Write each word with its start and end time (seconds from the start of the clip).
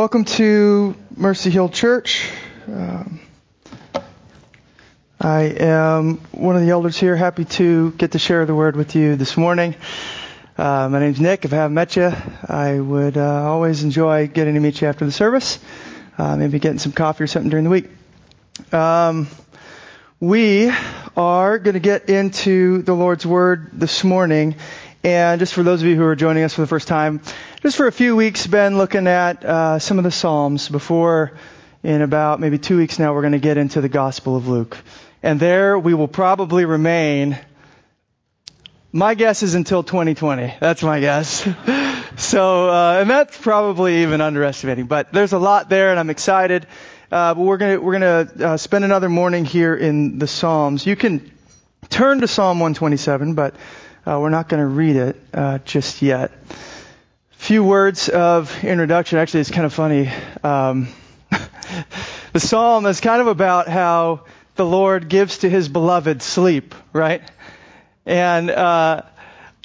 welcome 0.00 0.24
to 0.24 0.96
Mercy 1.14 1.50
Hill 1.50 1.68
Church. 1.68 2.26
Um, 2.66 3.20
I 5.20 5.42
am 5.42 6.16
one 6.32 6.56
of 6.56 6.62
the 6.62 6.70
elders 6.70 6.96
here, 6.96 7.14
happy 7.16 7.44
to 7.44 7.90
get 7.90 8.12
to 8.12 8.18
share 8.18 8.46
the 8.46 8.54
word 8.54 8.76
with 8.76 8.96
you 8.96 9.16
this 9.16 9.36
morning. 9.36 9.74
Uh, 10.56 10.88
my 10.88 11.00
name's 11.00 11.20
Nick. 11.20 11.44
If 11.44 11.52
I 11.52 11.56
haven't 11.56 11.74
met 11.74 11.96
you, 11.96 12.10
I 12.48 12.80
would 12.80 13.18
uh, 13.18 13.42
always 13.44 13.84
enjoy 13.84 14.26
getting 14.28 14.54
to 14.54 14.60
meet 14.60 14.80
you 14.80 14.88
after 14.88 15.04
the 15.04 15.12
service, 15.12 15.58
uh, 16.16 16.34
maybe 16.34 16.58
getting 16.58 16.78
some 16.78 16.92
coffee 16.92 17.24
or 17.24 17.26
something 17.26 17.50
during 17.50 17.64
the 17.64 17.70
week. 17.70 17.90
Um, 18.72 19.28
we 20.18 20.72
are 21.14 21.58
going 21.58 21.74
to 21.74 21.78
get 21.78 22.08
into 22.08 22.80
the 22.80 22.94
Lord's 22.94 23.26
Word 23.26 23.68
this 23.74 24.02
morning, 24.02 24.56
and 25.04 25.38
just 25.38 25.52
for 25.52 25.62
those 25.62 25.82
of 25.82 25.88
you 25.88 25.96
who 25.96 26.04
are 26.04 26.16
joining 26.16 26.42
us 26.42 26.54
for 26.54 26.62
the 26.62 26.66
first 26.66 26.88
time, 26.88 27.20
just 27.62 27.76
for 27.76 27.86
a 27.86 27.92
few 27.92 28.16
weeks 28.16 28.46
been 28.46 28.78
looking 28.78 29.06
at 29.06 29.44
uh, 29.44 29.78
some 29.78 29.98
of 29.98 30.04
the 30.04 30.10
Psalms 30.10 30.70
before 30.70 31.32
in 31.82 32.00
about 32.00 32.40
maybe 32.40 32.56
two 32.56 32.78
weeks 32.78 32.98
now 32.98 33.12
we're 33.12 33.20
going 33.20 33.32
to 33.32 33.38
get 33.38 33.58
into 33.58 33.82
the 33.82 33.88
Gospel 33.88 34.34
of 34.34 34.48
Luke. 34.48 34.78
And 35.22 35.38
there 35.38 35.78
we 35.78 35.92
will 35.92 36.08
probably 36.08 36.64
remain. 36.64 37.38
My 38.92 39.14
guess 39.14 39.42
is 39.42 39.54
until 39.54 39.82
2020. 39.82 40.54
That's 40.58 40.82
my 40.82 41.00
guess. 41.00 41.46
so, 42.16 42.70
uh, 42.70 42.98
and 43.02 43.10
that's 43.10 43.36
probably 43.36 44.02
even 44.02 44.22
underestimating. 44.22 44.86
But 44.86 45.12
there's 45.12 45.34
a 45.34 45.38
lot 45.38 45.68
there, 45.68 45.90
and 45.90 46.00
I'm 46.00 46.08
excited. 46.08 46.66
Uh, 47.12 47.34
but 47.34 47.42
we're 47.42 47.58
gonna 47.58 47.80
we're 47.80 47.92
gonna 47.92 48.52
uh, 48.52 48.56
spend 48.56 48.86
another 48.86 49.10
morning 49.10 49.44
here 49.44 49.74
in 49.74 50.18
the 50.18 50.26
Psalms. 50.26 50.86
You 50.86 50.96
can 50.96 51.30
turn 51.90 52.22
to 52.22 52.26
Psalm 52.28 52.58
127, 52.58 53.34
but 53.34 53.54
uh, 54.06 54.18
we're 54.18 54.30
not 54.30 54.48
going 54.48 54.62
to 54.62 54.66
read 54.66 54.96
it 54.96 55.20
uh, 55.34 55.58
just 55.58 56.00
yet 56.00 56.32
few 57.40 57.64
words 57.64 58.10
of 58.10 58.64
introduction. 58.64 59.18
Actually, 59.18 59.40
it's 59.40 59.50
kind 59.50 59.64
of 59.64 59.72
funny. 59.72 60.12
Um, 60.44 60.88
the 62.34 62.38
psalm 62.38 62.84
is 62.84 63.00
kind 63.00 63.22
of 63.22 63.28
about 63.28 63.66
how 63.66 64.26
the 64.56 64.66
Lord 64.66 65.08
gives 65.08 65.38
to 65.38 65.48
his 65.48 65.66
beloved 65.66 66.20
sleep, 66.20 66.74
right? 66.92 67.22
And 68.04 68.50
uh, 68.50 69.02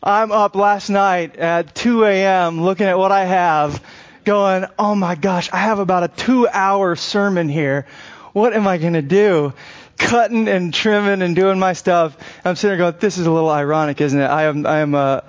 I'm 0.01 0.31
up 0.31 0.55
last 0.55 0.89
night 0.89 1.35
at 1.35 1.75
2 1.75 2.05
a.m. 2.05 2.61
looking 2.61 2.87
at 2.87 2.97
what 2.97 3.11
I 3.11 3.25
have, 3.25 3.83
going, 4.23 4.65
"Oh 4.79 4.95
my 4.95 5.15
gosh, 5.15 5.49
I 5.51 5.57
have 5.57 5.79
about 5.79 6.03
a 6.03 6.07
two-hour 6.07 6.95
sermon 6.95 7.49
here. 7.49 7.87
What 8.31 8.53
am 8.53 8.67
I 8.67 8.77
going 8.77 8.93
to 8.93 9.01
do?" 9.01 9.53
Cutting 9.97 10.47
and 10.47 10.73
trimming 10.73 11.21
and 11.21 11.35
doing 11.35 11.59
my 11.59 11.73
stuff. 11.73 12.17
I'm 12.45 12.55
sitting 12.55 12.77
there 12.77 12.91
going, 12.91 13.01
"This 13.01 13.17
is 13.17 13.27
a 13.27 13.31
little 13.31 13.49
ironic, 13.49 13.99
isn't 13.99 14.19
it? 14.19 14.25
I 14.25 14.43
am 14.43 14.65
I 14.65 14.79
am 14.79 14.95
uh, 14.95 15.21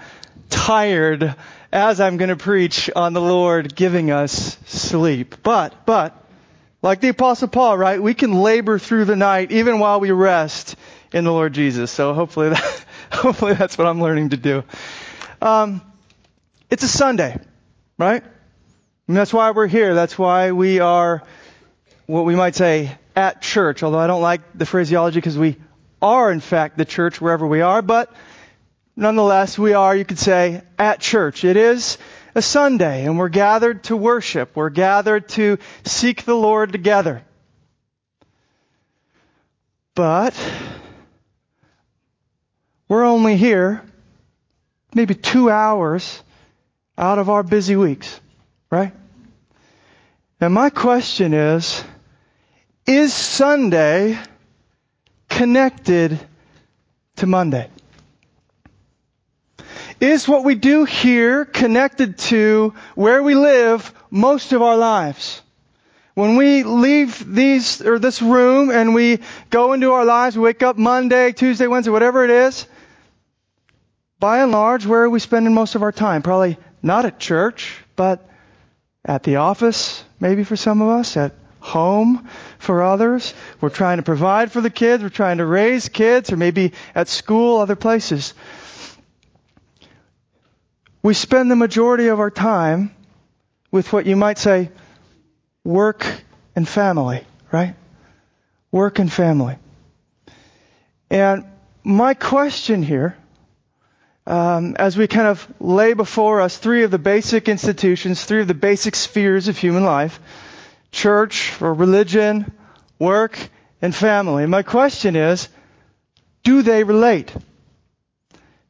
tired." 0.48 1.34
As 1.72 2.00
I'm 2.00 2.16
going 2.16 2.28
to 2.28 2.36
preach 2.36 2.90
on 2.94 3.12
the 3.12 3.20
Lord 3.20 3.74
giving 3.74 4.10
us 4.10 4.58
sleep. 4.66 5.36
But, 5.42 5.86
but, 5.86 6.22
like 6.82 7.00
the 7.00 7.08
apostle 7.08 7.48
Paul, 7.48 7.76
right? 7.76 8.00
We 8.00 8.14
can 8.14 8.32
labor 8.32 8.78
through 8.78 9.06
the 9.06 9.16
night 9.16 9.50
even 9.52 9.78
while 9.78 10.00
we 10.00 10.10
rest 10.10 10.76
in 11.12 11.24
the 11.24 11.32
Lord 11.32 11.52
Jesus. 11.52 11.90
So 11.90 12.14
hopefully 12.14 12.50
that, 12.50 12.84
hopefully 13.12 13.54
that's 13.54 13.76
what 13.76 13.86
I'm 13.86 14.00
learning 14.00 14.30
to 14.30 14.36
do. 14.36 14.64
Um, 15.42 15.82
it's 16.70 16.82
a 16.82 16.88
Sunday, 16.88 17.38
right? 17.98 18.22
And 19.08 19.16
that's 19.16 19.32
why 19.32 19.50
we're 19.52 19.66
here. 19.66 19.94
That's 19.94 20.18
why 20.18 20.52
we 20.52 20.80
are 20.80 21.22
what 22.06 22.24
we 22.24 22.36
might 22.36 22.54
say 22.54 22.96
at 23.14 23.42
church, 23.42 23.82
although 23.82 23.98
I 23.98 24.06
don't 24.06 24.22
like 24.22 24.40
the 24.54 24.66
phraseology 24.66 25.18
because 25.18 25.38
we 25.38 25.56
are 26.02 26.30
in 26.30 26.40
fact 26.40 26.76
the 26.76 26.84
church 26.84 27.20
wherever 27.20 27.46
we 27.46 27.62
are, 27.62 27.82
but 27.82 28.12
nonetheless, 28.96 29.58
we 29.58 29.74
are, 29.74 29.94
you 29.94 30.04
could 30.04 30.18
say, 30.18 30.62
at 30.78 31.00
church. 31.00 31.44
It 31.44 31.56
is 31.56 31.98
a 32.34 32.42
Sunday, 32.42 33.04
and 33.04 33.18
we're 33.18 33.28
gathered 33.28 33.84
to 33.84 33.96
worship. 33.96 34.56
We're 34.56 34.70
gathered 34.70 35.28
to 35.30 35.58
seek 35.84 36.24
the 36.24 36.34
Lord 36.34 36.72
together. 36.72 37.22
But 39.94 40.34
we're 42.88 43.04
only 43.04 43.36
here 43.36 43.82
maybe 44.94 45.14
two 45.14 45.50
hours 45.50 46.22
out 46.96 47.18
of 47.18 47.28
our 47.28 47.42
busy 47.42 47.76
weeks, 47.76 48.20
right? 48.70 48.92
And 50.40 50.52
my 50.52 50.70
question 50.70 51.34
is, 51.34 51.84
is 52.86 53.12
Sunday 53.12 54.18
connected 55.28 56.18
to 57.16 57.26
Monday? 57.26 57.68
Is 60.00 60.28
what 60.28 60.44
we 60.44 60.54
do 60.54 60.84
here 60.84 61.46
connected 61.46 62.18
to 62.18 62.74
where 62.94 63.22
we 63.22 63.34
live 63.34 63.94
most 64.10 64.52
of 64.52 64.60
our 64.60 64.76
lives? 64.76 65.40
When 66.14 66.36
we 66.36 66.64
leave 66.64 67.34
these, 67.34 67.80
or 67.80 67.98
this 67.98 68.20
room 68.20 68.70
and 68.70 68.94
we 68.94 69.20
go 69.48 69.72
into 69.72 69.92
our 69.92 70.04
lives, 70.04 70.36
we 70.36 70.44
wake 70.44 70.62
up 70.62 70.76
Monday, 70.76 71.32
Tuesday, 71.32 71.66
Wednesday, 71.66 71.90
whatever 71.90 72.24
it 72.24 72.30
is, 72.30 72.66
by 74.18 74.42
and 74.42 74.52
large, 74.52 74.84
where 74.86 75.02
are 75.02 75.10
we 75.10 75.18
spending 75.18 75.54
most 75.54 75.74
of 75.74 75.82
our 75.82 75.92
time? 75.92 76.22
Probably 76.22 76.58
not 76.82 77.06
at 77.06 77.18
church, 77.18 77.78
but 77.96 78.26
at 79.04 79.22
the 79.22 79.36
office, 79.36 80.04
maybe 80.20 80.44
for 80.44 80.56
some 80.56 80.82
of 80.82 80.88
us, 80.88 81.16
at 81.16 81.34
home 81.60 82.28
for 82.58 82.82
others. 82.82 83.32
We're 83.60 83.70
trying 83.70 83.96
to 83.96 84.02
provide 84.02 84.52
for 84.52 84.60
the 84.60 84.70
kids, 84.70 85.02
we're 85.02 85.08
trying 85.08 85.38
to 85.38 85.46
raise 85.46 85.88
kids, 85.88 86.32
or 86.32 86.36
maybe 86.36 86.72
at 86.94 87.08
school, 87.08 87.60
other 87.60 87.76
places 87.76 88.34
we 91.06 91.14
spend 91.14 91.48
the 91.48 91.54
majority 91.54 92.08
of 92.08 92.18
our 92.18 92.32
time 92.32 92.92
with 93.70 93.92
what 93.92 94.06
you 94.06 94.16
might 94.16 94.38
say 94.38 94.72
work 95.62 96.04
and 96.56 96.68
family, 96.68 97.24
right? 97.52 97.76
Work 98.72 98.98
and 98.98 99.12
family. 99.12 99.54
And 101.08 101.44
my 101.84 102.14
question 102.14 102.82
here, 102.82 103.16
um, 104.26 104.74
as 104.80 104.96
we 104.96 105.06
kind 105.06 105.28
of 105.28 105.46
lay 105.60 105.94
before 105.94 106.40
us 106.40 106.58
three 106.58 106.82
of 106.82 106.90
the 106.90 106.98
basic 106.98 107.48
institutions, 107.48 108.24
three 108.24 108.40
of 108.40 108.48
the 108.48 108.54
basic 108.54 108.96
spheres 108.96 109.46
of 109.46 109.56
human 109.56 109.84
life 109.84 110.18
church 110.90 111.62
or 111.62 111.72
religion, 111.72 112.50
work, 112.98 113.38
and 113.80 113.94
family. 113.94 114.44
My 114.46 114.64
question 114.64 115.14
is 115.14 115.48
do 116.42 116.62
they 116.62 116.82
relate? 116.82 117.32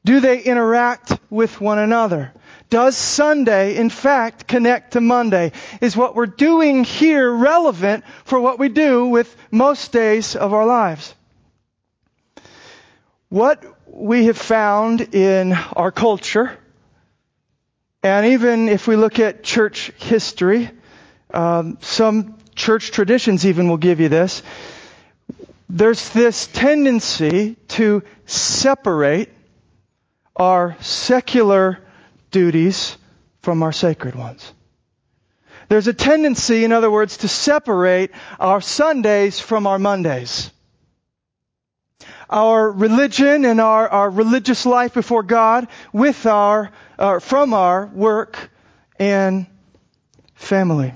Do 0.07 0.21
they 0.21 0.41
interact 0.41 1.19
with 1.31 1.61
one 1.61 1.81
another? 1.81 2.33
Does 2.71 2.97
Sunday, 2.97 3.75
in 3.75 3.91
fact, 3.91 4.47
connect 4.47 4.93
to 4.93 5.01
Monday? 5.01 5.51
Is 5.81 5.97
what 5.97 6.15
we're 6.15 6.27
doing 6.27 6.85
here 6.85 7.29
relevant 7.29 8.05
for 8.25 8.39
what 8.41 8.61
we 8.61 8.69
do 8.69 9.09
with 9.09 9.37
most 9.51 9.91
days 9.91 10.37
of 10.37 10.53
our 10.55 10.65
lives? 10.65 11.13
What 13.31 13.65
we 13.89 14.27
have 14.27 14.39
found 14.39 15.13
in 15.13 15.53
our 15.75 15.91
culture, 15.91 16.57
and 18.05 18.27
even 18.27 18.69
if 18.69 18.87
we 18.87 18.95
look 18.95 19.19
at 19.19 19.43
church 19.43 19.91
history, 19.97 20.71
um, 21.35 21.79
some 21.81 22.39
church 22.55 22.93
traditions 22.93 23.45
even 23.45 23.69
will 23.69 23.77
give 23.77 23.99
you 23.99 24.09
this. 24.09 24.45
There's 25.69 26.11
this 26.11 26.47
tendency 26.47 27.57
to 27.71 28.05
separate 28.27 29.31
our 30.37 30.77
secular 30.81 31.79
duties 32.31 32.97
from 33.41 33.63
our 33.63 33.73
sacred 33.73 34.15
ones. 34.15 34.53
There's 35.69 35.89
a 35.89 35.95
tendency, 35.95 36.65
in 36.65 36.73
other 36.73 36.91
words, 36.91 37.19
to 37.19 37.29
separate 37.29 38.13
our 38.39 38.61
Sundays 38.61 39.41
from 39.41 39.67
our 39.67 39.79
Mondays. 39.79 40.51
Our 42.29 42.71
religion 42.71 43.45
and 43.45 43.61
our, 43.61 43.89
our 43.89 44.11
religious 44.11 44.67
life 44.67 44.95
before 44.95 45.23
God 45.23 45.69
with 45.93 46.27
our, 46.27 46.71
uh, 46.99 47.19
from 47.21 47.55
our 47.55 47.87
work 47.87 48.51
and 48.99 49.47
family. 50.35 50.93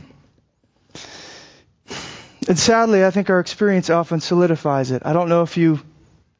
And 2.48 2.58
sadly, 2.58 3.04
I 3.04 3.10
think 3.10 3.30
our 3.30 3.40
experience 3.40 3.90
often 3.90 4.20
solidifies 4.20 4.90
it. 4.90 5.02
I 5.04 5.12
don't 5.12 5.28
know 5.28 5.42
if 5.42 5.56
you 5.56 5.80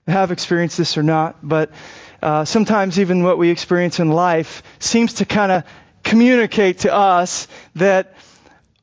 have 0.07 0.33
experienced 0.33 0.77
this 0.77 0.99
or 0.99 1.03
not, 1.03 1.37
but 1.43 1.71
uh, 2.23 2.45
sometimes 2.45 2.99
even 3.01 3.23
what 3.23 3.39
we 3.39 3.51
experience 3.51 3.99
in 4.01 4.11
life 4.11 4.63
seems 4.79 5.15
to 5.15 5.25
kind 5.25 5.53
of 5.53 5.65
communicate 6.03 6.81
to 6.81 6.93
us 6.93 7.49
that 7.77 8.15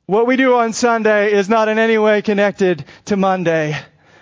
what 0.06 0.26
we 0.26 0.38
do 0.38 0.56
on 0.56 0.74
Sunday 0.74 1.34
is 1.34 1.50
not 1.50 1.68
in 1.68 1.78
any 1.78 1.98
way 1.98 2.22
connected 2.22 2.86
to 3.06 3.18
Monday. 3.18 3.78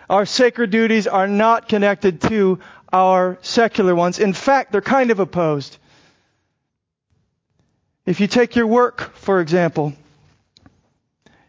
Our 0.10 0.26
sacred 0.26 0.72
duties 0.72 1.08
are 1.08 1.28
not 1.28 1.70
connected 1.70 2.22
to 2.22 2.60
our 2.92 3.38
secular 3.42 3.94
ones. 3.94 4.20
In 4.20 4.34
fact, 4.34 4.72
they're 4.72 4.82
kind 4.82 5.12
of 5.12 5.20
opposed. 5.20 5.78
If 8.06 8.20
you 8.20 8.28
take 8.28 8.56
your 8.56 8.68
work, 8.68 9.16
for 9.16 9.42
example, 9.42 9.94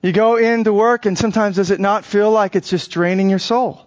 you 0.03 0.13
go 0.13 0.37
into 0.37 0.73
work 0.73 1.07
and 1.07 1.19
sometimes 1.19 1.57
does 1.57 1.71
it 1.71 1.81
not 1.81 2.05
feel 2.05 2.31
like 2.31 2.57
it's 2.57 2.71
just 2.71 2.91
draining 2.91 3.31
your 3.31 3.39
soul? 3.39 3.86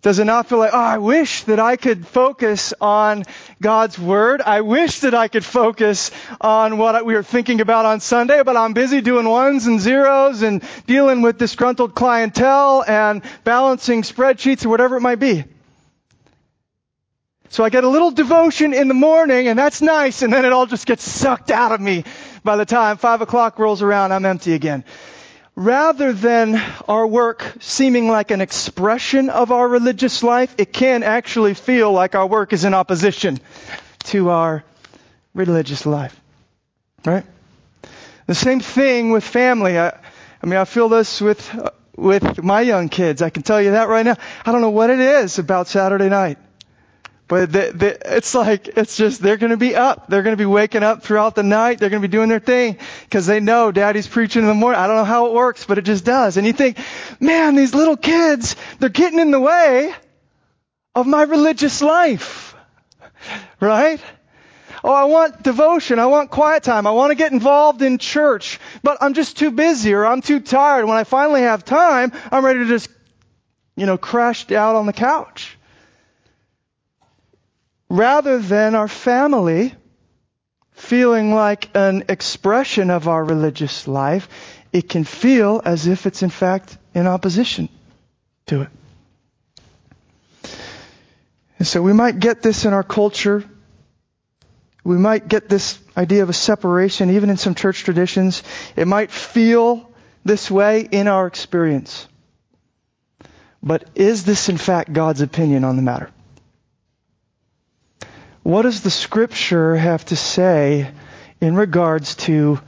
Does 0.00 0.20
it 0.20 0.26
not 0.26 0.48
feel 0.48 0.58
like, 0.58 0.70
oh, 0.72 0.78
I 0.78 0.98
wish 0.98 1.42
that 1.44 1.58
I 1.58 1.74
could 1.74 2.06
focus 2.06 2.72
on 2.80 3.24
God's 3.60 3.98
Word. 3.98 4.40
I 4.40 4.60
wish 4.60 5.00
that 5.00 5.12
I 5.12 5.26
could 5.26 5.44
focus 5.44 6.12
on 6.40 6.78
what 6.78 7.04
we 7.04 7.14
were 7.14 7.24
thinking 7.24 7.60
about 7.60 7.84
on 7.84 7.98
Sunday, 7.98 8.44
but 8.44 8.56
I'm 8.56 8.74
busy 8.74 9.00
doing 9.00 9.28
ones 9.28 9.66
and 9.66 9.80
zeros 9.80 10.42
and 10.42 10.62
dealing 10.86 11.20
with 11.20 11.38
disgruntled 11.38 11.96
clientele 11.96 12.84
and 12.86 13.22
balancing 13.42 14.02
spreadsheets 14.02 14.64
or 14.64 14.68
whatever 14.68 14.96
it 14.96 15.00
might 15.00 15.18
be. 15.18 15.44
So 17.48 17.64
I 17.64 17.70
get 17.70 17.82
a 17.82 17.88
little 17.88 18.12
devotion 18.12 18.74
in 18.74 18.86
the 18.86 18.94
morning 18.94 19.48
and 19.48 19.58
that's 19.58 19.82
nice 19.82 20.22
and 20.22 20.32
then 20.32 20.44
it 20.44 20.52
all 20.52 20.66
just 20.66 20.86
gets 20.86 21.02
sucked 21.02 21.50
out 21.50 21.72
of 21.72 21.80
me. 21.80 22.04
By 22.44 22.56
the 22.56 22.66
time 22.66 22.98
five 22.98 23.20
o'clock 23.20 23.58
rolls 23.58 23.82
around, 23.82 24.12
I'm 24.12 24.26
empty 24.26 24.52
again 24.52 24.84
rather 25.58 26.12
than 26.12 26.54
our 26.86 27.04
work 27.04 27.44
seeming 27.58 28.06
like 28.06 28.30
an 28.30 28.40
expression 28.40 29.28
of 29.28 29.50
our 29.50 29.66
religious 29.66 30.22
life, 30.22 30.54
it 30.56 30.72
can 30.72 31.02
actually 31.02 31.52
feel 31.54 31.90
like 31.90 32.14
our 32.14 32.28
work 32.28 32.52
is 32.52 32.64
in 32.64 32.74
opposition 32.74 33.40
to 34.04 34.30
our 34.30 34.62
religious 35.34 35.84
life. 35.84 36.18
Right? 37.04 37.24
The 38.26 38.36
same 38.36 38.60
thing 38.60 39.10
with 39.10 39.24
family. 39.24 39.76
I, 39.76 39.88
I 40.40 40.46
mean, 40.46 40.60
I 40.60 40.64
feel 40.64 40.88
this 40.88 41.20
with, 41.20 41.52
uh, 41.52 41.70
with 41.96 42.40
my 42.40 42.60
young 42.60 42.88
kids. 42.88 43.20
I 43.20 43.30
can 43.30 43.42
tell 43.42 43.60
you 43.60 43.72
that 43.72 43.88
right 43.88 44.06
now. 44.06 44.16
I 44.46 44.52
don't 44.52 44.60
know 44.60 44.70
what 44.70 44.90
it 44.90 45.00
is 45.00 45.40
about 45.40 45.66
Saturday 45.66 46.08
night. 46.08 46.38
But 47.28 47.52
the, 47.52 47.72
the, 47.74 48.16
it's 48.16 48.34
like, 48.34 48.68
it's 48.68 48.96
just, 48.96 49.20
they're 49.20 49.36
going 49.36 49.50
to 49.50 49.58
be 49.58 49.76
up. 49.76 50.08
They're 50.08 50.22
going 50.22 50.32
to 50.32 50.40
be 50.40 50.46
waking 50.46 50.82
up 50.82 51.02
throughout 51.02 51.34
the 51.34 51.42
night. 51.42 51.78
They're 51.78 51.90
going 51.90 52.00
to 52.00 52.08
be 52.08 52.10
doing 52.10 52.30
their 52.30 52.40
thing 52.40 52.78
because 53.04 53.26
they 53.26 53.38
know 53.38 53.70
daddy's 53.70 54.06
preaching 54.06 54.42
in 54.42 54.48
the 54.48 54.54
morning. 54.54 54.80
I 54.80 54.86
don't 54.86 54.96
know 54.96 55.04
how 55.04 55.26
it 55.26 55.34
works, 55.34 55.66
but 55.66 55.76
it 55.76 55.84
just 55.84 56.06
does. 56.06 56.38
And 56.38 56.46
you 56.46 56.54
think, 56.54 56.78
man, 57.20 57.54
these 57.54 57.74
little 57.74 57.98
kids, 57.98 58.56
they're 58.78 58.88
getting 58.88 59.18
in 59.18 59.30
the 59.30 59.40
way 59.40 59.92
of 60.94 61.06
my 61.06 61.22
religious 61.22 61.82
life. 61.82 62.54
Right? 63.60 64.00
Oh, 64.82 64.92
I 64.92 65.04
want 65.04 65.42
devotion. 65.42 65.98
I 65.98 66.06
want 66.06 66.30
quiet 66.30 66.62
time. 66.62 66.86
I 66.86 66.92
want 66.92 67.10
to 67.10 67.14
get 67.14 67.32
involved 67.32 67.82
in 67.82 67.98
church, 67.98 68.58
but 68.82 68.98
I'm 69.02 69.12
just 69.12 69.36
too 69.36 69.50
busy 69.50 69.92
or 69.92 70.06
I'm 70.06 70.22
too 70.22 70.40
tired. 70.40 70.86
When 70.86 70.96
I 70.96 71.04
finally 71.04 71.42
have 71.42 71.62
time, 71.62 72.12
I'm 72.32 72.42
ready 72.42 72.60
to 72.60 72.66
just, 72.66 72.88
you 73.76 73.84
know, 73.84 73.98
crash 73.98 74.50
out 74.50 74.76
on 74.76 74.86
the 74.86 74.94
couch 74.94 75.57
rather 77.88 78.38
than 78.38 78.74
our 78.74 78.88
family 78.88 79.74
feeling 80.72 81.34
like 81.34 81.70
an 81.74 82.04
expression 82.08 82.90
of 82.90 83.08
our 83.08 83.24
religious 83.24 83.88
life, 83.88 84.28
it 84.72 84.88
can 84.88 85.04
feel 85.04 85.60
as 85.64 85.86
if 85.86 86.06
it's 86.06 86.22
in 86.22 86.30
fact 86.30 86.76
in 86.94 87.06
opposition 87.06 87.68
to 88.46 88.62
it. 88.62 88.68
And 91.58 91.66
so 91.66 91.82
we 91.82 91.92
might 91.92 92.20
get 92.20 92.42
this 92.42 92.64
in 92.64 92.72
our 92.72 92.84
culture. 92.84 93.44
We 94.84 94.96
might 94.96 95.26
get 95.26 95.48
this 95.48 95.78
idea 95.96 96.22
of 96.22 96.30
a 96.30 96.34
separation 96.34 97.10
even 97.10 97.30
in 97.30 97.36
some 97.36 97.54
church 97.54 97.82
traditions. 97.82 98.42
It 98.76 98.86
might 98.86 99.10
feel 99.10 99.90
this 100.24 100.50
way 100.50 100.82
in 100.82 101.08
our 101.08 101.26
experience. 101.26 102.06
But 103.60 103.88
is 103.96 104.24
this 104.24 104.48
in 104.48 104.56
fact 104.56 104.92
God's 104.92 105.20
opinion 105.20 105.64
on 105.64 105.74
the 105.74 105.82
matter? 105.82 106.10
What 108.48 108.62
does 108.62 108.80
the 108.80 108.90
scripture 108.90 109.76
have 109.76 110.06
to 110.06 110.16
say 110.16 110.90
in 111.38 111.54
regards 111.54 112.14
to 112.24 112.58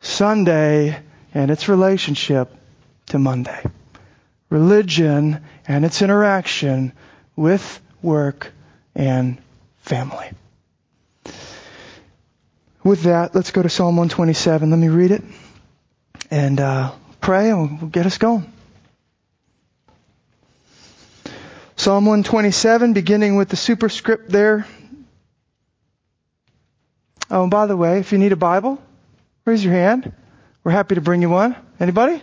Sunday 0.00 1.02
and 1.34 1.50
its 1.50 1.68
relationship 1.68 2.54
to 3.06 3.18
Monday? 3.18 3.60
Religion 4.50 5.40
and 5.66 5.84
its 5.84 6.00
interaction 6.00 6.92
with 7.34 7.80
work 8.02 8.52
and 8.94 9.38
family. 9.78 10.30
With 12.84 13.02
that, 13.02 13.34
let's 13.34 13.50
go 13.50 13.62
to 13.62 13.68
Psalm 13.68 13.96
127. 13.96 14.70
Let 14.70 14.78
me 14.78 14.88
read 14.90 15.10
it 15.10 15.24
and 16.30 16.60
uh, 16.60 16.92
pray, 17.20 17.50
and 17.50 17.80
we'll 17.80 17.90
get 17.90 18.06
us 18.06 18.18
going. 18.18 18.52
Psalm 21.74 22.06
127, 22.06 22.92
beginning 22.92 23.34
with 23.34 23.48
the 23.48 23.56
superscript 23.56 24.30
there, 24.30 24.66
Oh, 27.30 27.42
and 27.42 27.50
by 27.50 27.66
the 27.66 27.76
way, 27.76 27.98
if 27.98 28.12
you 28.12 28.18
need 28.18 28.32
a 28.32 28.36
Bible, 28.36 28.80
raise 29.44 29.64
your 29.64 29.74
hand. 29.74 30.12
We're 30.62 30.72
happy 30.72 30.94
to 30.94 31.00
bring 31.00 31.22
you 31.22 31.30
one. 31.30 31.56
Anybody? 31.80 32.22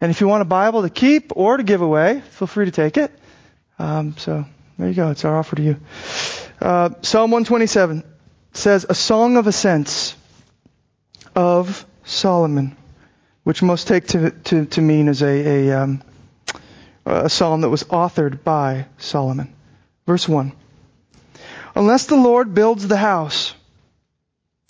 And 0.00 0.10
if 0.10 0.20
you 0.20 0.28
want 0.28 0.42
a 0.42 0.46
Bible 0.46 0.82
to 0.82 0.90
keep 0.90 1.32
or 1.34 1.56
to 1.56 1.62
give 1.62 1.80
away, 1.80 2.22
feel 2.30 2.46
free 2.46 2.66
to 2.66 2.70
take 2.70 2.98
it. 2.98 3.10
Um, 3.78 4.16
so 4.16 4.44
there 4.78 4.88
you 4.88 4.94
go. 4.94 5.10
It's 5.10 5.24
our 5.24 5.36
offer 5.36 5.56
to 5.56 5.62
you. 5.62 5.76
Uh, 6.60 6.90
Psalm 7.02 7.30
127 7.30 8.04
says, 8.52 8.86
"A 8.88 8.94
song 8.94 9.36
of 9.36 9.46
ascents 9.46 10.14
of 11.34 11.84
Solomon," 12.04 12.76
which 13.42 13.62
most 13.62 13.88
take 13.88 14.06
to 14.08 14.30
to, 14.30 14.66
to 14.66 14.80
mean 14.80 15.08
as 15.08 15.22
a 15.22 15.68
a, 15.68 15.82
um, 15.82 16.02
a 17.04 17.28
psalm 17.28 17.62
that 17.62 17.70
was 17.70 17.84
authored 17.84 18.44
by 18.44 18.86
Solomon. 18.98 19.52
Verse 20.06 20.28
one: 20.28 20.52
Unless 21.74 22.06
the 22.06 22.16
Lord 22.16 22.54
builds 22.54 22.86
the 22.86 22.96
house 22.96 23.54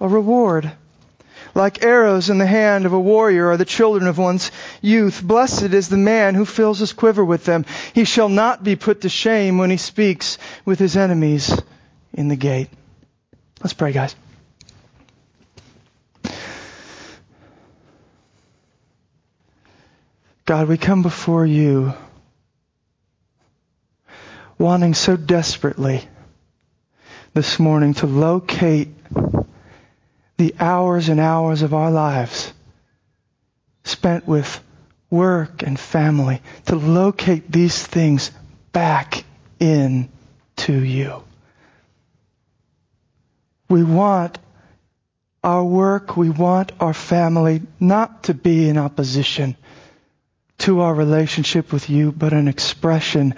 a 0.00 0.08
reward. 0.08 0.70
Like 1.54 1.82
arrows 1.82 2.28
in 2.28 2.38
the 2.38 2.46
hand 2.46 2.84
of 2.84 2.92
a 2.92 3.00
warrior 3.00 3.48
are 3.48 3.56
the 3.56 3.64
children 3.64 4.08
of 4.08 4.18
one's 4.18 4.50
youth. 4.82 5.22
Blessed 5.22 5.72
is 5.72 5.88
the 5.88 5.96
man 5.96 6.34
who 6.34 6.44
fills 6.44 6.80
his 6.80 6.92
quiver 6.92 7.24
with 7.24 7.44
them. 7.44 7.64
He 7.94 8.04
shall 8.04 8.28
not 8.28 8.62
be 8.62 8.76
put 8.76 9.02
to 9.02 9.08
shame 9.08 9.56
when 9.56 9.70
he 9.70 9.78
speaks 9.78 10.36
with 10.66 10.78
his 10.78 10.96
enemies 10.96 11.58
in 12.12 12.28
the 12.28 12.36
gate. 12.36 12.68
Let's 13.62 13.72
pray, 13.72 13.92
guys. 13.92 14.14
God, 20.44 20.68
we 20.68 20.76
come 20.78 21.02
before 21.02 21.44
you 21.44 21.94
wanting 24.58 24.94
so 24.94 25.16
desperately 25.16 26.06
this 27.34 27.58
morning 27.58 27.94
to 27.94 28.06
locate 28.06 28.88
the 30.36 30.54
hours 30.58 31.08
and 31.08 31.20
hours 31.20 31.62
of 31.62 31.74
our 31.74 31.90
lives 31.90 32.52
spent 33.84 34.26
with 34.26 34.60
work 35.10 35.62
and 35.62 35.78
family, 35.78 36.42
to 36.66 36.76
locate 36.76 37.50
these 37.50 37.80
things 37.86 38.30
back 38.72 39.24
in 39.60 40.08
to 40.56 40.72
you. 40.72 41.22
We 43.68 43.84
want 43.84 44.38
our 45.42 45.64
work, 45.64 46.16
we 46.16 46.30
want 46.30 46.72
our 46.80 46.94
family 46.94 47.62
not 47.78 48.24
to 48.24 48.34
be 48.34 48.68
in 48.68 48.78
opposition 48.78 49.56
to 50.58 50.80
our 50.80 50.94
relationship 50.94 51.72
with 51.72 51.88
you, 51.90 52.10
but 52.10 52.32
an 52.32 52.48
expression 52.48 53.34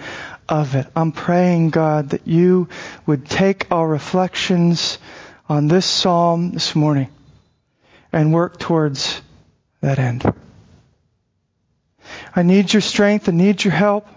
of 0.47 0.75
it. 0.75 0.87
I'm 0.95 1.11
praying, 1.11 1.69
God, 1.69 2.09
that 2.09 2.27
you 2.27 2.69
would 3.05 3.29
take 3.29 3.71
our 3.71 3.87
reflections 3.87 4.97
on 5.49 5.67
this 5.67 5.85
psalm 5.85 6.51
this 6.51 6.75
morning 6.75 7.09
and 8.13 8.31
work 8.31 8.59
towards 8.59 9.19
that 9.81 9.97
end. 9.97 10.23
I 12.35 12.43
need 12.43 12.71
your 12.71 12.81
strength. 12.81 13.27
I 13.27 13.31
need 13.31 13.63
your 13.63 13.73
help. 13.73 14.07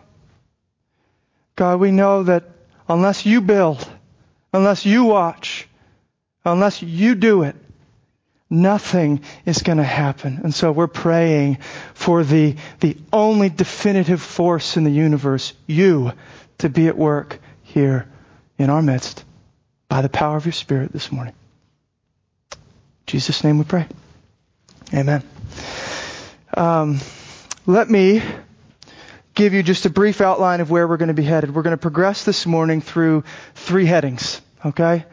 God, 1.57 1.81
we 1.81 1.91
know 1.91 2.25
that 2.25 2.45
unless 2.89 3.25
you 3.25 3.41
build, 3.41 3.87
unless 4.53 4.85
you 4.85 5.05
watch, 5.05 5.67
unless 6.45 6.83
you 6.83 7.15
do 7.15 7.43
it, 7.45 7.57
nothing 8.51 9.23
is 9.47 9.63
going 9.63 9.79
to 9.79 9.85
happen. 9.85 10.41
And 10.45 10.55
so 10.55 10.71
we're 10.71 10.87
praying 10.87 11.59
for 11.95 12.25
the, 12.25 12.57
the 12.81 12.99
only 13.13 13.49
definitive 13.49 14.21
force 14.21 14.77
in 14.77 14.85
the 14.85 14.91
universe, 14.91 15.55
you, 15.67 16.13
to 16.59 16.69
be 16.69 16.89
at 16.89 16.97
work 16.99 17.39
here 17.63 18.07
in 18.59 18.69
our 18.69 18.83
midst 18.83 19.25
by 19.93 20.01
the 20.01 20.09
power 20.09 20.39
of 20.39 20.47
your 20.47 20.55
Spirit 20.55 20.91
this 20.91 21.13
morning. 21.13 21.35
In 22.53 22.59
Jesus' 23.05 23.45
name 23.45 23.59
we 23.59 23.65
pray. 23.65 23.87
Amen. 24.95 25.23
Um, 26.57 26.99
let 27.67 27.91
me 27.91 28.23
give 29.35 29.53
you 29.53 29.63
just 29.63 29.85
a 29.85 29.91
brief 29.91 30.23
outline 30.23 30.63
of 30.63 30.71
where 30.71 30.89
we're 30.89 30.97
going 30.97 31.09
to 31.09 31.13
be 31.13 31.25
headed. 31.25 31.55
We're 31.55 31.61
going 31.61 31.77
to 31.77 31.77
progress 31.77 32.25
this 32.25 32.47
morning 32.47 32.81
through 32.81 33.25
three 33.55 33.85
headings, 33.85 34.41
okay? 34.65 35.05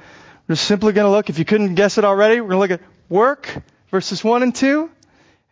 We're 0.47 0.55
just 0.55 0.65
simply 0.65 0.93
going 0.93 1.07
to 1.07 1.11
look, 1.11 1.29
if 1.29 1.39
you 1.39 1.43
couldn't 1.43 1.75
guess 1.75 1.97
it 1.97 2.05
already, 2.05 2.39
we're 2.39 2.47
going 2.47 2.69
to 2.69 2.75
look 2.75 2.81
at 2.81 2.87
work, 3.09 3.53
verses 3.91 4.23
1 4.23 4.43
and 4.43 4.55
2, 4.55 4.89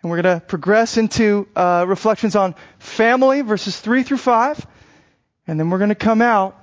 and 0.04 0.10
we're 0.10 0.22
going 0.22 0.40
to 0.40 0.46
progress 0.46 0.96
into 0.96 1.50
uh, 1.54 1.84
reflections 1.86 2.38
on 2.38 2.56
family, 2.80 3.42
verses 3.42 3.78
3 3.78 4.04
through 4.04 4.20
5, 4.20 4.66
and 5.48 5.60
then 5.60 5.70
we're 5.70 5.80
going 5.80 5.90
to 5.90 5.96
come 5.96 6.22
out 6.22 6.58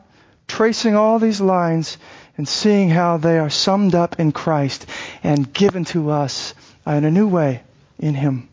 tracing 0.46 0.94
all 0.94 1.18
these 1.18 1.42
lines 1.42 1.98
and 2.36 2.48
seeing 2.48 2.90
how 2.90 3.16
they 3.16 3.38
are 3.38 3.50
summed 3.50 3.94
up 3.94 4.18
in 4.18 4.32
Christ 4.32 4.86
and 5.22 5.52
given 5.52 5.84
to 5.86 6.10
us 6.10 6.54
in 6.86 7.04
a 7.04 7.10
new 7.10 7.28
way 7.28 7.62
in 7.98 8.14
Him. 8.14 8.48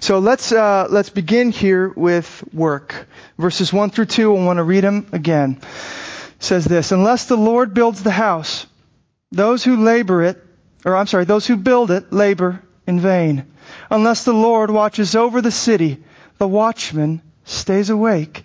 So 0.00 0.18
let's 0.18 0.50
uh, 0.50 0.88
let's 0.90 1.10
begin 1.10 1.52
here 1.52 1.88
with 1.88 2.42
work. 2.52 3.06
Verses 3.38 3.72
one 3.72 3.90
through 3.90 4.06
two. 4.06 4.36
I 4.36 4.44
want 4.44 4.56
to 4.56 4.64
read 4.64 4.84
them 4.84 5.06
again. 5.12 5.60
It 5.62 6.42
says 6.42 6.64
this: 6.64 6.92
Unless 6.92 7.26
the 7.26 7.36
Lord 7.36 7.72
builds 7.74 8.02
the 8.02 8.10
house, 8.10 8.66
those 9.30 9.62
who 9.62 9.76
labor 9.76 10.22
it, 10.22 10.42
or 10.84 10.96
I'm 10.96 11.06
sorry, 11.06 11.24
those 11.24 11.46
who 11.46 11.56
build 11.56 11.90
it 11.90 12.12
labor 12.12 12.62
in 12.86 12.98
vain. 12.98 13.46
Unless 13.90 14.24
the 14.24 14.34
Lord 14.34 14.70
watches 14.70 15.14
over 15.14 15.40
the 15.40 15.52
city, 15.52 16.02
the 16.38 16.48
watchman 16.48 17.22
stays 17.44 17.90
awake 17.90 18.44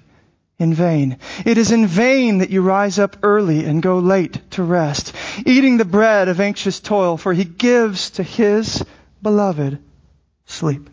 in 0.60 0.74
vain. 0.74 1.18
It 1.46 1.58
is 1.58 1.72
in 1.72 1.86
vain 1.86 2.40
that 2.40 2.50
you 2.50 2.62
rise 2.62 2.98
up 2.98 3.18
early 3.22 3.66
and 3.66 3.82
go 3.82 4.00
late 4.00 4.52
to 4.52 4.64
rest, 4.64 5.14
eating 5.46 5.78
the 5.78 5.86
bread 5.86 6.30
of 6.30 6.40
anxious 6.40 6.80
toil, 6.80 7.18
for 7.18 7.34
he 7.34 7.44
gives 7.44 8.12
to 8.12 8.24
his 8.24 8.84
beloved 9.22 9.80
sleep. 10.46 10.90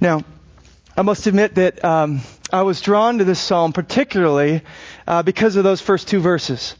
Now, 0.00 0.22
I 0.96 1.02
must 1.02 1.26
admit 1.26 1.54
that 1.54 1.82
um, 1.82 2.20
I 2.52 2.62
was 2.62 2.80
drawn 2.80 3.18
to 3.18 3.24
this 3.24 3.40
psalm 3.40 3.72
particularly 3.72 4.62
uh, 5.06 5.22
because 5.22 5.56
of 5.56 5.64
those 5.64 5.80
first 5.80 6.08
two 6.08 6.20
verses. 6.20 6.76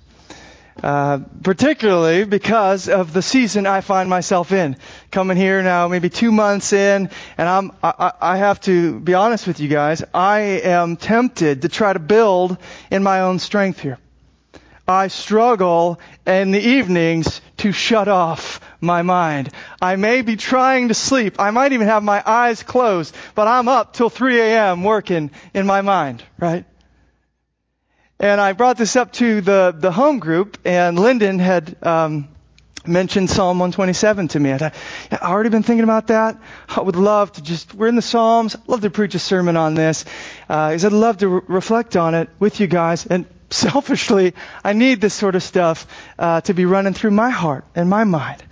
Uh, 0.83 1.21
particularly 1.43 2.25
because 2.25 2.89
of 2.89 3.13
the 3.13 3.23
season 3.23 3.65
I 3.65 3.81
find 3.81 4.11
myself 4.11 4.51
in. 4.51 4.77
Coming 5.13 5.37
here 5.37 5.63
now, 5.63 5.87
maybe 5.87 6.11
two 6.11 6.33
months 6.33 6.73
in, 6.73 7.11
and 7.39 7.49
I'm, 7.49 7.71
I, 7.83 8.13
I 8.21 8.37
have 8.39 8.61
to 8.63 8.99
be 8.99 9.15
honest 9.15 9.47
with 9.47 9.61
you 9.61 9.69
guys. 9.69 10.03
I 10.13 10.41
am 10.65 10.97
tempted 10.97 11.63
to 11.63 11.69
try 11.69 11.93
to 11.93 12.01
build 12.01 12.59
in 12.91 13.05
my 13.05 13.21
own 13.21 13.39
strength 13.39 13.79
here. 13.79 13.99
I 14.87 15.09
struggle 15.09 16.01
in 16.27 16.51
the 16.51 16.61
evenings 16.61 17.41
to 17.59 17.73
shut 17.73 18.09
off 18.09 18.61
my 18.81 19.03
mind. 19.03 19.51
I 19.81 19.97
may 19.97 20.23
be 20.23 20.37
trying 20.37 20.89
to 20.89 20.95
sleep. 20.95 21.41
I 21.41 21.51
might 21.53 21.73
even 21.73 21.87
have 21.87 22.03
my 22.03 22.23
eyes 22.25 22.63
closed, 22.63 23.15
but 23.35 23.49
I'm 23.49 23.69
up 23.69 23.95
till 23.95 24.11
3 24.11 24.41
a.m. 24.41 24.83
working 24.83 25.31
in 25.55 25.67
my 25.67 25.81
mind, 25.81 26.23
right? 26.39 26.67
And 28.21 28.41
I 28.41 28.53
brought 28.53 28.77
this 28.77 28.97
up 28.97 29.13
to 29.15 29.41
the, 29.41 29.75
the 29.77 29.91
home 29.91 30.19
group, 30.19 30.59
and 30.65 30.99
Lyndon 30.99 31.41
had 31.41 31.77
um, 31.83 32.29
mentioned 32.87 33.29
Psalm 33.29 33.59
127 33.59 34.29
to 34.29 34.41
me. 34.41 34.53
I'd, 34.53 34.63
I'd 34.63 34.73
already 35.21 35.51
been 35.51 35.65
thinking 35.65 35.85
about 35.85 36.07
that. 36.09 36.39
I 36.69 36.81
would 36.81 36.97
love 36.97 37.33
to 37.33 37.43
just, 37.43 37.75
we're 37.75 37.89
in 37.89 37.97
the 37.97 38.03
Psalms, 38.03 38.57
love 38.67 38.83
to 38.83 38.91
preach 38.91 39.15
a 39.15 39.19
sermon 39.19 39.57
on 39.57 39.75
this. 39.75 40.05
Uh, 40.49 40.77
I'd 40.79 40.83
love 40.85 41.19
to 41.19 41.29
re- 41.29 41.41
reflect 41.49 41.97
on 41.97 42.15
it 42.15 42.29
with 42.39 42.61
you 42.61 42.67
guys. 42.67 43.05
And 43.05 43.27
selfishly, 43.51 44.35
I 44.63 44.75
need 44.75 45.01
this 45.01 45.15
sort 45.15 45.35
of 45.35 45.43
stuff 45.43 45.87
uh, 46.19 46.41
to 46.43 46.55
be 46.55 46.67
running 46.67 46.95
through 46.95 47.13
my 47.13 47.31
heart 47.31 47.65
and 47.75 47.91
my 47.91 48.05
mind 48.05 48.43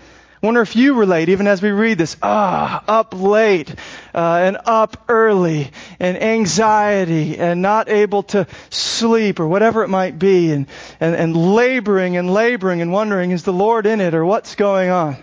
wonder 0.43 0.61
if 0.61 0.75
you 0.75 0.95
relate, 0.95 1.29
even 1.29 1.47
as 1.47 1.63
we 1.63 1.71
read 1.71 1.99
this. 1.99 2.17
Ah, 2.21 2.83
up 2.89 3.15
late 3.15 3.71
uh, 4.13 4.41
and 4.43 4.59
up 4.65 5.05
early, 5.09 5.71
and 6.01 6.21
anxiety, 6.21 7.39
and 7.39 7.63
not 7.63 7.89
able 7.89 8.25
to 8.25 8.47
sleep, 8.69 9.39
or 9.39 9.47
whatever 9.47 9.85
it 9.85 9.89
might 9.89 10.19
be, 10.19 10.51
and, 10.53 10.67
and, 10.99 11.15
and 11.15 11.55
laboring 11.55 12.17
and 12.17 12.33
laboring 12.33 12.81
and 12.81 12.93
wondering, 12.93 13.31
is 13.31 13.45
the 13.45 13.53
Lord 13.53 13.87
in 13.87 14.01
it, 14.01 14.15
or 14.15 14.25
what's 14.25 14.57
going 14.57 14.91
on? 14.91 15.17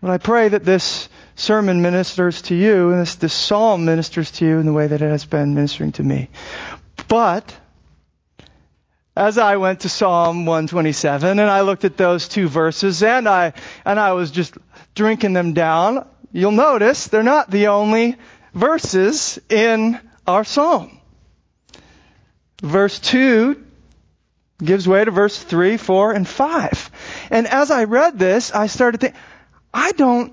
But 0.00 0.10
I 0.10 0.18
pray 0.18 0.48
that 0.48 0.64
this 0.64 1.08
sermon 1.34 1.82
ministers 1.82 2.42
to 2.42 2.54
you, 2.54 2.90
and 2.90 3.00
this, 3.00 3.16
this 3.16 3.34
psalm 3.34 3.84
ministers 3.84 4.30
to 4.32 4.46
you 4.46 4.58
in 4.58 4.66
the 4.66 4.72
way 4.72 4.86
that 4.86 5.02
it 5.02 5.10
has 5.10 5.24
been 5.24 5.54
ministering 5.54 5.92
to 5.92 6.02
me. 6.02 6.28
But, 7.08 7.56
as 9.16 9.38
I 9.38 9.56
went 9.56 9.80
to 9.80 9.88
Psalm 9.88 10.46
127 10.46 11.38
and 11.38 11.50
I 11.50 11.60
looked 11.60 11.84
at 11.84 11.96
those 11.96 12.28
two 12.28 12.48
verses 12.48 13.02
and 13.02 13.28
I, 13.28 13.52
and 13.84 14.00
I 14.00 14.12
was 14.12 14.30
just 14.30 14.56
drinking 14.94 15.32
them 15.32 15.52
down, 15.52 16.06
you'll 16.32 16.52
notice 16.52 17.06
they're 17.06 17.22
not 17.22 17.50
the 17.50 17.68
only 17.68 18.16
verses 18.52 19.38
in 19.48 20.00
our 20.26 20.44
Psalm. 20.44 21.00
Verse 22.60 22.98
2 22.98 23.62
gives 24.62 24.88
way 24.88 25.04
to 25.04 25.10
verse 25.10 25.40
3, 25.40 25.76
4, 25.76 26.12
and 26.12 26.26
5. 26.26 26.90
And 27.30 27.46
as 27.46 27.70
I 27.70 27.84
read 27.84 28.18
this, 28.18 28.52
I 28.52 28.66
started 28.68 29.00
thinking, 29.00 29.20
I 29.72 29.92
don't, 29.92 30.32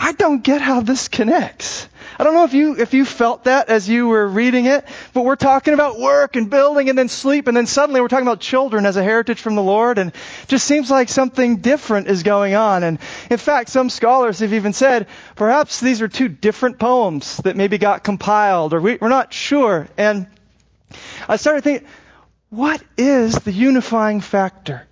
I 0.00 0.12
don't 0.12 0.44
get 0.44 0.60
how 0.60 0.80
this 0.80 1.08
connects. 1.08 1.88
I 2.20 2.24
don't 2.24 2.34
know 2.34 2.44
if 2.44 2.54
you, 2.54 2.76
if 2.78 2.94
you 2.94 3.04
felt 3.04 3.44
that 3.44 3.68
as 3.68 3.88
you 3.88 4.06
were 4.06 4.26
reading 4.26 4.66
it, 4.66 4.84
but 5.12 5.24
we're 5.24 5.36
talking 5.36 5.74
about 5.74 5.98
work 5.98 6.36
and 6.36 6.48
building 6.48 6.88
and 6.88 6.96
then 6.96 7.08
sleep 7.08 7.48
and 7.48 7.56
then 7.56 7.66
suddenly 7.66 8.00
we're 8.00 8.08
talking 8.08 8.26
about 8.26 8.40
children 8.40 8.86
as 8.86 8.96
a 8.96 9.02
heritage 9.02 9.40
from 9.40 9.56
the 9.56 9.62
Lord 9.62 9.98
and 9.98 10.12
just 10.46 10.66
seems 10.66 10.88
like 10.88 11.08
something 11.08 11.56
different 11.56 12.06
is 12.06 12.22
going 12.22 12.54
on. 12.54 12.84
And 12.84 13.00
in 13.28 13.38
fact, 13.38 13.70
some 13.70 13.90
scholars 13.90 14.38
have 14.38 14.52
even 14.52 14.72
said 14.72 15.08
perhaps 15.34 15.80
these 15.80 16.00
are 16.00 16.08
two 16.08 16.28
different 16.28 16.78
poems 16.78 17.36
that 17.38 17.56
maybe 17.56 17.76
got 17.76 18.04
compiled 18.04 18.74
or 18.74 18.80
we, 18.80 18.98
we're 19.00 19.08
not 19.08 19.32
sure. 19.32 19.88
And 19.96 20.28
I 21.28 21.36
started 21.36 21.64
thinking, 21.64 21.88
what 22.50 22.82
is 22.96 23.34
the 23.34 23.52
unifying 23.52 24.20
factor 24.20 24.86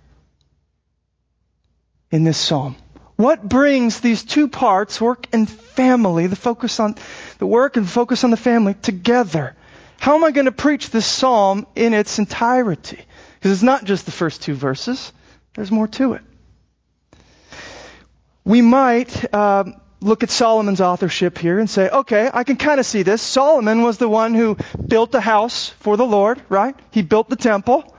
in 2.11 2.25
this 2.25 2.37
psalm? 2.37 2.75
What 3.17 3.47
brings 3.47 3.99
these 3.99 4.23
two 4.23 4.47
parts, 4.47 5.01
work 5.01 5.25
and 5.33 5.49
family, 5.49 6.27
the 6.27 6.35
focus 6.35 6.79
on 6.79 6.95
the 7.39 7.47
work 7.47 7.75
and 7.75 7.89
focus 7.89 8.23
on 8.23 8.29
the 8.29 8.37
family 8.37 8.75
together? 8.75 9.55
How 9.99 10.15
am 10.15 10.23
I 10.23 10.29
going 10.29 10.45
to 10.45 10.51
preach 10.51 10.91
this 10.91 11.07
psalm 11.07 11.65
in 11.75 11.95
its 11.95 12.19
entirety? 12.19 12.99
Because 13.35 13.51
it's 13.51 13.63
not 13.63 13.85
just 13.85 14.05
the 14.05 14.11
first 14.11 14.43
two 14.43 14.53
verses. 14.53 15.11
There's 15.55 15.71
more 15.71 15.87
to 15.87 16.13
it. 16.13 16.21
We 18.45 18.61
might 18.61 19.33
uh, 19.33 19.63
look 19.99 20.21
at 20.21 20.29
Solomon's 20.29 20.79
authorship 20.79 21.39
here 21.39 21.57
and 21.57 21.67
say, 21.67 21.89
okay, 21.89 22.29
I 22.31 22.43
can 22.43 22.55
kind 22.55 22.79
of 22.79 22.85
see 22.85 23.01
this. 23.01 23.21
Solomon 23.23 23.81
was 23.81 23.97
the 23.97 24.07
one 24.07 24.35
who 24.35 24.57
built 24.87 25.11
the 25.11 25.21
house 25.21 25.69
for 25.79 25.97
the 25.97 26.05
Lord, 26.05 26.39
right? 26.49 26.75
He 26.91 27.01
built 27.01 27.29
the 27.29 27.35
temple. 27.35 27.95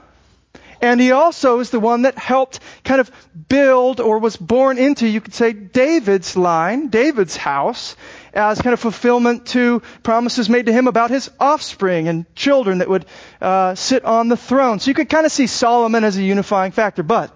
And 0.81 0.99
he 1.01 1.11
also 1.11 1.59
is 1.59 1.69
the 1.71 1.79
one 1.79 2.03
that 2.03 2.17
helped 2.17 2.59
kind 2.83 3.01
of 3.01 3.11
build 3.49 3.99
or 3.99 4.19
was 4.19 4.37
born 4.37 4.77
into, 4.77 5.07
you 5.07 5.19
could 5.21 5.33
say, 5.33 5.51
David's 5.51 6.37
line, 6.37 6.87
David's 6.87 7.35
house, 7.35 7.95
as 8.33 8.61
kind 8.61 8.73
of 8.73 8.79
fulfillment 8.79 9.47
to 9.47 9.81
promises 10.03 10.49
made 10.49 10.67
to 10.67 10.73
him 10.73 10.87
about 10.87 11.09
his 11.09 11.29
offspring 11.39 12.07
and 12.07 12.33
children 12.35 12.77
that 12.77 12.87
would 12.89 13.05
uh, 13.41 13.75
sit 13.75 14.05
on 14.05 14.29
the 14.29 14.37
throne. 14.37 14.79
So 14.79 14.89
you 14.89 14.95
could 14.95 15.09
kind 15.09 15.25
of 15.25 15.31
see 15.31 15.47
Solomon 15.47 16.03
as 16.03 16.15
a 16.15 16.23
unifying 16.23 16.71
factor. 16.71 17.03
But 17.03 17.35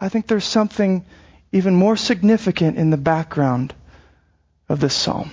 I 0.00 0.08
think 0.08 0.26
there's 0.26 0.44
something 0.44 1.06
even 1.52 1.74
more 1.74 1.96
significant 1.96 2.76
in 2.76 2.90
the 2.90 2.96
background 2.96 3.74
of 4.68 4.78
this 4.80 4.94
psalm 4.94 5.30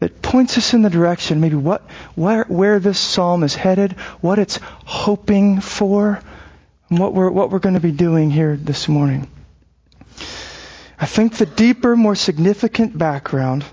that 0.00 0.22
points 0.22 0.56
us 0.56 0.74
in 0.74 0.82
the 0.82 0.90
direction, 0.90 1.40
maybe 1.40 1.56
what, 1.56 1.82
where, 2.14 2.44
where 2.44 2.78
this 2.78 2.98
psalm 2.98 3.42
is 3.42 3.54
headed, 3.54 3.92
what 4.20 4.38
it's 4.38 4.60
hoping 4.84 5.60
for, 5.60 6.20
and 6.88 6.98
what 6.98 7.14
we're, 7.14 7.30
what 7.30 7.50
we're 7.50 7.58
going 7.58 7.74
to 7.74 7.80
be 7.80 7.92
doing 7.92 8.30
here 8.30 8.56
this 8.56 8.88
morning. 8.88 9.28
I 11.00 11.06
think 11.06 11.36
the 11.36 11.46
deeper, 11.46 11.96
more 11.96 12.14
significant 12.14 12.96
background 12.96 13.64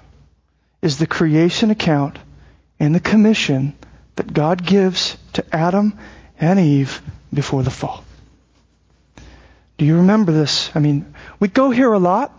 is 0.81 0.97
the 0.97 1.07
creation 1.07 1.71
account 1.71 2.17
and 2.79 2.93
the 2.93 2.99
commission 2.99 3.73
that 4.15 4.31
God 4.31 4.65
gives 4.65 5.17
to 5.33 5.45
Adam 5.55 5.97
and 6.39 6.59
Eve 6.59 7.01
before 7.33 7.63
the 7.63 7.71
fall. 7.71 8.03
Do 9.77 9.85
you 9.85 9.97
remember 9.97 10.31
this? 10.31 10.71
I 10.75 10.79
mean, 10.79 11.13
we 11.39 11.47
go 11.47 11.69
here 11.69 11.91
a 11.91 11.99
lot 11.99 12.31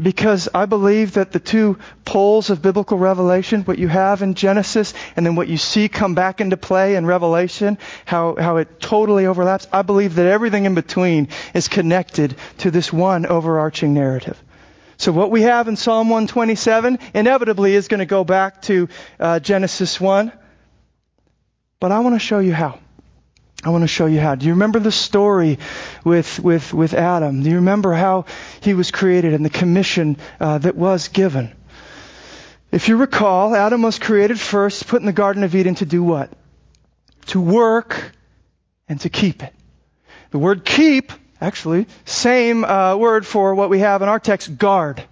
because 0.00 0.48
I 0.52 0.66
believe 0.66 1.12
that 1.14 1.30
the 1.30 1.38
two 1.38 1.78
poles 2.04 2.50
of 2.50 2.60
biblical 2.60 2.98
revelation, 2.98 3.62
what 3.62 3.78
you 3.78 3.86
have 3.86 4.22
in 4.22 4.34
Genesis 4.34 4.92
and 5.14 5.24
then 5.24 5.36
what 5.36 5.46
you 5.46 5.56
see 5.56 5.88
come 5.88 6.14
back 6.14 6.40
into 6.40 6.56
play 6.56 6.96
in 6.96 7.06
Revelation, 7.06 7.78
how, 8.04 8.34
how 8.34 8.56
it 8.56 8.80
totally 8.80 9.26
overlaps, 9.26 9.68
I 9.72 9.82
believe 9.82 10.16
that 10.16 10.26
everything 10.26 10.64
in 10.64 10.74
between 10.74 11.28
is 11.54 11.68
connected 11.68 12.34
to 12.58 12.70
this 12.72 12.92
one 12.92 13.24
overarching 13.26 13.94
narrative. 13.94 14.40
So 14.96 15.12
what 15.12 15.30
we 15.30 15.42
have 15.42 15.68
in 15.68 15.76
Psalm 15.76 16.08
127 16.08 16.98
inevitably 17.14 17.74
is 17.74 17.88
going 17.88 17.98
to 18.00 18.06
go 18.06 18.24
back 18.24 18.62
to 18.62 18.88
uh, 19.20 19.38
Genesis 19.40 20.00
1. 20.00 20.32
But 21.78 21.92
I 21.92 22.00
want 22.00 22.14
to 22.14 22.20
show 22.20 22.38
you 22.40 22.52
how. 22.52 22.80
I 23.64 23.70
want 23.70 23.82
to 23.82 23.88
show 23.88 24.04
you 24.04 24.20
how. 24.20 24.34
Do 24.34 24.44
you 24.46 24.52
remember 24.52 24.78
the 24.78 24.92
story 24.92 25.58
with, 26.04 26.38
with, 26.38 26.74
with 26.74 26.92
Adam? 26.92 27.42
Do 27.42 27.48
you 27.48 27.56
remember 27.56 27.94
how 27.94 28.26
he 28.60 28.74
was 28.74 28.90
created 28.90 29.32
and 29.32 29.42
the 29.44 29.50
commission 29.50 30.18
uh, 30.38 30.58
that 30.58 30.76
was 30.76 31.08
given? 31.08 31.54
If 32.70 32.88
you 32.88 32.96
recall, 32.96 33.54
Adam 33.54 33.80
was 33.80 33.98
created 33.98 34.38
first, 34.38 34.86
put 34.86 35.00
in 35.00 35.06
the 35.06 35.12
Garden 35.12 35.44
of 35.44 35.54
Eden 35.54 35.76
to 35.76 35.86
do 35.86 36.02
what? 36.02 36.30
To 37.26 37.40
work 37.40 38.12
and 38.86 39.00
to 39.00 39.08
keep 39.08 39.42
it. 39.42 39.54
The 40.30 40.38
word 40.38 40.64
keep, 40.64 41.12
actually, 41.40 41.86
same 42.04 42.64
uh, 42.64 42.96
word 42.96 43.26
for 43.26 43.54
what 43.54 43.70
we 43.70 43.78
have 43.78 44.02
in 44.02 44.08
our 44.08 44.20
text, 44.20 44.58
guard. 44.58 45.02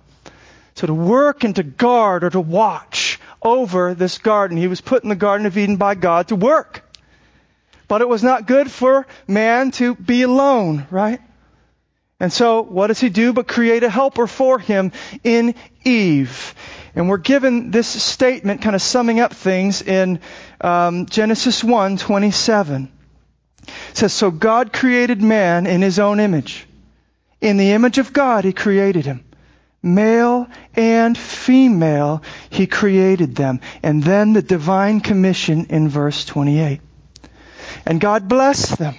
So 0.74 0.86
to 0.86 0.94
work 0.94 1.44
and 1.44 1.56
to 1.56 1.62
guard 1.62 2.24
or 2.24 2.30
to 2.30 2.40
watch 2.40 3.18
over 3.40 3.94
this 3.94 4.18
garden. 4.18 4.56
He 4.56 4.68
was 4.68 4.80
put 4.80 5.02
in 5.02 5.08
the 5.08 5.16
Garden 5.16 5.46
of 5.46 5.56
Eden 5.56 5.76
by 5.76 5.94
God 5.94 6.28
to 6.28 6.36
work. 6.36 6.82
But 7.88 8.00
it 8.00 8.08
was 8.08 8.22
not 8.22 8.46
good 8.46 8.70
for 8.70 9.06
man 9.26 9.70
to 9.72 9.94
be 9.94 10.22
alone, 10.22 10.86
right? 10.90 11.20
And 12.22 12.32
so 12.32 12.62
what 12.62 12.86
does 12.86 13.00
he 13.00 13.08
do 13.08 13.32
but 13.32 13.48
create 13.48 13.82
a 13.82 13.90
helper 13.90 14.28
for 14.28 14.58
him 14.60 14.92
in 15.24 15.56
Eve? 15.82 16.54
And 16.94 17.08
we're 17.08 17.16
given 17.16 17.72
this 17.72 17.88
statement 17.88 18.62
kind 18.62 18.76
of 18.76 18.82
summing 18.82 19.18
up 19.18 19.34
things 19.34 19.82
in 19.82 20.20
um, 20.60 21.06
Genesis 21.06 21.64
1, 21.64 21.96
27. 21.96 22.92
It 23.66 23.70
says, 23.96 24.12
So 24.12 24.30
God 24.30 24.72
created 24.72 25.20
man 25.20 25.66
in 25.66 25.82
his 25.82 25.98
own 25.98 26.20
image. 26.20 26.66
In 27.40 27.56
the 27.56 27.72
image 27.72 27.98
of 27.98 28.12
God, 28.12 28.44
he 28.44 28.52
created 28.52 29.04
him. 29.04 29.24
Male 29.82 30.46
and 30.76 31.18
female, 31.18 32.22
he 32.50 32.68
created 32.68 33.34
them. 33.34 33.60
And 33.82 34.00
then 34.00 34.32
the 34.32 34.42
divine 34.42 35.00
commission 35.00 35.66
in 35.70 35.88
verse 35.88 36.24
28. 36.24 36.80
And 37.84 38.00
God 38.00 38.28
blessed 38.28 38.78
them. 38.78 38.96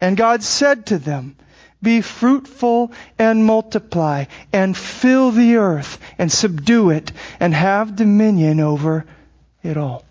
And 0.00 0.16
God 0.16 0.42
said 0.42 0.86
to 0.86 0.98
them, 0.98 1.36
Be 1.82 2.00
fruitful 2.00 2.92
and 3.18 3.44
multiply, 3.44 4.26
and 4.52 4.76
fill 4.76 5.30
the 5.30 5.56
earth, 5.56 5.98
and 6.18 6.30
subdue 6.30 6.90
it, 6.90 7.12
and 7.40 7.52
have 7.52 7.96
dominion 7.96 8.60
over 8.60 9.04
it 9.62 9.76
all. 9.76 10.04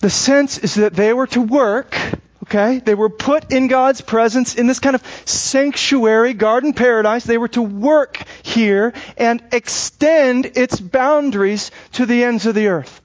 The 0.00 0.10
sense 0.10 0.58
is 0.58 0.74
that 0.74 0.94
they 0.94 1.12
were 1.12 1.26
to 1.28 1.40
work, 1.40 1.96
okay? 2.44 2.80
They 2.80 2.94
were 2.94 3.08
put 3.08 3.52
in 3.52 3.68
God's 3.68 4.00
presence 4.00 4.54
in 4.54 4.66
this 4.66 4.78
kind 4.78 4.94
of 4.94 5.02
sanctuary, 5.24 6.34
garden 6.34 6.74
paradise. 6.74 7.24
They 7.24 7.38
were 7.38 7.48
to 7.48 7.62
work 7.62 8.22
here 8.42 8.92
and 9.16 9.42
extend 9.52 10.46
its 10.56 10.78
boundaries 10.78 11.70
to 11.92 12.06
the 12.06 12.24
ends 12.24 12.44
of 12.44 12.54
the 12.54 12.68
earth, 12.68 13.00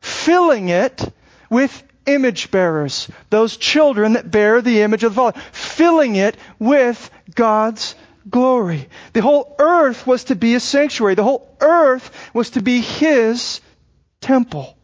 filling 0.00 0.68
it 0.68 1.12
with 1.48 1.82
image 2.06 2.50
bearers, 2.50 3.08
those 3.30 3.56
children 3.56 4.14
that 4.14 4.30
bear 4.30 4.60
the 4.60 4.82
image 4.82 5.04
of 5.04 5.14
the 5.14 5.20
Father, 5.20 5.40
filling 5.52 6.16
it 6.16 6.36
with 6.58 7.10
God's 7.34 7.94
glory. 8.28 8.88
The 9.12 9.22
whole 9.22 9.54
earth 9.58 10.06
was 10.06 10.24
to 10.24 10.36
be 10.36 10.54
a 10.54 10.60
sanctuary. 10.60 11.14
The 11.14 11.24
whole 11.24 11.56
earth 11.60 12.10
was 12.34 12.50
to 12.50 12.62
be 12.62 12.80
His 12.80 13.60
temple. 14.20 14.76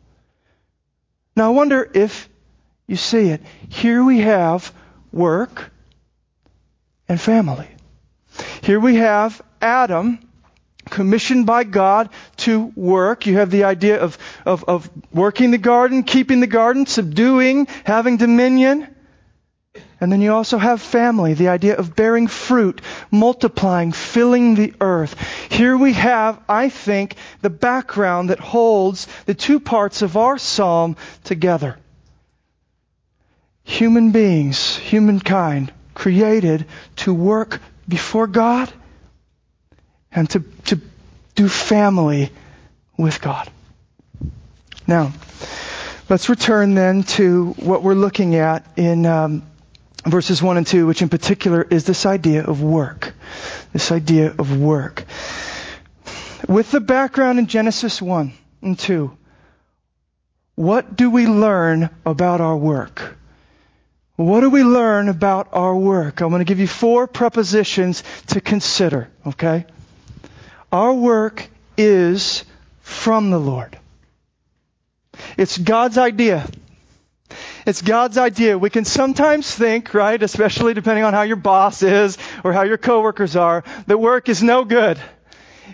Now 1.37 1.47
I 1.47 1.55
wonder 1.55 1.89
if 1.95 2.29
you 2.87 2.97
see 2.97 3.29
it. 3.29 3.43
Here 3.69 4.03
we 4.03 4.21
have 4.21 4.73
work 5.13 5.71
and 7.09 7.21
family. 7.21 7.69
Here 8.63 8.81
we 8.81 8.97
have 8.97 9.41
Adam 9.61 10.19
commissioned 10.89 11.47
by 11.47 11.65
God 11.65 12.11
to 12.39 12.73
work. 12.75 13.27
You 13.27 13.37
have 13.39 13.51
the 13.51 13.65
idea 13.65 14.01
of, 14.01 14.19
of, 14.45 14.65
of 14.65 14.91
working 15.13 15.51
the 15.51 15.59
garden, 15.59 16.03
keeping 16.03 16.41
the 16.41 16.47
garden, 16.47 16.87
subduing, 16.87 17.67
having 17.85 18.17
dominion. 18.17 18.89
And 20.01 20.13
then 20.13 20.21
you 20.21 20.33
also 20.33 20.59
have 20.59 20.81
family, 20.81 21.35
the 21.35 21.49
idea 21.49 21.77
of 21.77 21.97
bearing 21.97 22.29
fruit, 22.29 22.81
multiplying, 23.11 23.91
filling 23.93 24.55
the 24.55 24.75
earth. 24.81 25.17
Here 25.51 25.77
we 25.77 25.93
have, 25.95 26.41
I 26.49 26.69
think, 26.69 27.17
the 27.43 27.51
background 27.51 28.31
that 28.31 28.39
holds 28.39 29.09
the 29.27 29.35
two 29.35 29.59
parts 29.59 30.03
of 30.03 30.17
our 30.17 30.39
psalm 30.39 30.97
together. 31.25 31.79
Human 33.65 34.13
beings, 34.13 34.77
humankind, 34.77 35.73
created 35.95 36.67
to 36.97 37.13
work 37.13 37.61
before 37.89 38.29
God 38.29 38.73
and 40.13 40.29
to, 40.31 40.41
to 40.67 40.81
do 41.35 41.49
family 41.49 42.31
with 42.97 43.21
God. 43.21 43.51
Now, 44.87 45.13
let's 46.09 46.29
return 46.29 46.75
then 46.75 47.03
to 47.05 47.53
what 47.59 47.83
we're 47.83 47.95
looking 47.95 48.35
at 48.37 48.67
in 48.77 49.07
um, 49.07 49.43
verses 50.07 50.43
1 50.43 50.57
and 50.57 50.67
2, 50.67 50.87
which 50.87 51.03
in 51.03 51.09
particular 51.09 51.63
is 51.63 51.85
this 51.85 52.07
idea 52.07 52.45
of 52.45 52.63
work. 52.63 53.13
This 53.73 53.93
idea 53.93 54.35
of 54.39 54.59
work. 54.59 55.05
With 56.49 56.71
the 56.71 56.81
background 56.81 57.39
in 57.39 57.47
Genesis 57.47 58.01
1 58.01 58.33
and 58.63 58.79
2, 58.79 59.17
what 60.55 60.97
do 60.97 61.11
we 61.11 61.27
learn 61.27 61.91
about 62.05 62.41
our 62.41 62.57
work? 62.57 63.17
What 64.17 64.41
do 64.41 64.51
we 64.51 64.65
learn 64.65 65.09
about 65.09 65.49
our 65.53 65.77
work? 65.77 66.21
I'm 66.21 66.31
going 66.31 66.41
to 66.41 66.45
give 66.45 66.59
you 66.59 66.67
four 66.67 67.07
prepositions 67.07 68.03
to 68.29 68.41
consider, 68.41 69.09
okay? 69.25 69.67
Our 70.71 70.93
work 70.93 71.49
is 71.77 72.45
from 72.81 73.31
the 73.31 73.39
Lord. 73.39 73.79
It's 75.37 75.57
God's 75.57 75.99
idea. 75.99 76.49
It's 77.67 77.83
God's 77.83 78.19
idea. 78.19 78.59
We 78.59 78.71
can 78.71 78.85
sometimes 78.85 79.55
think, 79.55 79.93
right, 79.95 80.23
especially 80.23 80.75
depending 80.75 81.05
on 81.05 81.13
how 81.13 81.23
your 81.23 81.37
boss 81.37 81.83
is 81.83 82.17
or 82.45 82.53
how 82.53 82.63
your 82.63 82.79
coworkers 82.79 83.37
are, 83.37 83.65
that 83.87 83.99
work 83.99 84.29
is 84.29 84.43
no 84.43 84.65
good. 84.65 84.99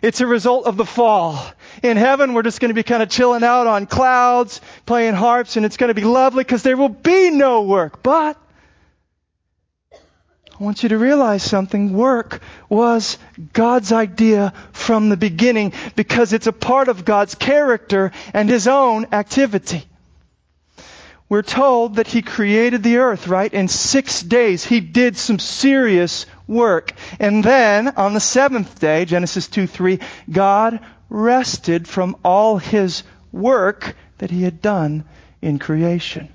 It's 0.02 0.20
a 0.20 0.26
result 0.26 0.66
of 0.66 0.76
the 0.76 0.84
fall. 0.84 1.40
In 1.82 1.96
heaven, 1.96 2.34
we're 2.34 2.42
just 2.42 2.60
going 2.60 2.70
to 2.70 2.74
be 2.74 2.82
kind 2.82 3.02
of 3.02 3.10
chilling 3.10 3.44
out 3.44 3.66
on 3.66 3.86
clouds, 3.86 4.60
playing 4.86 5.14
harps, 5.14 5.56
and 5.56 5.64
it's 5.64 5.76
going 5.76 5.88
to 5.88 5.94
be 5.94 6.04
lovely 6.04 6.44
because 6.44 6.62
there 6.62 6.76
will 6.76 6.88
be 6.88 7.30
no 7.30 7.62
work. 7.62 8.02
But 8.02 8.36
I 10.58 10.62
want 10.62 10.84
you 10.84 10.90
to 10.90 10.98
realize 10.98 11.42
something. 11.42 11.92
Work 11.92 12.40
was 12.68 13.18
God's 13.52 13.90
idea 13.90 14.52
from 14.72 15.08
the 15.08 15.16
beginning 15.16 15.72
because 15.96 16.32
it's 16.32 16.46
a 16.46 16.52
part 16.52 16.86
of 16.86 17.04
God's 17.04 17.34
character 17.34 18.12
and 18.32 18.48
His 18.48 18.68
own 18.68 19.06
activity. 19.10 19.84
We're 21.28 21.42
told 21.42 21.96
that 21.96 22.06
He 22.06 22.22
created 22.22 22.84
the 22.84 22.98
earth, 22.98 23.26
right? 23.26 23.52
In 23.52 23.66
six 23.66 24.22
days, 24.22 24.64
He 24.64 24.80
did 24.80 25.16
some 25.16 25.40
serious 25.40 26.26
work. 26.46 26.92
And 27.18 27.42
then, 27.42 27.88
on 27.88 28.14
the 28.14 28.20
seventh 28.20 28.78
day, 28.78 29.06
Genesis 29.06 29.48
2 29.48 29.66
3, 29.66 29.98
God 30.30 30.78
rested 31.08 31.88
from 31.88 32.16
all 32.24 32.58
His 32.58 33.02
work 33.32 33.96
that 34.18 34.30
He 34.30 34.44
had 34.44 34.62
done 34.62 35.04
in 35.42 35.58
creation. 35.58 36.28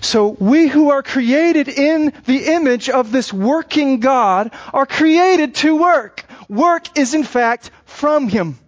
So 0.00 0.28
we 0.28 0.68
who 0.68 0.90
are 0.90 1.02
created 1.02 1.68
in 1.68 2.12
the 2.24 2.46
image 2.46 2.88
of 2.88 3.12
this 3.12 3.32
working 3.32 4.00
God 4.00 4.52
are 4.72 4.86
created 4.86 5.54
to 5.56 5.76
work. 5.76 6.24
Work 6.48 6.98
is 6.98 7.14
in 7.14 7.24
fact 7.24 7.70
from 7.84 8.28
Him. 8.28 8.58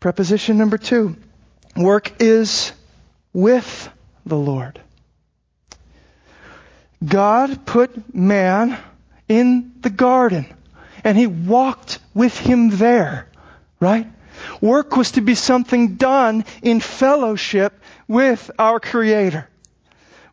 Preposition 0.00 0.58
number 0.58 0.78
two. 0.78 1.16
Work 1.76 2.20
is 2.20 2.72
with 3.32 3.90
the 4.24 4.36
Lord. 4.36 4.80
God 7.04 7.66
put 7.66 8.14
man 8.14 8.78
in 9.28 9.72
the 9.80 9.90
garden 9.90 10.46
and 11.04 11.16
he 11.16 11.26
walked 11.26 11.98
with 12.14 12.36
him 12.38 12.70
there, 12.70 13.28
right? 13.78 14.06
Work 14.60 14.96
was 14.96 15.12
to 15.12 15.20
be 15.20 15.34
something 15.34 15.96
done 15.96 16.44
in 16.62 16.80
fellowship 16.80 17.72
with 18.08 18.50
our 18.58 18.80
Creator. 18.80 19.48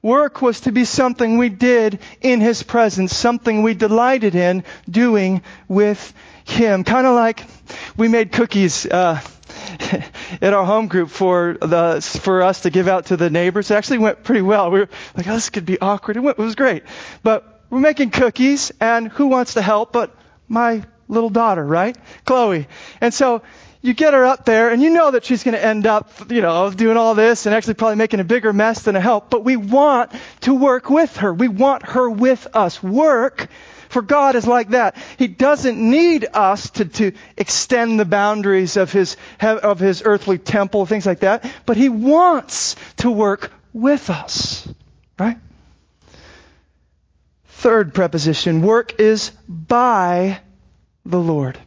Work 0.01 0.41
was 0.41 0.61
to 0.61 0.71
be 0.71 0.83
something 0.83 1.37
we 1.37 1.49
did 1.49 1.99
in 2.21 2.41
His 2.41 2.61
presence, 2.61 3.15
something 3.15 3.63
we 3.63 3.73
delighted 3.73 4.35
in 4.35 4.65
doing 4.89 5.41
with 5.67 6.13
Him. 6.43 6.83
Kind 6.83 7.07
of 7.07 7.15
like 7.15 7.45
we 7.95 8.09
made 8.09 8.33
cookies 8.33 8.85
uh, 8.85 9.21
at 10.41 10.53
our 10.53 10.65
home 10.65 10.87
group 10.87 11.09
for 11.09 11.57
the 11.59 12.01
for 12.21 12.41
us 12.41 12.61
to 12.61 12.69
give 12.69 12.89
out 12.89 13.07
to 13.07 13.17
the 13.17 13.29
neighbors. 13.29 13.71
It 13.71 13.75
actually 13.75 13.99
went 13.99 14.23
pretty 14.23 14.41
well. 14.41 14.71
We 14.71 14.81
were 14.81 14.89
like, 15.15 15.27
oh, 15.27 15.33
this 15.33 15.49
could 15.49 15.65
be 15.65 15.79
awkward. 15.79 16.17
It, 16.17 16.19
went, 16.19 16.37
it 16.37 16.41
was 16.41 16.55
great, 16.55 16.83
but 17.23 17.61
we're 17.69 17.79
making 17.79 18.11
cookies, 18.11 18.71
and 18.81 19.07
who 19.07 19.27
wants 19.27 19.53
to 19.53 19.61
help? 19.61 19.93
But 19.93 20.13
my 20.47 20.83
little 21.07 21.29
daughter, 21.29 21.65
right, 21.65 21.97
Chloe. 22.25 22.67
And 22.99 23.13
so 23.13 23.41
you 23.83 23.93
get 23.93 24.13
her 24.13 24.25
up 24.25 24.45
there 24.45 24.71
and 24.71 24.81
you 24.81 24.89
know 24.89 25.11
that 25.11 25.25
she's 25.25 25.43
going 25.43 25.53
to 25.53 25.63
end 25.63 25.85
up, 25.85 26.31
you 26.31 26.41
know, 26.41 26.71
doing 26.71 26.97
all 26.97 27.13
this 27.13 27.45
and 27.45 27.53
actually 27.53 27.75
probably 27.75 27.97
making 27.97 28.21
a 28.21 28.23
bigger 28.23 28.53
mess 28.53 28.81
than 28.81 28.95
a 28.95 29.01
help. 29.01 29.29
But 29.29 29.43
we 29.43 29.57
want 29.57 30.11
to 30.41 30.55
work 30.55 30.89
with 30.89 31.17
her. 31.17 31.31
We 31.31 31.49
want 31.49 31.83
her 31.89 32.09
with 32.09 32.47
us. 32.53 32.81
Work 32.81 33.49
For 33.93 34.01
God 34.01 34.35
is 34.35 34.47
like 34.47 34.69
that. 34.69 34.95
He 35.17 35.27
doesn't 35.27 35.77
need 35.77 36.25
us 36.33 36.71
to, 36.71 36.85
to 36.85 37.11
extend 37.37 37.99
the 37.99 38.05
boundaries 38.05 38.75
of 38.75 38.91
his, 38.91 39.17
of 39.39 39.79
his 39.79 40.01
earthly 40.03 40.39
temple, 40.39 40.87
things 40.87 41.05
like 41.05 41.19
that, 41.19 41.45
but 41.67 41.77
He 41.77 41.89
wants 41.89 42.75
to 42.97 43.11
work 43.11 43.51
with 43.71 44.09
us. 44.09 44.67
Right? 45.19 45.37
Third 47.45 47.93
preposition, 47.93 48.63
work 48.63 48.99
is 48.99 49.31
by 49.47 50.39
the 51.05 51.19
Lord. 51.19 51.59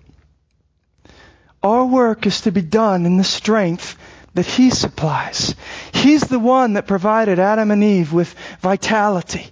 Our 1.67 1.85
work 1.85 2.27
is 2.27 2.43
to 2.43 2.53
be 2.53 2.63
done 2.63 3.07
in 3.07 3.17
the 3.17 3.25
strength 3.25 3.99
that 4.35 4.47
He 4.47 4.71
supplies. 4.71 5.57
He's 5.93 6.21
the 6.21 6.39
one 6.39 6.75
that 6.75 6.87
provided 6.87 7.41
Adam 7.41 7.73
and 7.73 7.83
Eve 7.83 8.13
with 8.13 8.33
vitality 8.61 9.49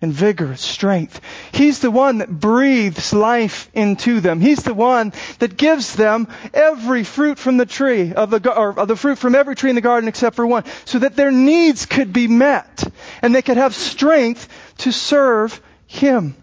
and 0.00 0.12
vigor, 0.12 0.54
strength. 0.54 1.20
He's 1.50 1.80
the 1.80 1.90
one 1.90 2.18
that 2.18 2.30
breathes 2.30 3.12
life 3.12 3.68
into 3.74 4.20
them. 4.20 4.40
He's 4.40 4.62
the 4.62 4.72
one 4.72 5.12
that 5.40 5.56
gives 5.56 5.96
them 5.96 6.28
every 6.54 7.02
fruit 7.02 7.40
from 7.40 7.56
the 7.56 7.66
tree 7.66 8.12
of 8.12 8.30
the, 8.30 8.54
or 8.54 8.86
the 8.86 8.94
fruit 8.94 9.18
from 9.18 9.34
every 9.34 9.56
tree 9.56 9.70
in 9.70 9.74
the 9.74 9.82
garden 9.82 10.06
except 10.06 10.36
for 10.36 10.46
one, 10.46 10.62
so 10.84 11.00
that 11.00 11.16
their 11.16 11.32
needs 11.32 11.86
could 11.86 12.12
be 12.12 12.28
met 12.28 12.84
and 13.20 13.34
they 13.34 13.42
could 13.42 13.56
have 13.56 13.74
strength 13.74 14.48
to 14.78 14.92
serve 14.92 15.60
Him. 15.88 16.36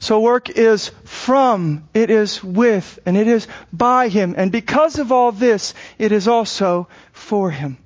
So 0.00 0.18
work 0.18 0.48
is 0.48 0.90
from, 1.04 1.88
it 1.92 2.10
is 2.10 2.42
with, 2.42 2.98
and 3.04 3.18
it 3.18 3.28
is 3.28 3.46
by 3.70 4.08
Him. 4.08 4.34
And 4.36 4.50
because 4.50 4.98
of 4.98 5.12
all 5.12 5.30
this, 5.30 5.74
it 5.98 6.10
is 6.10 6.26
also 6.26 6.88
for 7.12 7.50
Him. 7.50 7.76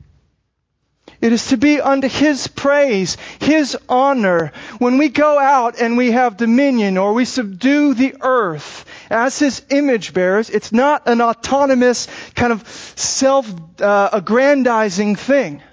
It 1.21 1.33
is 1.33 1.49
to 1.49 1.57
be 1.57 1.81
unto 1.81 2.07
His 2.07 2.47
praise, 2.47 3.17
His 3.41 3.77
honor. 3.89 4.53
When 4.79 4.99
we 4.99 5.09
go 5.09 5.41
out 5.41 5.81
and 5.81 5.97
we 5.97 6.13
have 6.13 6.37
dominion 6.37 6.99
or 6.99 7.15
we 7.15 7.25
subdue 7.25 7.95
the 7.95 8.15
earth 8.21 8.85
as 9.11 9.41
His 9.41 9.63
image 9.71 10.15
bearers, 10.15 10.51
it's 10.51 10.71
not 10.71 11.09
an 11.09 11.21
autonomous 11.21 12.07
kind 12.37 12.53
of 12.53 12.69
self-aggrandizing 12.69 15.15
uh, 15.15 15.19
thing. 15.19 15.65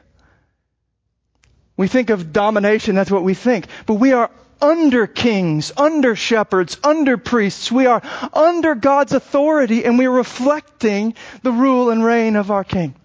We 1.77 1.87
think 1.87 2.09
of 2.09 2.33
domination, 2.33 2.95
that's 2.95 3.11
what 3.11 3.23
we 3.23 3.35
think. 3.35 3.67
But 3.85 3.93
we 3.95 4.13
are 4.13 4.29
under 4.61 5.07
kings, 5.07 5.71
under 5.75 6.15
shepherds, 6.15 6.77
under 6.83 7.17
priests. 7.17 7.71
We 7.71 7.87
are 7.87 8.01
under 8.33 8.75
God's 8.75 9.13
authority 9.13 9.85
and 9.85 9.97
we're 9.97 10.11
reflecting 10.11 11.15
the 11.41 11.51
rule 11.51 11.89
and 11.89 12.03
reign 12.03 12.35
of 12.35 12.51
our 12.51 12.63
King. 12.63 12.95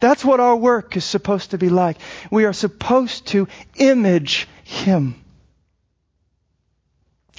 That's 0.00 0.24
what 0.24 0.40
our 0.40 0.56
work 0.56 0.96
is 0.96 1.04
supposed 1.04 1.52
to 1.52 1.58
be 1.58 1.70
like. 1.70 1.96
We 2.30 2.44
are 2.44 2.52
supposed 2.52 3.28
to 3.28 3.48
image 3.76 4.48
Him. 4.64 5.14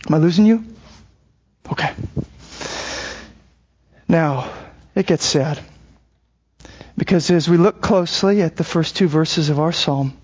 Am 0.08 0.16
I 0.16 0.18
losing 0.18 0.46
you? 0.46 0.64
Okay. 1.72 1.94
Now, 4.08 4.52
it 4.94 5.06
gets 5.06 5.26
sad. 5.26 5.60
Because 6.98 7.30
as 7.30 7.50
we 7.50 7.58
look 7.58 7.82
closely 7.82 8.42
at 8.42 8.56
the 8.56 8.64
first 8.64 8.96
two 8.96 9.08
verses 9.08 9.50
of 9.50 9.60
our 9.60 9.72
psalm, 9.72 10.16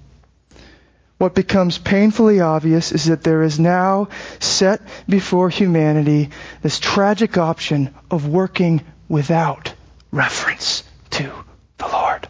what 1.21 1.35
becomes 1.35 1.77
painfully 1.77 2.39
obvious 2.39 2.91
is 2.91 3.05
that 3.05 3.23
there 3.23 3.43
is 3.43 3.59
now 3.59 4.07
set 4.39 4.81
before 5.07 5.49
humanity 5.49 6.31
this 6.63 6.79
tragic 6.79 7.37
option 7.37 7.93
of 8.09 8.27
working 8.27 8.81
without 9.07 9.71
reference 10.11 10.83
to 11.11 11.31
the 11.77 11.87
Lord. 11.87 12.27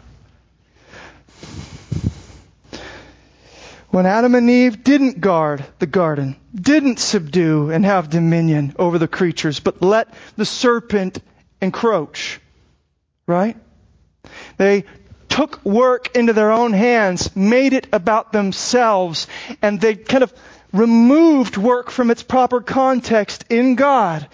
When 3.88 4.04
Adam 4.04 4.34
and 4.34 4.50
Eve 4.50 4.84
didn't 4.84 5.22
guard 5.22 5.64
the 5.78 5.86
garden, 5.86 6.36
didn't 6.54 6.98
subdue 6.98 7.70
and 7.70 7.86
have 7.86 8.10
dominion 8.10 8.74
over 8.78 8.98
the 8.98 9.08
creatures, 9.08 9.58
but 9.58 9.80
let 9.80 10.12
the 10.36 10.44
serpent 10.44 11.18
encroach, 11.62 12.42
right? 13.26 13.56
They 14.58 14.84
took 15.32 15.64
work 15.64 16.14
into 16.14 16.34
their 16.34 16.52
own 16.52 16.74
hands, 16.74 17.34
made 17.34 17.72
it 17.72 17.86
about 17.90 18.32
themselves, 18.32 19.26
and 19.62 19.80
they 19.80 19.94
kind 19.94 20.22
of 20.22 20.32
removed 20.74 21.56
work 21.56 21.90
from 21.90 22.10
its 22.10 22.22
proper 22.22 22.60
context 22.60 23.46
in 23.48 23.74
God. 23.74 24.28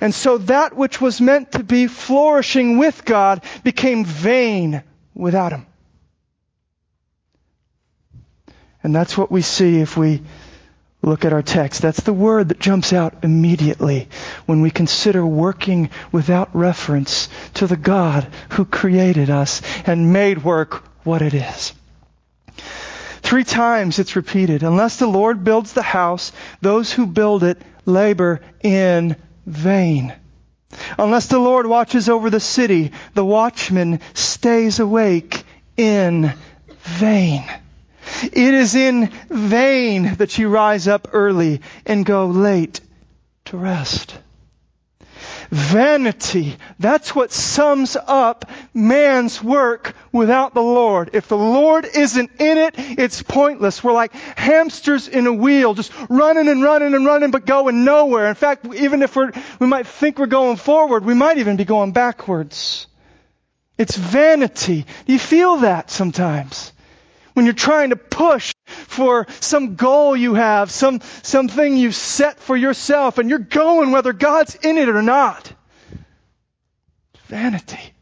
And 0.00 0.14
so 0.14 0.38
that 0.38 0.74
which 0.74 1.02
was 1.02 1.20
meant 1.20 1.52
to 1.52 1.62
be 1.62 1.86
flourishing 1.86 2.78
with 2.78 3.04
God 3.04 3.44
became 3.62 4.06
vain 4.06 4.82
without 5.14 5.52
Him. 5.52 5.66
And 8.82 8.94
that's 8.94 9.18
what 9.18 9.30
we 9.30 9.42
see 9.42 9.80
if 9.80 9.98
we 9.98 10.22
look 11.06 11.24
at 11.24 11.32
our 11.32 11.42
text. 11.42 11.82
That's 11.82 12.00
the 12.00 12.12
word 12.12 12.48
that 12.48 12.58
jumps 12.58 12.92
out 12.92 13.22
immediately 13.22 14.08
when 14.46 14.62
we 14.62 14.70
consider 14.70 15.24
working 15.24 15.90
without 16.12 16.54
reference 16.54 17.28
to 17.54 17.66
the 17.66 17.76
God 17.76 18.26
who 18.50 18.64
created 18.64 19.30
us 19.30 19.62
and 19.86 20.12
made 20.12 20.44
work 20.44 20.84
what 21.04 21.22
it 21.22 21.34
is. 21.34 21.72
Three 23.22 23.44
times 23.44 23.98
it's 23.98 24.16
repeated. 24.16 24.62
Unless 24.62 24.98
the 24.98 25.06
Lord 25.06 25.44
builds 25.44 25.72
the 25.72 25.82
house, 25.82 26.32
those 26.60 26.92
who 26.92 27.06
build 27.06 27.42
it 27.42 27.60
labor 27.86 28.40
in 28.62 29.16
vain. 29.46 30.12
Unless 30.98 31.28
the 31.28 31.38
Lord 31.38 31.66
watches 31.66 32.08
over 32.08 32.30
the 32.30 32.40
city, 32.40 32.92
the 33.14 33.24
watchman 33.24 34.00
stays 34.12 34.80
awake 34.80 35.44
in 35.76 36.32
vain. 36.80 37.44
It 38.32 38.54
is 38.54 38.74
in 38.74 39.10
vain 39.28 40.14
that 40.16 40.38
you 40.38 40.48
rise 40.48 40.88
up 40.88 41.08
early 41.12 41.60
and 41.86 42.04
go 42.04 42.26
late 42.26 42.80
to 43.46 43.56
rest. 43.56 44.16
Vanity. 45.50 46.56
That's 46.78 47.14
what 47.14 47.32
sums 47.32 47.96
up 47.96 48.50
man's 48.72 49.42
work 49.42 49.94
without 50.12 50.54
the 50.54 50.62
Lord. 50.62 51.10
If 51.12 51.28
the 51.28 51.36
Lord 51.36 51.86
isn't 51.94 52.30
in 52.40 52.58
it, 52.58 52.74
it's 52.76 53.22
pointless. 53.22 53.82
We're 53.82 53.92
like 53.92 54.12
hamsters 54.12 55.06
in 55.06 55.26
a 55.26 55.32
wheel, 55.32 55.74
just 55.74 55.92
running 56.08 56.48
and 56.48 56.62
running 56.62 56.94
and 56.94 57.06
running, 57.06 57.30
but 57.30 57.46
going 57.46 57.84
nowhere. 57.84 58.28
In 58.28 58.34
fact, 58.34 58.66
even 58.74 59.02
if 59.02 59.14
we're, 59.14 59.32
we 59.60 59.66
might 59.66 59.86
think 59.86 60.18
we're 60.18 60.26
going 60.26 60.56
forward, 60.56 61.04
we 61.04 61.14
might 61.14 61.38
even 61.38 61.56
be 61.56 61.64
going 61.64 61.92
backwards. 61.92 62.86
It's 63.76 63.96
vanity. 63.96 64.86
You 65.06 65.18
feel 65.18 65.58
that 65.58 65.90
sometimes? 65.90 66.72
When 67.34 67.44
you're 67.44 67.54
trying 67.54 67.90
to 67.90 67.96
push 67.96 68.54
for 68.66 69.26
some 69.40 69.74
goal 69.74 70.16
you 70.16 70.34
have, 70.34 70.70
some, 70.70 71.00
something 71.22 71.76
you've 71.76 71.94
set 71.94 72.40
for 72.40 72.56
yourself, 72.56 73.18
and 73.18 73.28
you're 73.28 73.38
going 73.38 73.90
whether 73.90 74.12
God's 74.12 74.54
in 74.54 74.78
it 74.78 74.88
or 74.88 75.02
not. 75.02 75.52
Vanity. 77.26 77.92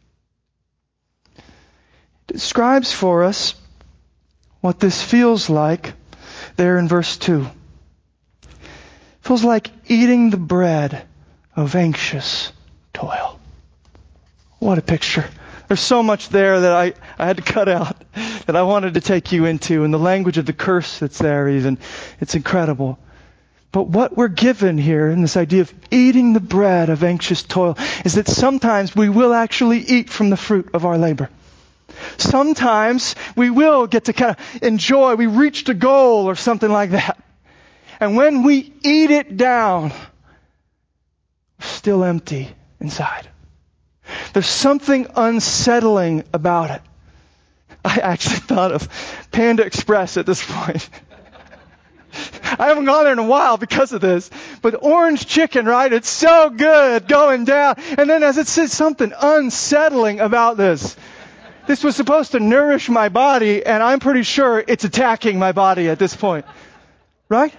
It 1.36 2.34
describes 2.34 2.92
for 2.92 3.24
us 3.24 3.54
what 4.60 4.78
this 4.78 5.02
feels 5.02 5.50
like 5.50 5.94
there 6.56 6.78
in 6.78 6.86
verse 6.86 7.16
2. 7.16 7.46
It 8.42 8.48
feels 9.22 9.44
like 9.44 9.70
eating 9.86 10.30
the 10.30 10.36
bread 10.36 11.06
of 11.56 11.74
anxious 11.74 12.52
toil. 12.92 13.38
What 14.58 14.78
a 14.78 14.82
picture. 14.82 15.28
There's 15.72 15.80
so 15.80 16.02
much 16.02 16.28
there 16.28 16.60
that 16.60 16.72
I, 16.72 16.92
I 17.18 17.24
had 17.24 17.38
to 17.38 17.42
cut 17.42 17.66
out 17.66 17.96
that 18.44 18.56
I 18.56 18.62
wanted 18.62 18.92
to 18.92 19.00
take 19.00 19.32
you 19.32 19.46
into, 19.46 19.84
and 19.84 19.94
the 19.94 19.98
language 19.98 20.36
of 20.36 20.44
the 20.44 20.52
curse 20.52 20.98
that's 20.98 21.16
there 21.16 21.48
even. 21.48 21.78
It's 22.20 22.34
incredible. 22.34 22.98
But 23.72 23.88
what 23.88 24.14
we're 24.14 24.28
given 24.28 24.76
here 24.76 25.08
in 25.08 25.22
this 25.22 25.38
idea 25.38 25.62
of 25.62 25.72
eating 25.90 26.34
the 26.34 26.40
bread 26.40 26.90
of 26.90 27.02
anxious 27.02 27.42
toil 27.42 27.78
is 28.04 28.16
that 28.16 28.28
sometimes 28.28 28.94
we 28.94 29.08
will 29.08 29.32
actually 29.32 29.78
eat 29.78 30.10
from 30.10 30.28
the 30.28 30.36
fruit 30.36 30.68
of 30.74 30.84
our 30.84 30.98
labor. 30.98 31.30
Sometimes 32.18 33.14
we 33.34 33.48
will 33.48 33.86
get 33.86 34.04
to 34.04 34.12
kind 34.12 34.36
of 34.36 34.62
enjoy, 34.62 35.14
we 35.14 35.24
reached 35.26 35.70
a 35.70 35.74
goal 35.74 36.28
or 36.28 36.34
something 36.34 36.70
like 36.70 36.90
that. 36.90 37.18
And 37.98 38.14
when 38.14 38.42
we 38.42 38.74
eat 38.82 39.10
it 39.10 39.38
down, 39.38 39.90
we're 41.58 41.66
still 41.66 42.04
empty 42.04 42.50
inside. 42.78 43.31
There's 44.32 44.46
something 44.46 45.06
unsettling 45.14 46.24
about 46.32 46.70
it. 46.70 46.82
I 47.84 47.96
actually 47.96 48.36
thought 48.36 48.72
of 48.72 48.88
Panda 49.32 49.64
Express 49.64 50.16
at 50.16 50.26
this 50.26 50.44
point. 50.44 50.88
I 52.58 52.66
haven't 52.66 52.84
gone 52.84 53.04
there 53.04 53.12
in 53.12 53.18
a 53.18 53.24
while 53.24 53.56
because 53.56 53.92
of 53.92 54.00
this. 54.00 54.30
But 54.60 54.82
orange 54.82 55.26
chicken, 55.26 55.66
right? 55.66 55.92
It's 55.92 56.08
so 56.08 56.50
good 56.50 57.08
going 57.08 57.44
down. 57.44 57.76
And 57.98 58.08
then 58.08 58.22
as 58.22 58.38
it 58.38 58.46
says 58.46 58.72
something 58.72 59.12
unsettling 59.18 60.20
about 60.20 60.56
this. 60.56 60.96
This 61.66 61.84
was 61.84 61.94
supposed 61.94 62.32
to 62.32 62.40
nourish 62.40 62.88
my 62.88 63.08
body, 63.08 63.64
and 63.64 63.82
I'm 63.82 64.00
pretty 64.00 64.24
sure 64.24 64.62
it's 64.66 64.84
attacking 64.84 65.38
my 65.38 65.52
body 65.52 65.88
at 65.88 65.98
this 65.98 66.14
point. 66.14 66.44
Right? 67.28 67.54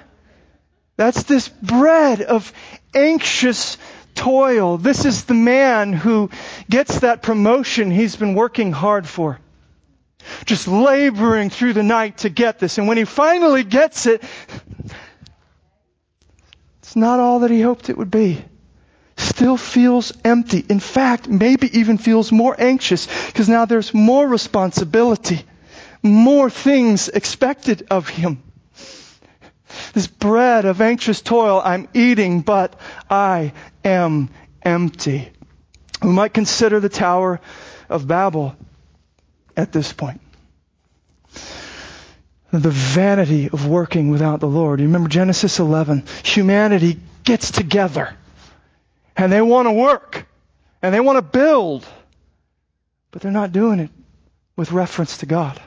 That's 0.98 1.24
this 1.24 1.48
bread 1.48 2.22
of 2.22 2.52
anxious 2.94 3.78
toil. 4.16 4.78
This 4.78 5.06
is 5.06 5.26
the 5.26 5.34
man 5.34 5.94
who 5.94 6.30
gets 6.70 7.00
that 7.00 7.22
promotion 7.22 7.92
he's 7.92 8.16
been 8.16 8.34
working 8.34 8.72
hard 8.72 9.08
for. 9.08 9.40
Just 10.46 10.68
laboring 10.68 11.50
through 11.50 11.74
the 11.74 11.84
night 11.84 12.20
to 12.20 12.30
get 12.30 12.60
this. 12.60 12.78
And 12.78 12.88
when 12.88 12.98
he 12.98 13.04
finally 13.04 13.64
gets 13.64 14.06
it, 14.06 14.24
It's 16.94 16.98
not 17.00 17.20
all 17.20 17.40
that 17.40 17.50
he 17.50 17.60
hoped 17.60 17.90
it 17.90 17.98
would 17.98 18.12
be. 18.12 18.46
Still 19.18 19.58
feels 19.58 20.14
empty. 20.24 20.64
In 20.70 20.80
fact, 20.80 21.28
maybe 21.28 21.80
even 21.80 21.98
feels 21.98 22.32
more 22.32 22.56
anxious 22.56 23.08
because 23.26 23.50
now 23.50 23.66
there's 23.66 23.96
more 23.96 24.28
responsibility, 24.28 25.42
more 26.04 26.52
things 26.52 27.10
expected 27.10 27.88
of 27.90 28.08
him. 28.10 28.44
This 29.94 30.06
bread 30.06 30.66
of 30.66 30.82
anxious 30.82 31.20
toil 31.22 31.60
I'm 31.66 31.88
eating, 31.96 32.42
but 32.42 32.80
I 33.10 33.54
am 33.84 34.30
empty. 34.62 35.32
We 36.02 36.10
might 36.10 36.34
consider 36.34 36.80
the 36.80 36.90
Tower 36.90 37.40
of 37.90 38.08
Babel 38.08 38.56
at 39.56 39.72
this 39.72 39.94
point. 39.94 40.22
The 42.52 42.70
vanity 42.70 43.50
of 43.50 43.68
working 43.68 44.10
without 44.10 44.40
the 44.40 44.48
Lord. 44.48 44.80
You 44.80 44.86
remember 44.86 45.10
Genesis 45.10 45.60
11. 45.60 46.04
Humanity 46.24 47.00
gets 47.24 47.52
together 47.52 48.16
and 49.16 49.32
they 49.32 49.42
want 49.42 49.68
to 49.68 49.72
work 49.72 50.28
and 50.82 50.94
they 50.94 51.00
want 51.00 51.18
to 51.18 51.22
build, 51.22 51.86
but 53.12 53.22
they're 53.22 53.32
not 53.32 53.52
doing 53.52 53.80
it 53.80 53.90
with 54.56 54.72
reference 54.72 55.18
to 55.20 55.26
God. 55.26 55.60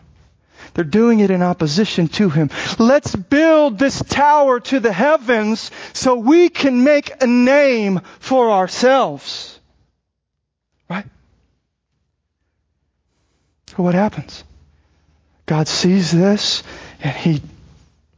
They're 0.77 0.85
doing 0.85 1.21
it 1.21 1.31
in 1.31 1.41
opposition 1.41 2.09
to 2.09 2.29
Him. 2.29 2.51
Let's 2.79 3.17
build 3.17 3.79
this 3.79 3.99
tower 4.03 4.61
to 4.61 4.79
the 4.79 4.93
heavens 4.93 5.71
so 5.95 6.17
we 6.17 6.51
can 6.51 6.85
make 6.85 7.23
a 7.23 7.27
name 7.27 8.03
for 8.21 8.51
ourselves. 8.51 9.59
Right? 10.91 11.07
So 13.69 13.83
what 13.83 13.95
happens? 13.95 14.45
God 15.47 15.67
sees 15.67 16.13
this 16.13 16.63
and 17.01 17.17
He 17.17 17.41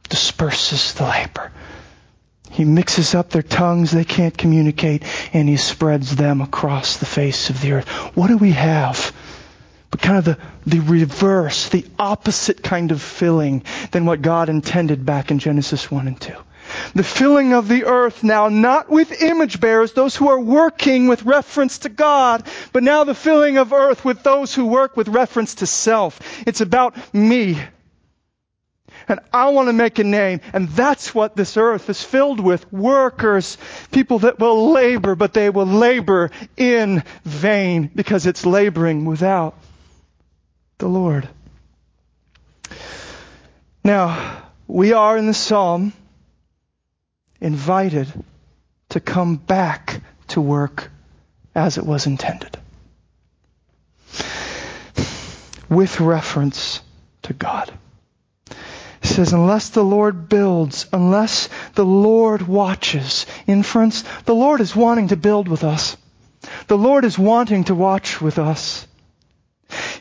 disperses 0.09 0.95
the 0.95 1.05
labor. 1.05 1.53
He 2.51 2.65
mixes 2.65 3.15
up 3.15 3.29
their 3.29 3.41
tongues, 3.41 3.91
they 3.91 4.03
can't 4.03 4.37
communicate, 4.37 5.03
and 5.31 5.47
He 5.47 5.55
spreads 5.55 6.13
them 6.13 6.41
across 6.41 6.97
the 6.97 7.05
face 7.05 7.49
of 7.49 7.61
the 7.61 7.71
earth. 7.71 7.87
What 8.17 8.27
do 8.27 8.35
we 8.35 8.51
have? 8.51 9.13
But 9.91 10.01
kind 10.01 10.17
of 10.19 10.25
the, 10.25 10.37
the 10.67 10.79
reverse, 10.79 11.69
the 11.69 11.85
opposite 11.97 12.61
kind 12.61 12.91
of 12.91 13.01
filling 13.01 13.63
than 13.91 14.05
what 14.05 14.21
God 14.21 14.49
intended 14.49 15.05
back 15.05 15.31
in 15.31 15.39
Genesis 15.39 15.89
1 15.89 16.07
and 16.07 16.19
2. 16.21 16.33
The 16.93 17.03
filling 17.03 17.53
of 17.53 17.67
the 17.67 17.85
earth 17.85 18.23
now 18.23 18.49
not 18.49 18.89
with 18.89 19.23
image 19.23 19.59
bearers, 19.59 19.93
those 19.93 20.15
who 20.15 20.29
are 20.29 20.39
working 20.39 21.07
with 21.07 21.23
reference 21.23 21.79
to 21.79 21.89
God, 21.89 22.45
but 22.71 22.83
now 22.83 23.03
the 23.03 23.15
filling 23.15 23.57
of 23.57 23.73
earth 23.73 24.05
with 24.05 24.21
those 24.21 24.53
who 24.53 24.67
work 24.67 24.95
with 24.95 25.07
reference 25.07 25.55
to 25.55 25.65
self. 25.65 26.19
It's 26.45 26.61
about 26.61 26.95
me. 27.13 27.59
And 29.07 29.19
I 29.33 29.49
want 29.49 29.69
to 29.69 29.73
make 29.73 29.97
a 29.97 30.03
name. 30.03 30.41
And 30.53 30.69
that's 30.69 31.15
what 31.15 31.35
this 31.35 31.57
earth 31.57 31.89
is 31.89 32.03
filled 32.03 32.39
with. 32.39 32.71
Workers, 32.71 33.57
people 33.91 34.19
that 34.19 34.37
will 34.39 34.71
labor, 34.71 35.15
but 35.15 35.33
they 35.33 35.49
will 35.49 35.65
labor 35.65 36.29
in 36.57 37.03
vain 37.23 37.89
because 37.95 38.27
it's 38.27 38.45
laboring 38.45 39.05
without 39.05 39.55
the 40.79 40.87
Lord. 40.87 41.29
Now, 43.83 44.43
we 44.67 44.93
are 44.93 45.17
in 45.17 45.27
the 45.27 45.33
psalm 45.33 45.93
invited 47.39 48.07
to 48.89 48.99
come 48.99 49.35
back 49.35 50.01
to 50.29 50.41
work 50.41 50.89
as 51.53 51.77
it 51.77 51.85
was 51.85 52.05
intended. 52.05 52.57
With 55.69 55.99
reference 55.99 56.81
to 57.23 57.33
God. 57.33 57.71
It 58.49 59.07
says, 59.07 59.33
unless 59.33 59.69
the 59.69 59.83
Lord 59.83 60.27
builds, 60.27 60.87
unless 60.91 61.49
the 61.75 61.85
Lord 61.85 62.41
watches. 62.41 63.25
Inference, 63.47 64.03
the 64.25 64.35
Lord 64.35 64.61
is 64.61 64.75
wanting 64.75 65.09
to 65.09 65.17
build 65.17 65.47
with 65.47 65.63
us. 65.63 65.95
The 66.67 66.77
Lord 66.77 67.05
is 67.05 67.17
wanting 67.17 67.65
to 67.65 67.75
watch 67.75 68.21
with 68.21 68.39
us. 68.39 68.87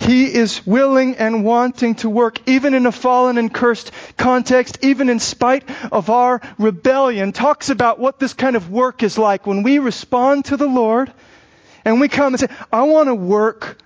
He 0.09 0.33
is 0.33 0.67
willing 0.67 1.17
and 1.17 1.45
wanting 1.45 1.97
to 1.97 2.09
work 2.09 2.39
even 2.49 2.73
in 2.73 2.87
a 2.87 2.93
fallen 2.93 3.37
and 3.37 3.53
cursed 3.53 3.93
context, 4.17 4.79
even 4.81 5.11
in 5.11 5.19
spite 5.19 5.69
of 5.93 6.09
our 6.09 6.41
rebellion. 6.57 7.33
Talks 7.33 7.69
about 7.69 7.99
what 7.99 8.19
this 8.19 8.33
kind 8.33 8.57
of 8.57 8.71
work 8.71 9.03
is 9.03 9.19
like 9.19 9.47
when 9.47 9.63
we 9.63 9.79
respond 9.81 10.47
to 10.47 10.57
the 10.57 10.67
Lord 10.67 11.13
and 11.85 12.01
we 12.01 12.09
come 12.09 12.33
and 12.33 12.41
say, 12.41 12.49
I 12.73 12.85
want 12.85 13.09
to 13.09 13.15
work 13.15 13.77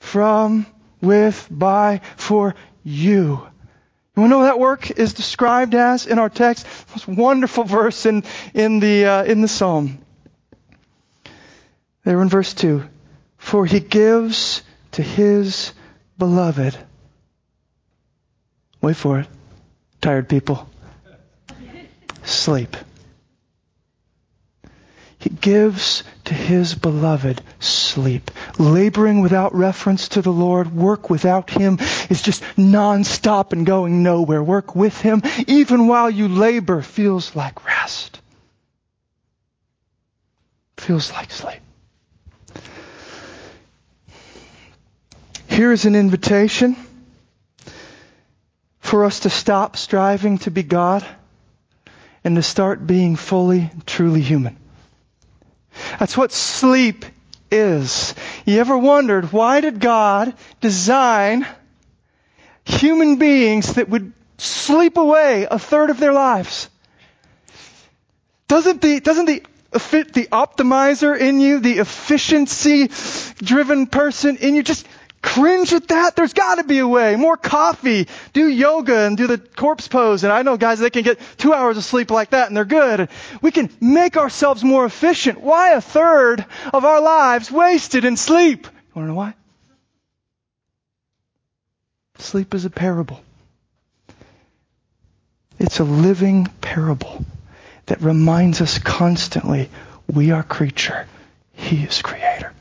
from, 0.00 0.66
with, 1.00 1.48
by, 1.50 2.02
for 2.18 2.54
you. 2.84 3.40
You 4.14 4.20
want 4.20 4.26
to 4.26 4.28
know 4.28 4.38
what 4.40 4.44
that 4.44 4.60
work 4.60 4.90
is 4.90 5.14
described 5.14 5.74
as 5.74 6.06
in 6.06 6.18
our 6.18 6.28
text? 6.28 6.66
Most 6.90 7.08
wonderful 7.08 7.64
verse 7.64 8.04
in, 8.04 8.24
in 8.52 8.80
the, 8.80 9.06
uh, 9.06 9.24
in 9.24 9.40
the 9.40 9.48
Psalm. 9.48 9.98
There 12.04 12.20
in 12.20 12.28
verse 12.28 12.52
2. 12.52 12.86
For 13.38 13.64
he 13.64 13.80
gives 13.80 14.62
to 14.92 15.02
his 15.02 15.72
beloved. 16.18 16.76
Wait 18.80 18.96
for 18.96 19.20
it. 19.20 19.26
Tired 20.00 20.28
people. 20.28 20.68
Sleep. 22.24 22.76
He 25.18 25.30
gives 25.30 26.02
to 26.24 26.34
his 26.34 26.74
beloved 26.74 27.42
sleep. 27.60 28.32
Laboring 28.58 29.20
without 29.20 29.54
reference 29.54 30.08
to 30.08 30.22
the 30.22 30.32
Lord, 30.32 30.74
work 30.74 31.10
without 31.10 31.48
him 31.48 31.78
is 32.10 32.22
just 32.22 32.42
nonstop 32.56 33.52
and 33.52 33.64
going 33.64 34.02
nowhere. 34.02 34.42
Work 34.42 34.74
with 34.74 35.00
him, 35.00 35.22
even 35.46 35.86
while 35.86 36.10
you 36.10 36.26
labor, 36.26 36.82
feels 36.82 37.36
like 37.36 37.64
rest. 37.64 38.20
Feels 40.76 41.12
like 41.12 41.30
sleep. 41.30 41.60
Here 45.52 45.70
is 45.70 45.84
an 45.84 45.94
invitation 45.94 46.76
for 48.80 49.04
us 49.04 49.20
to 49.20 49.28
stop 49.28 49.76
striving 49.76 50.38
to 50.38 50.50
be 50.50 50.62
God 50.62 51.06
and 52.24 52.36
to 52.36 52.42
start 52.42 52.86
being 52.86 53.16
fully, 53.16 53.70
truly 53.84 54.22
human. 54.22 54.56
That's 55.98 56.16
what 56.16 56.32
sleep 56.32 57.04
is. 57.50 58.14
You 58.46 58.60
ever 58.60 58.78
wondered 58.78 59.30
why 59.30 59.60
did 59.60 59.78
God 59.78 60.32
design 60.62 61.46
human 62.64 63.16
beings 63.16 63.74
that 63.74 63.90
would 63.90 64.14
sleep 64.38 64.96
away 64.96 65.46
a 65.50 65.58
third 65.58 65.90
of 65.90 66.00
their 66.00 66.14
lives? 66.14 66.70
Doesn't 68.48 68.80
the, 68.80 69.00
doesn't 69.00 69.26
the 69.26 69.42
the 69.72 70.28
optimizer 70.30 71.18
in 71.18 71.40
you, 71.40 71.60
the 71.60 71.78
efficiency 71.78 72.90
driven 73.42 73.86
person 73.86 74.36
in 74.36 74.54
you 74.54 74.62
just 74.62 74.86
cringe 75.22 75.72
at 75.72 75.88
that? 75.88 76.16
There's 76.16 76.32
got 76.34 76.56
to 76.56 76.64
be 76.64 76.78
a 76.80 76.86
way. 76.86 77.16
More 77.16 77.36
coffee, 77.36 78.08
do 78.32 78.46
yoga 78.46 79.06
and 79.06 79.16
do 79.16 79.26
the 79.26 79.38
corpse 79.38 79.88
pose. 79.88 80.24
And 80.24 80.32
I 80.32 80.42
know 80.42 80.56
guys, 80.56 80.80
they 80.80 80.90
can 80.90 81.04
get 81.04 81.20
two 81.38 81.54
hours 81.54 81.76
of 81.76 81.84
sleep 81.84 82.10
like 82.10 82.30
that 82.30 82.48
and 82.48 82.56
they're 82.56 82.64
good. 82.64 83.08
We 83.40 83.52
can 83.52 83.70
make 83.80 84.16
ourselves 84.16 84.62
more 84.62 84.84
efficient. 84.84 85.40
Why 85.40 85.72
a 85.72 85.80
third 85.80 86.44
of 86.74 86.84
our 86.84 87.00
lives 87.00 87.50
wasted 87.50 88.04
in 88.04 88.16
sleep? 88.16 88.66
You 88.66 88.92
want 88.94 89.06
to 89.06 89.08
know 89.08 89.14
why? 89.14 89.34
Sleep 92.18 92.54
is 92.54 92.64
a 92.64 92.70
parable. 92.70 93.20
It's 95.58 95.78
a 95.78 95.84
living 95.84 96.46
parable 96.60 97.24
that 97.86 98.00
reminds 98.00 98.60
us 98.60 98.78
constantly 98.78 99.70
we 100.12 100.30
are 100.30 100.42
creature. 100.42 101.06
He 101.52 101.84
is 101.84 102.02
creator. 102.02 102.52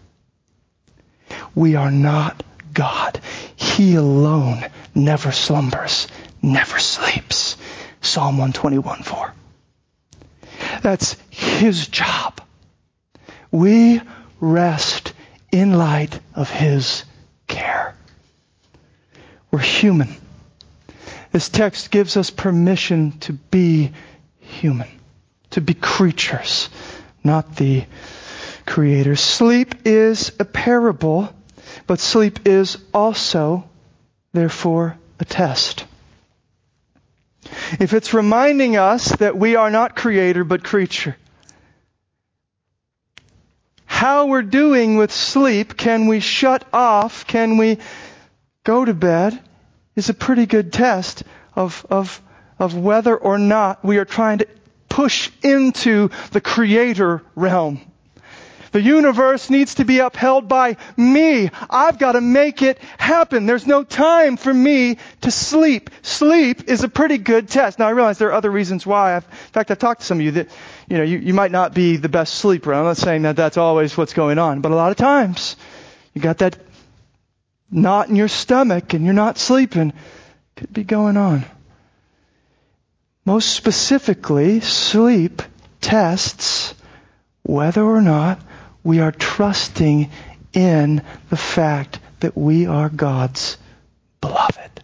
We 1.55 1.75
are 1.75 1.91
not 1.91 2.43
God. 2.73 3.19
He 3.55 3.95
alone 3.95 4.63
never 4.95 5.31
slumbers, 5.31 6.07
never 6.41 6.79
sleeps. 6.79 7.57
Psalm 8.01 8.37
121 8.37 9.03
4. 9.03 9.33
That's 10.81 11.15
His 11.29 11.87
job. 11.87 12.41
We 13.51 14.01
rest 14.39 15.13
in 15.51 15.77
light 15.77 16.19
of 16.33 16.49
His 16.49 17.03
care. 17.47 17.95
We're 19.51 19.59
human. 19.59 20.15
This 21.31 21.49
text 21.49 21.91
gives 21.91 22.17
us 22.17 22.29
permission 22.29 23.13
to 23.19 23.33
be 23.33 23.91
human, 24.39 24.87
to 25.51 25.61
be 25.61 25.73
creatures, 25.73 26.69
not 27.23 27.55
the 27.55 27.85
creators. 28.65 29.21
Sleep 29.21 29.75
is 29.85 30.31
a 30.39 30.45
parable 30.45 31.33
but 31.91 31.99
sleep 31.99 32.47
is 32.47 32.77
also, 32.93 33.69
therefore, 34.31 34.97
a 35.19 35.25
test. 35.25 35.83
If 37.81 37.91
it's 37.91 38.13
reminding 38.13 38.77
us 38.77 39.09
that 39.17 39.37
we 39.37 39.57
are 39.57 39.69
not 39.69 39.97
creator 39.97 40.45
but 40.45 40.63
creature, 40.63 41.17
how 43.83 44.27
we're 44.27 44.41
doing 44.41 44.95
with 44.95 45.11
sleep, 45.11 45.75
can 45.75 46.07
we 46.07 46.21
shut 46.21 46.63
off, 46.71 47.27
can 47.27 47.57
we 47.57 47.77
go 48.63 48.85
to 48.85 48.93
bed, 48.93 49.37
is 49.93 50.07
a 50.07 50.13
pretty 50.13 50.45
good 50.45 50.71
test 50.71 51.23
of, 51.57 51.85
of, 51.89 52.21
of 52.57 52.73
whether 52.73 53.17
or 53.17 53.37
not 53.37 53.83
we 53.83 53.97
are 53.97 54.05
trying 54.05 54.37
to 54.37 54.47
push 54.87 55.29
into 55.43 56.09
the 56.31 56.39
creator 56.39 57.21
realm. 57.35 57.81
The 58.71 58.81
universe 58.81 59.49
needs 59.49 59.75
to 59.75 59.85
be 59.85 59.99
upheld 59.99 60.47
by 60.47 60.77
me. 60.95 61.49
I've 61.69 61.99
got 61.99 62.13
to 62.13 62.21
make 62.21 62.61
it 62.61 62.77
happen. 62.97 63.45
There's 63.45 63.67
no 63.67 63.83
time 63.83 64.37
for 64.37 64.53
me 64.53 64.97
to 65.21 65.31
sleep. 65.31 65.89
Sleep 66.03 66.69
is 66.69 66.83
a 66.83 66.89
pretty 66.89 67.17
good 67.17 67.49
test. 67.49 67.79
Now 67.79 67.87
I 67.87 67.91
realize 67.91 68.17
there 68.17 68.29
are 68.29 68.33
other 68.33 68.49
reasons 68.49 68.85
why. 68.85 69.15
I've, 69.17 69.25
in 69.25 69.51
fact, 69.51 69.71
I've 69.71 69.79
talked 69.79 70.01
to 70.01 70.07
some 70.07 70.19
of 70.19 70.25
you 70.25 70.31
that, 70.31 70.49
you 70.87 70.97
know, 70.97 71.03
you, 71.03 71.17
you 71.17 71.33
might 71.33 71.51
not 71.51 71.73
be 71.73 71.97
the 71.97 72.09
best 72.09 72.35
sleeper. 72.35 72.73
I'm 72.73 72.85
not 72.85 72.97
saying 72.97 73.23
that 73.23 73.35
that's 73.35 73.57
always 73.57 73.97
what's 73.97 74.13
going 74.13 74.39
on, 74.39 74.61
but 74.61 74.71
a 74.71 74.75
lot 74.75 74.91
of 74.91 74.97
times 74.97 75.57
you 76.13 76.21
got 76.21 76.37
that 76.37 76.57
knot 77.69 78.07
in 78.07 78.15
your 78.15 78.29
stomach 78.29 78.93
and 78.93 79.03
you're 79.03 79.13
not 79.13 79.37
sleeping. 79.37 79.91
Could 80.55 80.71
be 80.71 80.83
going 80.83 81.17
on. 81.17 81.43
Most 83.25 83.49
specifically, 83.49 84.61
sleep 84.61 85.41
tests 85.81 86.73
whether 87.43 87.83
or 87.83 88.01
not 88.01 88.39
we 88.83 88.99
are 88.99 89.11
trusting 89.11 90.09
in 90.53 91.01
the 91.29 91.37
fact 91.37 91.99
that 92.19 92.37
we 92.37 92.65
are 92.67 92.89
God's 92.89 93.57
beloved. 94.21 94.81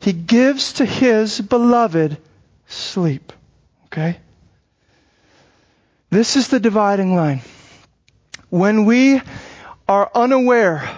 He 0.00 0.12
gives 0.12 0.74
to 0.74 0.84
his 0.84 1.40
beloved 1.40 2.18
sleep. 2.66 3.32
Okay? 3.86 4.18
This 6.10 6.36
is 6.36 6.48
the 6.48 6.60
dividing 6.60 7.14
line. 7.14 7.40
When 8.48 8.84
we 8.86 9.20
are 9.86 10.10
unaware 10.14 10.88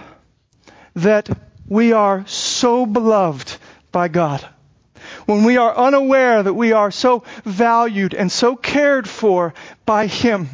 that 0.95 1.29
we 1.67 1.93
are 1.93 2.25
so 2.27 2.85
beloved 2.85 3.57
by 3.91 4.07
God, 4.07 4.47
when 5.25 5.43
we 5.43 5.57
are 5.57 5.75
unaware 5.75 6.43
that 6.43 6.53
we 6.53 6.71
are 6.71 6.91
so 6.91 7.23
valued 7.43 8.13
and 8.13 8.31
so 8.31 8.55
cared 8.55 9.07
for 9.07 9.53
by 9.85 10.07
Him, 10.07 10.49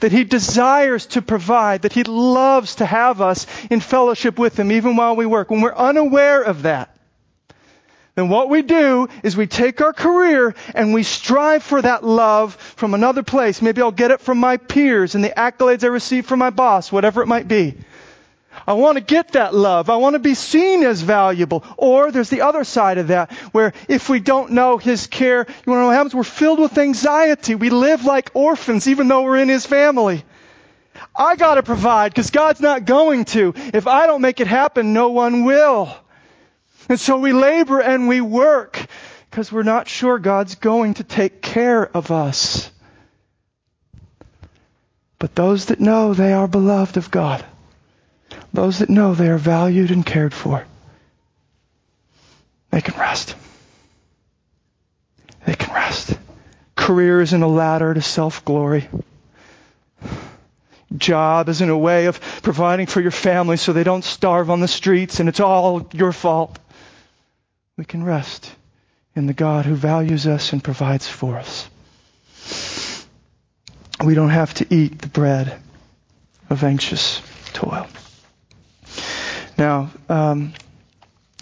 that 0.00 0.12
He 0.12 0.24
desires 0.24 1.06
to 1.06 1.22
provide, 1.22 1.82
that 1.82 1.92
He 1.92 2.04
loves 2.04 2.76
to 2.76 2.86
have 2.86 3.20
us 3.20 3.46
in 3.70 3.80
fellowship 3.80 4.38
with 4.38 4.58
Him 4.58 4.72
even 4.72 4.96
while 4.96 5.16
we 5.16 5.26
work. 5.26 5.50
When 5.50 5.60
we're 5.60 5.74
unaware 5.74 6.42
of 6.42 6.62
that, 6.62 6.94
then 8.18 8.28
what 8.28 8.48
we 8.48 8.62
do 8.62 9.06
is 9.22 9.36
we 9.36 9.46
take 9.46 9.80
our 9.80 9.92
career 9.92 10.56
and 10.74 10.92
we 10.92 11.04
strive 11.04 11.62
for 11.62 11.80
that 11.80 12.02
love 12.02 12.56
from 12.56 12.94
another 12.94 13.22
place. 13.22 13.62
Maybe 13.62 13.80
I'll 13.80 13.92
get 13.92 14.10
it 14.10 14.20
from 14.20 14.38
my 14.38 14.56
peers 14.56 15.14
and 15.14 15.22
the 15.22 15.28
accolades 15.28 15.84
I 15.84 15.86
receive 15.86 16.26
from 16.26 16.40
my 16.40 16.50
boss, 16.50 16.90
whatever 16.90 17.22
it 17.22 17.26
might 17.26 17.46
be. 17.46 17.76
I 18.68 18.74
want 18.74 18.98
to 18.98 19.00
get 19.00 19.32
that 19.32 19.54
love. 19.54 19.88
I 19.88 19.96
want 19.96 20.12
to 20.12 20.18
be 20.18 20.34
seen 20.34 20.82
as 20.82 21.00
valuable. 21.00 21.64
Or 21.78 22.12
there's 22.12 22.28
the 22.28 22.42
other 22.42 22.64
side 22.64 22.98
of 22.98 23.08
that, 23.08 23.32
where 23.52 23.72
if 23.88 24.10
we 24.10 24.20
don't 24.20 24.52
know 24.52 24.76
His 24.76 25.06
care, 25.06 25.46
you 25.48 25.72
want 25.72 25.78
to 25.78 25.80
know 25.80 25.86
what 25.86 25.94
happens? 25.94 26.14
We're 26.14 26.22
filled 26.22 26.58
with 26.58 26.76
anxiety. 26.76 27.54
We 27.54 27.70
live 27.70 28.04
like 28.04 28.32
orphans, 28.34 28.86
even 28.86 29.08
though 29.08 29.22
we're 29.22 29.38
in 29.38 29.48
His 29.48 29.64
family. 29.64 30.22
I 31.16 31.36
got 31.36 31.54
to 31.54 31.62
provide 31.62 32.12
because 32.12 32.28
God's 32.28 32.60
not 32.60 32.84
going 32.84 33.24
to. 33.26 33.54
If 33.72 33.86
I 33.86 34.06
don't 34.06 34.20
make 34.20 34.40
it 34.40 34.46
happen, 34.46 34.92
no 34.92 35.08
one 35.08 35.44
will. 35.44 35.90
And 36.90 37.00
so 37.00 37.16
we 37.16 37.32
labor 37.32 37.80
and 37.80 38.06
we 38.06 38.20
work 38.20 38.84
because 39.30 39.50
we're 39.50 39.62
not 39.62 39.88
sure 39.88 40.18
God's 40.18 40.56
going 40.56 40.92
to 40.94 41.04
take 41.04 41.40
care 41.40 41.88
of 41.96 42.10
us. 42.10 42.70
But 45.18 45.34
those 45.34 45.66
that 45.66 45.80
know 45.80 46.12
they 46.12 46.34
are 46.34 46.46
beloved 46.46 46.98
of 46.98 47.10
God, 47.10 47.42
those 48.52 48.78
that 48.78 48.90
know 48.90 49.14
they 49.14 49.28
are 49.28 49.38
valued 49.38 49.90
and 49.90 50.04
cared 50.04 50.34
for, 50.34 50.64
they 52.70 52.80
can 52.80 52.98
rest. 52.98 53.34
They 55.46 55.54
can 55.54 55.74
rest. 55.74 56.18
Career 56.76 57.20
isn't 57.20 57.42
a 57.42 57.48
ladder 57.48 57.94
to 57.94 58.02
self 58.02 58.44
glory. 58.44 58.88
Job 60.96 61.48
isn't 61.48 61.68
a 61.68 61.76
way 61.76 62.06
of 62.06 62.20
providing 62.42 62.86
for 62.86 63.00
your 63.00 63.10
family 63.10 63.56
so 63.56 63.72
they 63.72 63.84
don't 63.84 64.04
starve 64.04 64.50
on 64.50 64.60
the 64.60 64.68
streets 64.68 65.20
and 65.20 65.28
it's 65.28 65.40
all 65.40 65.86
your 65.92 66.12
fault. 66.12 66.58
We 67.76 67.84
can 67.84 68.02
rest 68.02 68.50
in 69.14 69.26
the 69.26 69.34
God 69.34 69.66
who 69.66 69.74
values 69.74 70.26
us 70.26 70.52
and 70.52 70.64
provides 70.64 71.06
for 71.06 71.36
us. 71.36 71.68
We 74.04 74.14
don't 74.14 74.30
have 74.30 74.54
to 74.54 74.74
eat 74.74 75.00
the 75.00 75.08
bread 75.08 75.60
of 76.48 76.64
anxious 76.64 77.20
toil. 77.52 77.86
Now, 79.58 79.90
um, 80.08 80.54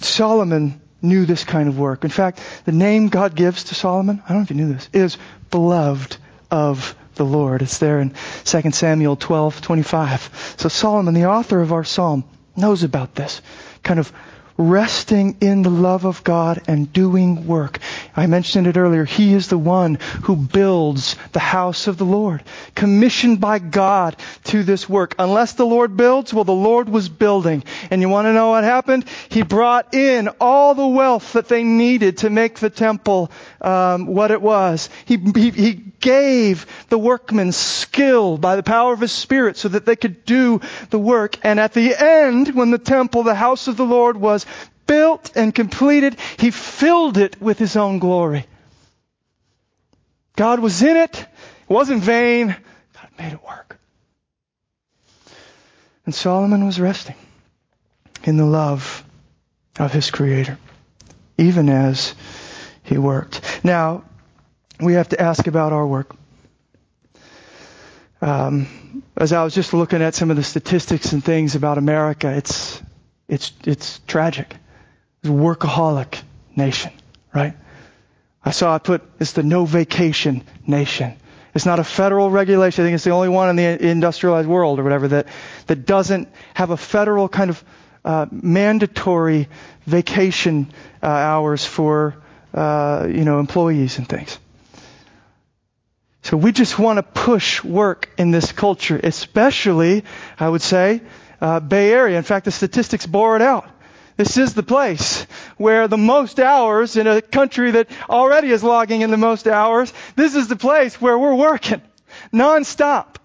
Solomon 0.00 0.81
knew 1.02 1.26
this 1.26 1.44
kind 1.44 1.68
of 1.68 1.79
work. 1.79 2.05
In 2.05 2.11
fact, 2.11 2.40
the 2.64 2.72
name 2.72 3.09
God 3.09 3.35
gives 3.35 3.64
to 3.64 3.74
Solomon, 3.74 4.22
I 4.24 4.29
don't 4.29 4.38
know 4.38 4.42
if 4.44 4.50
you 4.50 4.57
knew 4.57 4.72
this, 4.72 4.88
is 4.92 5.18
beloved 5.50 6.16
of 6.50 6.96
the 7.14 7.24
Lord. 7.24 7.62
It's 7.62 7.79
there 7.79 8.00
in 8.00 8.14
2 8.44 8.70
Samuel 8.72 9.16
12, 9.16 9.61
25. 9.61 10.55
So 10.57 10.68
Solomon, 10.68 11.14
the 11.14 11.26
author 11.26 11.61
of 11.61 11.72
our 11.72 11.85
psalm, 11.85 12.24
knows 12.57 12.83
about 12.83 13.14
this 13.14 13.42
kind 13.83 14.00
of 14.00 14.12
resting 14.57 15.37
in 15.40 15.62
the 15.62 15.70
love 15.70 16.07
of 16.07 16.24
God 16.24 16.62
and 16.66 16.90
doing 16.92 17.46
work. 17.46 17.79
I 18.16 18.26
mentioned 18.26 18.66
it 18.66 18.79
earlier. 18.79 19.05
He 19.05 19.35
is 19.35 19.48
the 19.48 19.59
one 19.59 19.96
who 20.22 20.37
builds 20.37 21.16
the 21.33 21.40
house 21.40 21.87
of 21.87 21.98
the 21.98 22.07
Lord, 22.07 22.42
commissioned 22.74 23.40
by 23.40 23.59
God 23.59 24.16
to 24.44 24.62
this 24.62 24.88
work. 24.88 25.14
Unless 25.18 25.52
the 25.52 25.66
Lord 25.66 25.96
builds, 25.96 26.33
well, 26.33 26.44
the 26.44 26.52
Lord 26.52 26.88
was 26.88 27.11
building. 27.11 27.62
And 27.90 28.00
you 28.00 28.09
want 28.09 28.24
to 28.24 28.33
know 28.33 28.50
what 28.50 28.64
happened? 28.64 29.05
He 29.29 29.42
brought 29.42 29.94
in 29.94 30.29
all 30.40 30.74
the 30.74 30.87
wealth 30.87 31.35
that 31.35 31.48
they 31.48 31.62
needed 31.62 32.18
to 32.18 32.31
make 32.31 32.59
the 32.59 32.70
temple 32.70 33.31
um, 33.61 34.07
what 34.07 34.31
it 34.31 34.40
was. 34.40 34.88
He, 35.05 35.18
he, 35.18 35.50
he 35.50 35.72
gave 35.74 36.66
the 36.88 36.98
workmen 36.98 37.52
skill 37.52 38.38
by 38.38 38.57
the 38.57 38.62
power 38.62 38.94
of 38.94 39.00
His 39.00 39.12
Spirit 39.12 39.59
so 39.59 39.68
that 39.68 39.85
they 39.85 39.96
could 39.96 40.24
do 40.24 40.61
the 40.88 40.98
work. 40.98 41.38
And 41.42 41.61
at 41.61 41.74
the 41.74 41.94
end, 41.94 42.55
when 42.55 42.70
the 42.70 42.79
temple, 42.79 43.24
the 43.24 43.35
house 43.35 43.68
of 43.68 43.76
the 43.76 43.85
Lord 43.85 44.16
was 44.16 44.46
built 44.87 45.33
and 45.37 45.55
completed, 45.55 46.16
he 46.38 46.51
filled 46.51 47.18
it 47.18 47.40
with 47.40 47.59
his 47.59 47.77
own 47.77 47.99
glory. 47.99 48.46
God 50.37 50.61
was 50.61 50.83
in 50.83 50.96
it. 50.96 51.18
It 51.18 51.29
wasn't 51.68 52.03
vain. 52.03 52.49
God 52.49 53.09
made 53.18 53.33
it 53.33 53.44
work. 53.44 53.79
And 56.05 56.14
Solomon 56.14 56.64
was 56.64 56.79
resting 56.79 57.16
in 58.25 58.37
the 58.37 58.44
love 58.44 59.05
of 59.79 59.92
his 59.92 60.11
creator, 60.11 60.59
even 61.38 61.68
as 61.68 62.14
he 62.83 62.99
worked. 62.99 63.40
Now, 63.64 64.05
we 64.81 64.94
have 64.94 65.09
to 65.11 65.20
ask 65.20 65.46
about 65.46 65.72
our 65.72 65.87
work. 65.87 66.14
Um, 68.20 69.03
as 69.16 69.33
I 69.33 69.42
was 69.44 69.55
just 69.55 69.75
looking 69.75 70.03
at 70.03 70.14
some 70.14 70.31
of 70.31 70.37
the 70.37 70.42
statistics 70.42 71.12
and 71.12 71.25
things 71.25 71.55
about 71.55 71.79
America, 71.79 72.35
it's 72.35 72.83
it's 73.29 73.53
it's 73.64 74.01
tragic. 74.07 74.55
It's 75.27 75.33
a 75.33 75.35
workaholic 75.37 76.23
nation, 76.55 76.93
right? 77.35 77.57
I 78.45 78.53
saw 78.53 78.73
I 78.73 78.79
put 78.79 79.03
it's 79.19 79.33
the 79.33 79.43
no 79.43 79.65
vacation 79.65 80.45
nation. 80.65 81.15
It's 81.53 81.67
not 81.67 81.81
a 81.81 81.85
federal 81.85 82.31
regulation. 82.31 82.85
I 82.85 82.87
think 82.87 82.95
it's 82.95 83.03
the 83.03 83.11
only 83.11 83.29
one 83.29 83.51
in 83.51 83.57
the 83.57 83.89
industrialized 83.89 84.47
world 84.47 84.79
or 84.79 84.85
whatever 84.85 85.09
that 85.09 85.27
that 85.67 85.85
doesn't 85.85 86.29
have 86.55 86.71
a 86.71 86.77
federal 86.77 87.29
kind 87.29 87.51
of 87.51 87.65
uh, 88.05 88.27
mandatory 88.31 89.49
vacation 89.85 90.73
uh, 91.03 91.07
hours 91.07 91.65
for 91.65 92.15
uh, 92.55 93.09
you 93.11 93.25
know 93.25 93.41
employees 93.41 93.99
and 93.99 94.09
things. 94.09 94.39
So 96.23 96.37
we 96.37 96.53
just 96.53 96.79
want 96.79 96.99
to 96.99 97.03
push 97.03 97.65
work 97.65 98.11
in 98.17 98.31
this 98.31 98.53
culture, 98.53 99.01
especially 99.03 100.05
I 100.39 100.49
would 100.49 100.62
say 100.62 101.01
uh, 101.41 101.59
Bay 101.59 101.91
Area. 101.91 102.17
In 102.17 102.23
fact, 102.23 102.45
the 102.45 102.53
statistics 102.53 103.07
bore 103.07 103.35
it 103.35 103.43
out. 103.43 103.69
This 104.16 104.38
is 104.38 104.55
the 104.55 104.62
place 104.62 105.26
where 105.59 105.88
the 105.88 105.98
most 105.98 106.40
hours 106.40 106.96
in 106.96 107.07
a 107.07 107.20
country 107.20 107.72
that 107.72 107.88
already 108.09 108.50
is 108.50 108.62
logging 108.64 109.02
in 109.02 109.11
the 109.11 109.16
most 109.18 109.46
hours, 109.46 109.92
this 110.14 110.35
is 110.35 110.48
the 110.48 110.57
place 110.57 111.00
where 111.00 111.18
we're 111.18 111.35
working 111.35 111.83
nonstop. 112.33 113.16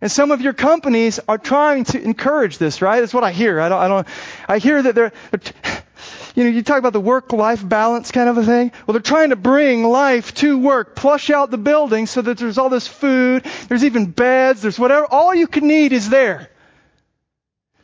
And 0.00 0.10
some 0.10 0.32
of 0.32 0.40
your 0.40 0.52
companies 0.52 1.20
are 1.28 1.38
trying 1.38 1.84
to 1.84 2.02
encourage 2.02 2.58
this, 2.58 2.82
right? 2.82 3.00
That's 3.00 3.14
what 3.14 3.24
I 3.24 3.30
hear. 3.30 3.60
I 3.60 3.68
don't, 3.68 3.80
I 3.80 3.88
don't, 3.88 4.08
I 4.48 4.58
hear 4.58 4.82
that 4.82 4.94
they're, 4.96 5.12
you 6.34 6.44
know, 6.44 6.50
you 6.50 6.62
talk 6.62 6.78
about 6.78 6.92
the 6.92 7.00
work-life 7.00 7.66
balance 7.66 8.10
kind 8.10 8.28
of 8.28 8.36
a 8.36 8.44
thing. 8.44 8.72
Well, 8.86 8.94
they're 8.94 9.00
trying 9.00 9.30
to 9.30 9.36
bring 9.36 9.84
life 9.84 10.34
to 10.34 10.58
work, 10.58 10.96
plush 10.96 11.30
out 11.30 11.52
the 11.52 11.58
building 11.58 12.06
so 12.06 12.20
that 12.20 12.38
there's 12.38 12.58
all 12.58 12.68
this 12.68 12.88
food, 12.88 13.44
there's 13.68 13.84
even 13.84 14.06
beds, 14.06 14.62
there's 14.62 14.78
whatever, 14.78 15.06
all 15.06 15.34
you 15.34 15.46
can 15.46 15.68
need 15.68 15.92
is 15.92 16.10
there. 16.10 16.48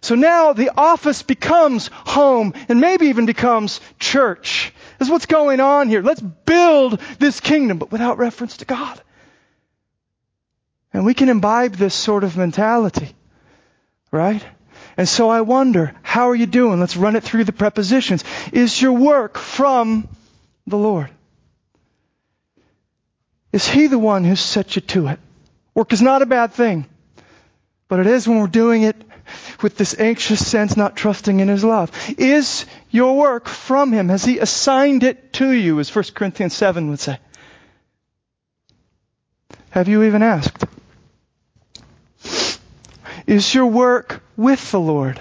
So 0.00 0.14
now 0.14 0.52
the 0.52 0.70
office 0.76 1.22
becomes 1.22 1.90
home 1.92 2.54
and 2.68 2.80
maybe 2.80 3.06
even 3.06 3.26
becomes 3.26 3.80
church. 3.98 4.72
This 4.98 5.08
is 5.08 5.12
what's 5.12 5.26
going 5.26 5.60
on 5.60 5.88
here. 5.88 6.02
Let's 6.02 6.20
build 6.20 7.00
this 7.18 7.40
kingdom, 7.40 7.78
but 7.78 7.90
without 7.90 8.18
reference 8.18 8.58
to 8.58 8.64
God. 8.64 9.00
And 10.92 11.04
we 11.04 11.14
can 11.14 11.28
imbibe 11.28 11.74
this 11.74 11.94
sort 11.94 12.24
of 12.24 12.36
mentality, 12.36 13.14
right? 14.10 14.44
And 14.96 15.08
so 15.08 15.28
I 15.28 15.42
wonder, 15.42 15.94
how 16.02 16.30
are 16.30 16.34
you 16.34 16.46
doing? 16.46 16.80
Let's 16.80 16.96
run 16.96 17.16
it 17.16 17.22
through 17.22 17.44
the 17.44 17.52
prepositions. 17.52 18.24
Is 18.52 18.80
your 18.80 18.92
work 18.92 19.36
from 19.36 20.08
the 20.66 20.78
Lord? 20.78 21.10
Is 23.52 23.66
He 23.66 23.86
the 23.86 23.98
one 23.98 24.24
who 24.24 24.36
set 24.36 24.76
you 24.76 24.82
to 24.82 25.08
it? 25.08 25.20
Work 25.74 25.92
is 25.92 26.02
not 26.02 26.22
a 26.22 26.26
bad 26.26 26.52
thing, 26.52 26.86
but 27.88 28.00
it 28.00 28.06
is 28.06 28.26
when 28.26 28.40
we're 28.40 28.46
doing 28.46 28.82
it 28.82 28.96
with 29.62 29.76
this 29.76 29.98
anxious 29.98 30.46
sense, 30.46 30.76
not 30.76 30.96
trusting 30.96 31.40
in 31.40 31.48
His 31.48 31.64
love. 31.64 31.90
Is 32.18 32.66
your 32.90 33.16
work 33.16 33.48
from 33.48 33.92
Him? 33.92 34.08
Has 34.08 34.24
He 34.24 34.38
assigned 34.38 35.02
it 35.02 35.32
to 35.34 35.50
you, 35.50 35.80
as 35.80 35.94
1 35.94 36.04
Corinthians 36.14 36.54
7 36.54 36.90
would 36.90 37.00
say? 37.00 37.18
Have 39.70 39.88
you 39.88 40.04
even 40.04 40.22
asked? 40.22 40.64
Is 43.26 43.54
your 43.54 43.66
work 43.66 44.22
with 44.36 44.70
the 44.70 44.80
Lord? 44.80 45.20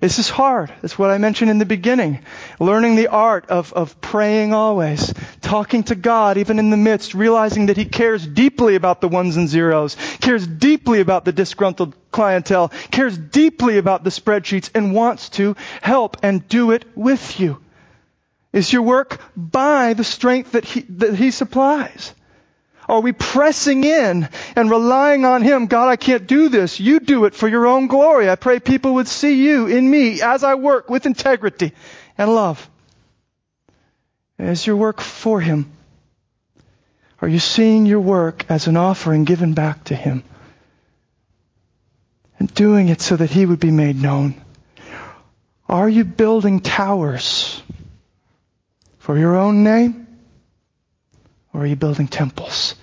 This 0.00 0.18
is 0.18 0.28
hard. 0.28 0.72
That's 0.82 0.98
what 0.98 1.10
I 1.10 1.18
mentioned 1.18 1.50
in 1.50 1.58
the 1.58 1.66
beginning. 1.66 2.20
Learning 2.58 2.96
the 2.96 3.08
art 3.08 3.46
of, 3.50 3.72
of 3.74 4.00
praying 4.00 4.54
always, 4.54 5.12
talking 5.42 5.82
to 5.84 5.94
God 5.94 6.38
even 6.38 6.58
in 6.58 6.70
the 6.70 6.76
midst, 6.76 7.14
realizing 7.14 7.66
that 7.66 7.76
He 7.76 7.84
cares 7.84 8.26
deeply 8.26 8.76
about 8.76 9.00
the 9.00 9.08
ones 9.08 9.36
and 9.36 9.48
zeros, 9.48 9.96
cares 10.20 10.46
deeply 10.46 11.00
about 11.00 11.24
the 11.24 11.32
disgruntled 11.32 11.94
clientele, 12.10 12.68
cares 12.90 13.18
deeply 13.18 13.76
about 13.76 14.04
the 14.04 14.10
spreadsheets, 14.10 14.70
and 14.74 14.94
wants 14.94 15.28
to 15.30 15.54
help 15.82 16.16
and 16.22 16.48
do 16.48 16.70
it 16.70 16.84
with 16.94 17.38
you. 17.38 17.62
Is 18.54 18.72
your 18.72 18.82
work 18.82 19.20
by 19.36 19.92
the 19.92 20.04
strength 20.04 20.52
that 20.52 20.64
He, 20.64 20.80
that 20.80 21.14
he 21.14 21.30
supplies? 21.30 22.14
Are 22.88 23.00
we 23.00 23.12
pressing 23.12 23.84
in 23.84 24.28
and 24.54 24.70
relying 24.70 25.24
on 25.24 25.42
Him? 25.42 25.66
God, 25.66 25.88
I 25.88 25.96
can't 25.96 26.26
do 26.26 26.48
this. 26.48 26.78
You 26.78 27.00
do 27.00 27.24
it 27.24 27.34
for 27.34 27.48
your 27.48 27.66
own 27.66 27.88
glory. 27.88 28.30
I 28.30 28.36
pray 28.36 28.60
people 28.60 28.94
would 28.94 29.08
see 29.08 29.44
you 29.44 29.66
in 29.66 29.90
me 29.90 30.22
as 30.22 30.44
I 30.44 30.54
work 30.54 30.88
with 30.88 31.04
integrity 31.04 31.72
and 32.18 32.34
love. 32.34 32.68
Is 34.38 34.66
your 34.66 34.76
work 34.76 35.00
for 35.00 35.40
Him? 35.40 35.72
Are 37.22 37.28
you 37.28 37.38
seeing 37.38 37.86
your 37.86 38.00
work 38.00 38.44
as 38.50 38.66
an 38.66 38.76
offering 38.76 39.24
given 39.24 39.54
back 39.54 39.84
to 39.84 39.94
Him? 39.94 40.22
And 42.38 42.52
doing 42.54 42.88
it 42.88 43.00
so 43.00 43.16
that 43.16 43.30
He 43.30 43.46
would 43.46 43.60
be 43.60 43.70
made 43.70 44.00
known? 44.00 44.34
Are 45.68 45.88
you 45.88 46.04
building 46.04 46.60
towers 46.60 47.62
for 48.98 49.18
your 49.18 49.36
own 49.36 49.64
name? 49.64 50.06
Or 51.52 51.62
are 51.62 51.66
you 51.66 51.76
building 51.76 52.06
temples 52.06 52.74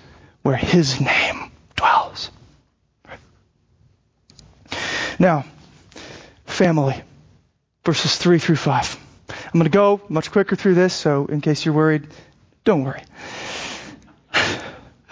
where 0.42 0.56
His 0.56 1.00
name 1.00 1.52
dwells? 1.76 2.30
Now, 5.18 5.44
family, 6.46 7.00
verses 7.84 8.16
3 8.16 8.40
through 8.40 8.56
5. 8.56 9.03
I'm 9.54 9.60
going 9.60 9.70
to 9.70 9.76
go 9.76 10.00
much 10.08 10.32
quicker 10.32 10.56
through 10.56 10.74
this, 10.74 10.92
so 10.92 11.26
in 11.26 11.40
case 11.40 11.64
you're 11.64 11.74
worried, 11.74 12.08
don't 12.64 12.82
worry. 12.82 13.04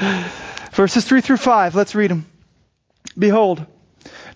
Verses 0.72 1.04
3 1.04 1.20
through 1.20 1.36
5, 1.36 1.76
let's 1.76 1.94
read 1.94 2.10
them. 2.10 2.26
Behold, 3.16 3.64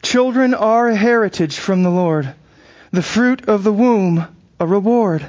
children 0.02 0.54
are 0.54 0.88
a 0.88 0.94
heritage 0.94 1.58
from 1.58 1.82
the 1.82 1.90
Lord, 1.90 2.32
the 2.92 3.02
fruit 3.02 3.48
of 3.48 3.64
the 3.64 3.72
womb 3.72 4.28
a 4.60 4.66
reward. 4.66 5.26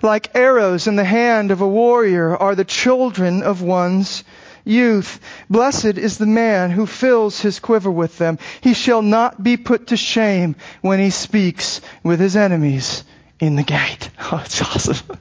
Like 0.00 0.34
arrows 0.34 0.86
in 0.86 0.96
the 0.96 1.04
hand 1.04 1.50
of 1.50 1.60
a 1.60 1.68
warrior 1.68 2.34
are 2.34 2.54
the 2.54 2.64
children 2.64 3.42
of 3.42 3.60
one's 3.60 4.24
youth. 4.64 5.20
Blessed 5.50 5.98
is 5.98 6.16
the 6.16 6.24
man 6.24 6.70
who 6.70 6.86
fills 6.86 7.42
his 7.42 7.60
quiver 7.60 7.90
with 7.90 8.16
them. 8.16 8.38
He 8.62 8.72
shall 8.72 9.02
not 9.02 9.42
be 9.42 9.58
put 9.58 9.88
to 9.88 9.98
shame 9.98 10.56
when 10.80 10.98
he 10.98 11.10
speaks 11.10 11.82
with 12.02 12.20
his 12.20 12.36
enemies 12.36 13.04
in 13.40 13.56
the 13.56 13.62
gate. 13.62 14.10
Oh, 14.30 14.42
it's 14.44 14.60
awesome. 14.60 15.16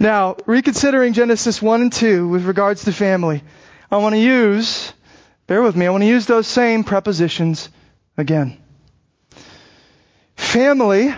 now, 0.00 0.36
reconsidering 0.46 1.12
Genesis 1.12 1.62
1 1.62 1.82
and 1.82 1.92
2 1.92 2.26
with 2.26 2.44
regards 2.44 2.82
to 2.86 2.92
family, 2.92 3.44
I 3.88 3.98
want 3.98 4.16
to 4.16 4.20
use, 4.20 4.92
bear 5.46 5.62
with 5.62 5.76
me, 5.76 5.86
I 5.86 5.90
want 5.90 6.02
to 6.02 6.08
use 6.08 6.26
those 6.26 6.48
same 6.48 6.82
prepositions 6.82 7.68
again. 8.16 8.58
Family 10.34 11.14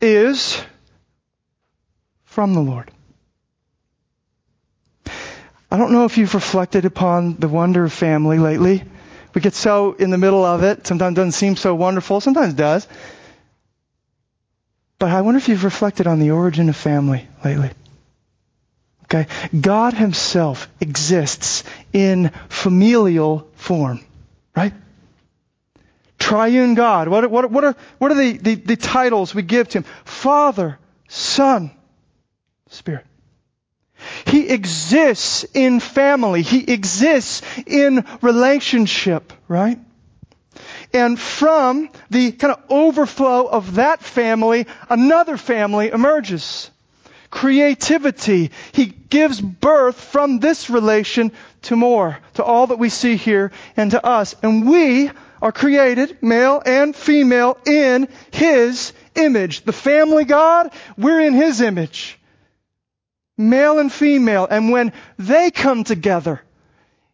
is 0.00 0.58
from 2.24 2.54
the 2.54 2.60
Lord. 2.60 2.90
I 5.70 5.76
don't 5.76 5.92
know 5.92 6.06
if 6.06 6.16
you've 6.16 6.32
reflected 6.32 6.86
upon 6.86 7.34
the 7.34 7.48
wonder 7.48 7.84
of 7.84 7.92
family 7.92 8.38
lately. 8.38 8.84
We 9.34 9.42
get 9.42 9.54
so 9.54 9.92
in 9.92 10.08
the 10.10 10.16
middle 10.16 10.44
of 10.44 10.62
it. 10.62 10.86
Sometimes 10.86 11.12
it 11.12 11.16
doesn't 11.16 11.32
seem 11.32 11.56
so 11.56 11.74
wonderful. 11.74 12.22
Sometimes 12.22 12.54
it 12.54 12.56
does. 12.56 12.88
But 14.98 15.10
I 15.10 15.20
wonder 15.20 15.38
if 15.38 15.48
you've 15.48 15.64
reflected 15.64 16.06
on 16.06 16.18
the 16.18 16.32
origin 16.32 16.68
of 16.68 16.76
family 16.76 17.28
lately. 17.44 17.70
Okay? 19.04 19.26
God 19.58 19.94
Himself 19.94 20.68
exists 20.80 21.64
in 21.92 22.30
familial 22.48 23.48
form. 23.54 24.00
Right? 24.56 24.74
Triune 26.18 26.74
God. 26.74 27.08
What, 27.08 27.30
what, 27.30 27.50
what 27.50 27.64
are, 27.64 27.76
what 27.98 28.10
are 28.10 28.16
the, 28.16 28.36
the, 28.36 28.54
the 28.56 28.76
titles 28.76 29.34
we 29.34 29.42
give 29.42 29.68
to 29.70 29.78
Him? 29.78 29.84
Father, 30.04 30.78
Son, 31.08 31.70
Spirit. 32.70 33.06
He 34.26 34.48
exists 34.48 35.44
in 35.54 35.80
family. 35.80 36.42
He 36.42 36.70
exists 36.72 37.42
in 37.66 38.04
relationship, 38.20 39.32
right? 39.48 39.78
And 40.92 41.18
from 41.18 41.90
the 42.10 42.32
kind 42.32 42.54
of 42.54 42.62
overflow 42.70 43.46
of 43.46 43.74
that 43.74 44.00
family, 44.00 44.66
another 44.88 45.36
family 45.36 45.88
emerges. 45.88 46.70
Creativity. 47.30 48.50
He 48.72 48.86
gives 48.86 49.40
birth 49.40 50.00
from 50.00 50.38
this 50.38 50.70
relation 50.70 51.32
to 51.62 51.76
more, 51.76 52.18
to 52.34 52.44
all 52.44 52.68
that 52.68 52.78
we 52.78 52.88
see 52.88 53.16
here 53.16 53.52
and 53.76 53.90
to 53.90 54.04
us. 54.04 54.34
And 54.42 54.68
we 54.68 55.10
are 55.42 55.52
created, 55.52 56.22
male 56.22 56.62
and 56.64 56.96
female, 56.96 57.58
in 57.66 58.08
His 58.30 58.92
image. 59.14 59.64
The 59.64 59.72
family 59.72 60.24
God, 60.24 60.72
we're 60.96 61.20
in 61.20 61.34
His 61.34 61.60
image 61.60 62.18
male 63.38 63.78
and 63.78 63.90
female. 63.90 64.46
And 64.50 64.70
when 64.70 64.92
they 65.18 65.50
come 65.50 65.84
together 65.84 66.42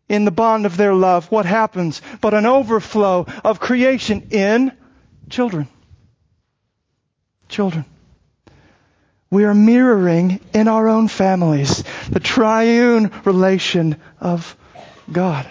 in 0.08 0.24
the 0.24 0.30
bond 0.30 0.66
of 0.66 0.76
their 0.76 0.94
love, 0.94 1.30
what 1.30 1.46
happens 1.46 2.02
but 2.20 2.34
an 2.34 2.46
overflow 2.46 3.26
of 3.44 3.60
creation 3.60 4.28
in 4.30 4.72
children? 5.30 5.68
Children. 7.48 7.84
We 9.30 9.44
are 9.44 9.54
mirroring 9.54 10.40
in 10.52 10.68
our 10.68 10.88
own 10.88 11.08
families 11.08 11.82
the 12.08 12.20
triune 12.20 13.10
relation 13.24 14.00
of 14.20 14.56
God. 15.10 15.48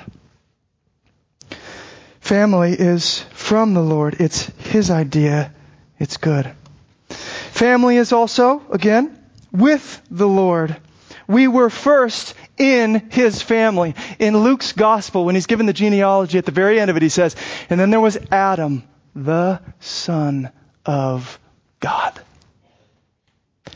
Family 2.21 2.71
is 2.71 3.19
from 3.31 3.73
the 3.73 3.81
Lord. 3.81 4.15
It's 4.21 4.45
His 4.69 4.89
idea. 4.89 5.53
It's 5.99 6.17
good. 6.17 6.49
Family 7.09 7.97
is 7.97 8.13
also, 8.13 8.61
again, 8.71 9.17
with 9.51 10.01
the 10.09 10.27
Lord. 10.27 10.77
We 11.27 11.47
were 11.47 11.69
first 11.69 12.33
in 12.57 13.09
his 13.11 13.41
family. 13.41 13.95
In 14.19 14.37
Luke's 14.37 14.73
gospel, 14.73 15.25
when 15.25 15.35
he's 15.35 15.47
given 15.47 15.65
the 15.65 15.73
genealogy 15.73 16.37
at 16.37 16.45
the 16.45 16.51
very 16.51 16.79
end 16.79 16.91
of 16.91 16.97
it, 16.97 17.03
he 17.03 17.09
says, 17.09 17.35
and 17.69 17.79
then 17.79 17.89
there 17.89 17.99
was 17.99 18.17
Adam, 18.31 18.83
the 19.15 19.61
son 19.79 20.51
of 20.85 21.39
God. 21.79 22.19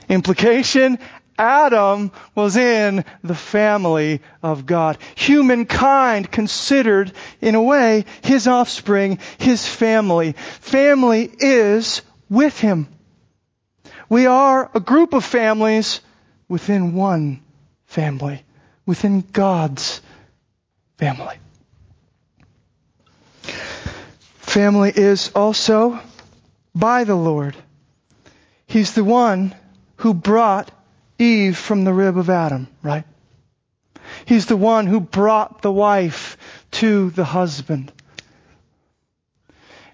Implication, 0.09 0.99
Adam 1.37 2.11
was 2.33 2.55
in 2.55 3.05
the 3.23 3.35
family 3.35 4.21
of 4.41 4.65
God. 4.65 4.97
Humankind 5.15 6.31
considered, 6.31 7.11
in 7.41 7.55
a 7.55 7.61
way, 7.61 8.05
his 8.23 8.47
offspring, 8.47 9.19
his 9.37 9.67
family. 9.67 10.33
Family 10.61 11.29
is 11.39 12.01
with 12.29 12.59
him. 12.59 12.87
We 14.09 14.25
are 14.25 14.71
a 14.73 14.79
group 14.79 15.13
of 15.13 15.23
families 15.25 16.01
within 16.47 16.93
one 16.93 17.41
family, 17.85 18.43
within 18.87 19.21
God's 19.21 20.01
family. 20.97 21.35
Family 24.39 24.91
is 24.95 25.29
also 25.35 25.99
by 26.73 27.03
the 27.03 27.15
Lord. 27.15 27.55
He's 28.65 28.93
the 28.93 29.03
one 29.03 29.53
who 29.97 30.15
brought 30.15 30.71
Eve 31.19 31.57
from 31.57 31.83
the 31.83 31.93
rib 31.93 32.17
of 32.17 32.29
Adam, 32.29 32.67
right? 32.81 33.03
He's 34.25 34.45
the 34.45 34.57
one 34.57 34.87
who 34.87 34.99
brought 34.99 35.61
the 35.61 35.71
wife 35.71 36.37
to 36.71 37.09
the 37.11 37.25
husband. 37.25 37.91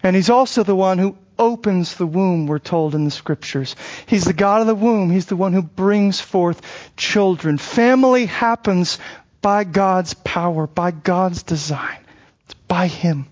And 0.01 0.15
he's 0.15 0.29
also 0.29 0.63
the 0.63 0.75
one 0.75 0.97
who 0.97 1.17
opens 1.38 1.95
the 1.95 2.05
womb, 2.05 2.47
we're 2.47 2.59
told 2.59 2.95
in 2.95 3.05
the 3.05 3.11
scriptures. 3.11 3.75
He's 4.05 4.25
the 4.25 4.34
God 4.34 4.61
of 4.61 4.67
the 4.67 4.75
womb. 4.75 5.09
He's 5.09 5.25
the 5.25 5.36
one 5.36 5.53
who 5.53 5.61
brings 5.61 6.19
forth 6.19 6.61
children. 6.95 7.57
Family 7.57 8.25
happens 8.25 8.99
by 9.41 9.63
God's 9.63 10.13
power, 10.13 10.67
by 10.67 10.91
God's 10.91 11.43
design. 11.43 11.99
It's 12.45 12.53
by 12.67 12.88
Him. 12.88 13.27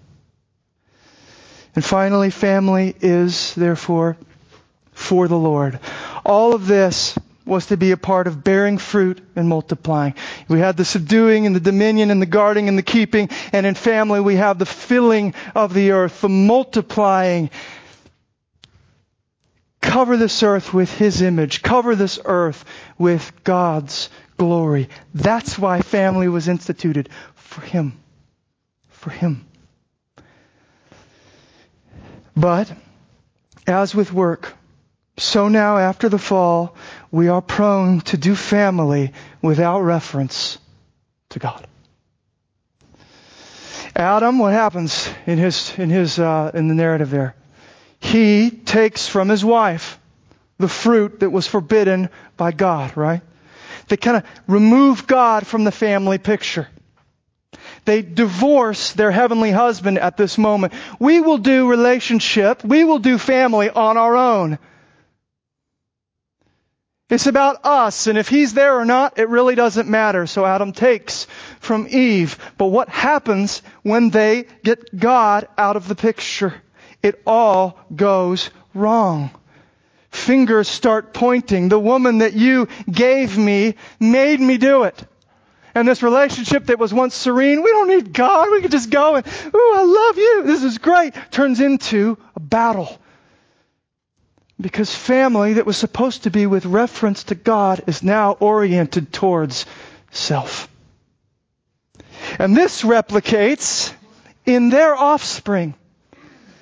And 1.76 1.84
finally, 1.86 2.30
family 2.30 2.96
is, 3.00 3.56
therefore, 3.56 4.18
for 4.92 5.28
the 5.28 5.38
Lord. 5.38 5.80
All 6.26 6.54
of 6.54 6.68
this 6.68 7.18
was 7.46 7.68
to 7.68 7.78
be 7.78 7.92
a 7.92 7.98
part 7.98 8.28
of 8.28 8.44
bearing 8.44 8.78
fruit 8.78 9.20
and 9.36 9.48
multiplying. 9.50 10.14
We 10.48 10.60
had 10.60 10.78
the 10.78 10.86
subduing 10.86 11.46
and 11.46 11.56
the 11.56 11.60
dominion 11.60 12.12
and 12.12 12.22
the 12.22 12.28
guarding 12.28 12.68
and 12.68 12.78
the 12.78 12.84
keeping. 12.84 13.30
And 13.52 13.66
in 13.66 13.76
family, 13.76 14.20
we 14.20 14.36
have 14.36 14.60
the 14.60 14.66
filling 14.66 15.34
of 15.56 15.74
the 15.74 15.92
earth, 15.92 16.22
the 16.22 16.30
multiplying. 16.30 17.50
Cover 19.92 20.16
this 20.16 20.42
earth 20.42 20.74
with 20.74 20.90
His 20.90 21.22
image. 21.22 21.62
Cover 21.62 21.98
this 21.98 22.18
earth 22.24 22.64
with 22.98 23.30
God's 23.44 24.10
glory. 24.38 24.88
That's 25.14 25.60
why 25.60 25.82
family 25.82 26.30
was 26.30 26.48
instituted. 26.48 27.10
For 27.36 27.60
Him. 27.60 28.00
For 28.88 29.10
Him. 29.10 29.46
But, 32.38 32.72
as 33.68 33.94
with 33.94 34.14
work, 34.14 34.54
so 35.18 35.50
now 35.50 35.78
after 35.78 36.08
the 36.08 36.18
fall, 36.18 36.78
we 37.12 37.28
are 37.28 37.42
prone 37.42 38.00
to 38.12 38.18
do 38.18 38.34
family 38.34 39.12
without 39.42 39.82
reference 39.82 40.58
to 41.32 41.40
God. 41.40 41.68
Adam, 43.94 44.40
what 44.40 44.54
happens 44.54 45.10
in 45.26 45.38
his 45.38 45.78
in 45.78 45.90
his 45.90 46.18
uh, 46.18 46.52
in 46.54 46.70
the 46.70 46.76
narrative 46.76 47.10
there? 47.10 47.36
He 48.02 48.50
takes 48.50 49.08
from 49.08 49.30
his 49.30 49.46
wife 49.46 50.00
the 50.58 50.68
fruit 50.68 51.22
that 51.22 51.30
was 51.30 51.48
forbidden 51.48 52.10
by 52.36 52.52
God, 52.52 52.98
right? 52.98 53.22
They 53.88 53.98
kind 53.98 54.18
of 54.18 54.24
remove 54.48 55.08
God 55.08 55.46
from 55.48 55.64
the 55.64 55.72
family 55.72 56.18
picture. 56.18 56.68
They 57.86 58.02
divorce 58.02 58.94
their 58.94 59.12
heavenly 59.12 59.52
husband 59.52 59.98
at 59.98 60.18
this 60.18 60.38
moment. 60.38 60.74
We 61.00 61.22
will 61.22 61.38
do 61.38 61.70
relationship, 61.70 62.64
we 62.64 62.84
will 62.84 63.00
do 63.00 63.18
family 63.18 63.70
on 63.70 63.98
our 63.98 64.16
own. 64.16 64.60
It's 67.10 67.28
about 67.28 67.66
us, 67.66 68.08
and 68.08 68.18
if 68.18 68.30
he's 68.30 68.54
there 68.54 68.80
or 68.80 68.86
not, 68.86 69.20
it 69.20 69.28
really 69.28 69.54
doesn't 69.56 69.90
matter. 69.90 70.26
So 70.28 70.46
Adam 70.46 70.72
takes 70.72 71.28
from 71.60 71.88
Eve. 71.90 72.38
But 72.58 72.68
what 72.68 72.88
happens 72.88 73.62
when 73.84 74.12
they 74.12 74.46
get 74.64 74.98
God 74.98 75.48
out 75.58 75.76
of 75.76 75.90
the 75.90 75.96
picture? 75.96 76.54
It 77.04 77.22
all 77.26 77.80
goes 77.96 78.50
wrong. 78.74 79.32
Fingers 80.10 80.68
start 80.68 81.14
pointing. 81.14 81.70
The 81.70 81.80
woman 81.80 82.20
that 82.20 82.34
you 82.34 82.68
gave 82.90 83.38
me 83.38 83.76
made 84.00 84.40
me 84.40 84.58
do 84.58 84.84
it. 84.84 85.04
And 85.74 85.88
this 85.88 86.04
relationship 86.04 86.66
that 86.66 86.80
was 86.80 86.94
once 86.94 87.16
serene, 87.16 87.64
we 87.64 87.72
don't 87.72 87.88
need 87.88 88.14
God. 88.14 88.52
We 88.52 88.62
can 88.62 88.72
just 88.72 88.90
go 88.90 89.16
and, 89.16 89.26
ooh, 89.26 89.74
I 89.76 89.84
love 89.84 90.18
you. 90.18 90.44
This 90.44 90.64
is 90.64 90.78
great. 90.78 91.14
Turns 91.32 91.62
into 91.62 92.18
a 92.36 92.40
battle. 92.42 93.00
Because 94.60 94.94
family 94.94 95.54
that 95.54 95.66
was 95.66 95.78
supposed 95.78 96.24
to 96.24 96.30
be 96.30 96.46
with 96.46 96.66
reference 96.66 97.24
to 97.26 97.36
God 97.36 97.84
is 97.88 98.04
now 98.04 98.34
oriented 98.34 99.14
towards 99.14 99.66
self. 100.12 100.68
And 102.38 102.56
this 102.56 102.82
replicates 102.84 103.94
in 104.46 104.70
their 104.70 104.94
offspring. 104.94 105.74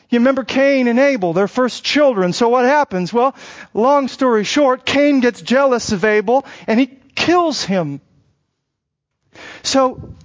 You 0.10 0.20
remember 0.20 0.43
Cain 0.43 0.88
and 0.88 0.99
Abel, 0.99 1.34
their 1.34 1.47
first 1.47 1.84
children. 1.84 2.34
So 2.34 2.49
what 2.49 2.66
happens? 2.66 3.14
Well, 3.14 3.36
long 3.74 4.07
story 4.07 4.43
short, 4.43 4.86
Cain 4.86 5.20
gets 5.20 5.41
jealous 5.41 5.91
of 5.91 6.03
Abel 6.03 6.45
and 6.66 6.80
he 6.80 6.88
kills 7.16 7.64
him. 7.64 8.01
So, 9.62 10.16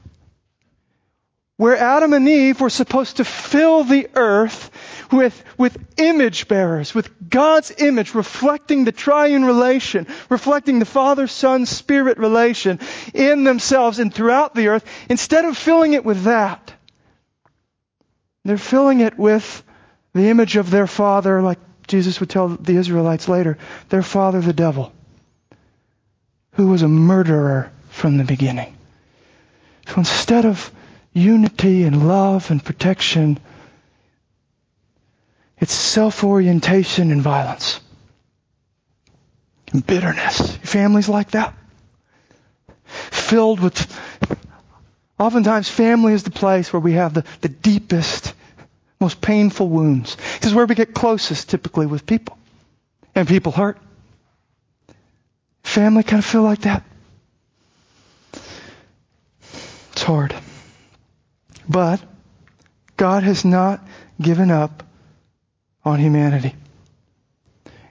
where 1.57 1.77
Adam 1.77 2.15
and 2.15 2.29
Eve 2.29 2.61
were 2.61 2.71
supposed 2.71 3.19
to 3.19 3.25
fill 3.25 3.85
the 3.85 4.09
earth 4.15 4.71
with, 5.13 5.45
with 5.57 5.77
image 5.99 6.49
bearers, 6.49 6.95
with 6.95 7.29
God's 7.29 7.71
image, 7.79 8.15
reflecting 8.15 8.85
the 8.85 8.93
triune 8.93 9.45
relation, 9.45 10.07
reflecting 10.31 10.79
the 10.79 10.87
Father, 10.87 11.27
Son, 11.27 11.67
Spirit 11.67 12.19
relation 12.19 12.81
in 13.13 13.45
themselves 13.45 13.99
and 13.99 14.13
throughout 14.13 14.55
the 14.55 14.69
earth, 14.69 14.85
instead 15.09 15.45
of 15.45 15.57
filling 15.57 15.93
it 15.93 16.05
with 16.05 16.25
that, 16.25 16.73
they're 18.45 18.59
filling 18.59 19.01
it 19.01 19.17
with 19.17 19.63
the 20.15 20.29
image 20.29 20.57
of 20.57 20.71
their 20.71 20.87
father, 20.87 21.43
like 21.43 21.59
Jesus 21.87 22.21
would 22.21 22.31
tell 22.31 22.49
the 22.49 22.77
Israelites 22.77 23.29
later, 23.29 23.59
their 23.89 24.03
father, 24.03 24.41
the 24.41 24.53
devil, 24.53 24.93
who 26.53 26.69
was 26.69 26.83
a 26.83 26.89
murderer 26.89 27.71
from 27.91 28.17
the 28.17 28.25
beginning. 28.25 28.77
So 29.89 29.97
instead 29.99 30.47
of 30.47 30.71
unity 31.13 31.85
and 31.85 32.09
love 32.09 32.51
and 32.51 32.65
protection, 32.65 33.39
it's 35.59 35.73
self 35.73 36.25
orientation 36.25 37.11
and 37.11 37.23
violence. 37.23 37.81
And 39.73 39.87
bitterness. 39.87 40.57
Families 40.59 41.09
like 41.09 41.33
that. 41.33 41.55
Filled 42.87 43.61
with. 43.61 44.01
Oftentimes, 45.19 45.69
family 45.69 46.13
is 46.13 46.25
the 46.25 46.31
place 46.31 46.73
where 46.73 46.81
we 46.81 46.93
have 46.93 47.15
the, 47.15 47.25
the 47.41 47.49
deepest, 47.49 48.35
most 49.05 49.21
painful 49.21 49.69
wounds. 49.69 50.17
This 50.41 50.47
is 50.47 50.55
where 50.55 50.65
we 50.65 50.75
get 50.75 50.95
closest 50.95 51.51
typically 51.51 51.85
with 51.85 52.07
people. 52.07 52.39
And 53.15 53.29
people 53.29 53.53
hurt. 53.53 53.79
Family 55.63 56.03
kind 56.03 56.21
of 56.21 56.25
feel 56.25 56.43
like 56.43 56.63
that. 56.63 56.83
It's 59.93 60.03
hard. 60.03 60.35
But 61.69 62.01
God 62.97 63.25
has 63.25 63.45
not 63.45 63.87
given 64.19 64.51
up 64.51 64.83
on 65.85 66.01
humanity. 66.01 66.55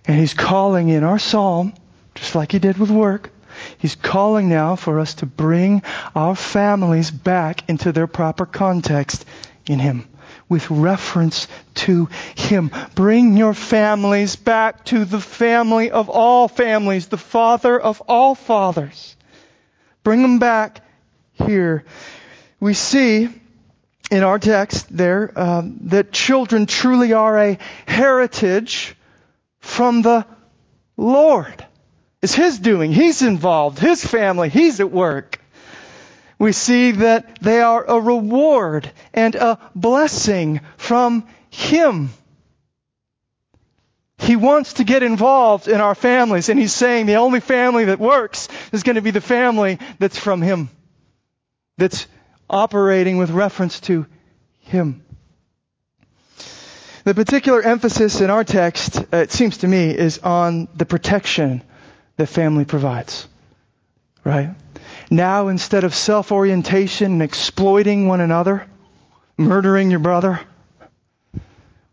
And 0.05 0.19
He's 0.19 0.33
calling 0.33 0.89
in 0.89 1.03
our 1.03 1.19
psalm, 1.19 1.75
just 2.15 2.33
like 2.33 2.51
He 2.51 2.59
did 2.59 2.79
with 2.79 2.89
work, 2.89 3.31
He's 3.77 3.95
calling 3.95 4.49
now 4.49 4.75
for 4.75 4.99
us 4.99 5.13
to 5.15 5.27
bring 5.27 5.83
our 6.15 6.35
families 6.35 7.11
back 7.11 7.69
into 7.69 7.91
their 7.91 8.07
proper 8.07 8.47
context 8.47 9.25
in 9.67 9.77
Him, 9.77 10.07
with 10.49 10.69
reference 10.69 11.47
to 11.75 12.09
Him. 12.35 12.71
Bring 12.95 13.37
your 13.37 13.53
families 13.53 14.35
back 14.35 14.85
to 14.85 15.05
the 15.05 15.19
family 15.19 15.91
of 15.91 16.09
all 16.09 16.47
families, 16.47 17.07
the 17.07 17.17
Father 17.17 17.79
of 17.79 18.01
all 18.01 18.35
fathers. 18.35 19.15
Bring 20.03 20.21
them 20.21 20.39
back 20.39 20.81
here. 21.33 21.85
We 22.59 22.73
see 22.73 23.29
in 24.11 24.23
our 24.23 24.39
text 24.39 24.95
there 24.95 25.31
um, 25.35 25.77
that 25.85 26.11
children 26.11 26.65
truly 26.65 27.13
are 27.13 27.37
a 27.37 27.57
heritage 27.85 28.95
from 29.59 30.01
the 30.01 30.25
Lord. 30.97 31.65
It's 32.21 32.35
His 32.35 32.59
doing. 32.59 32.91
He's 32.93 33.21
involved. 33.21 33.79
His 33.79 34.05
family. 34.05 34.49
He's 34.49 34.79
at 34.79 34.91
work. 34.91 35.42
We 36.43 36.51
see 36.51 36.91
that 36.91 37.39
they 37.39 37.61
are 37.61 37.85
a 37.85 37.97
reward 38.01 38.91
and 39.13 39.33
a 39.33 39.57
blessing 39.75 40.59
from 40.75 41.25
Him. 41.49 42.09
He 44.17 44.35
wants 44.35 44.73
to 44.73 44.83
get 44.83 45.03
involved 45.03 45.69
in 45.69 45.79
our 45.79 45.95
families, 45.95 46.49
and 46.49 46.59
He's 46.59 46.73
saying 46.73 47.05
the 47.05 47.15
only 47.15 47.39
family 47.39 47.85
that 47.85 47.97
works 47.97 48.49
is 48.73 48.83
going 48.83 48.97
to 48.97 49.01
be 49.01 49.11
the 49.11 49.21
family 49.21 49.79
that's 49.99 50.19
from 50.19 50.41
Him. 50.41 50.69
That's 51.77 52.07
operating 52.49 53.15
with 53.15 53.31
reference 53.31 53.79
to 53.87 54.05
Him. 54.63 55.01
The 57.05 57.13
particular 57.13 57.61
emphasis 57.61 58.19
in 58.19 58.29
our 58.29 58.43
text, 58.43 58.97
uh, 58.97 59.15
it 59.15 59.31
seems 59.31 59.59
to 59.59 59.67
me, 59.69 59.91
is 59.91 60.19
on 60.19 60.67
the 60.75 60.85
protection 60.85 61.63
that 62.17 62.27
family 62.27 62.65
provides. 62.65 63.29
Right? 64.25 64.53
Now, 65.13 65.49
instead 65.49 65.83
of 65.83 65.93
self 65.93 66.31
orientation 66.31 67.11
and 67.11 67.21
exploiting 67.21 68.07
one 68.07 68.19
another, 68.19 68.65
murdering 69.37 69.91
your 69.91 69.99
brother, 69.99 70.39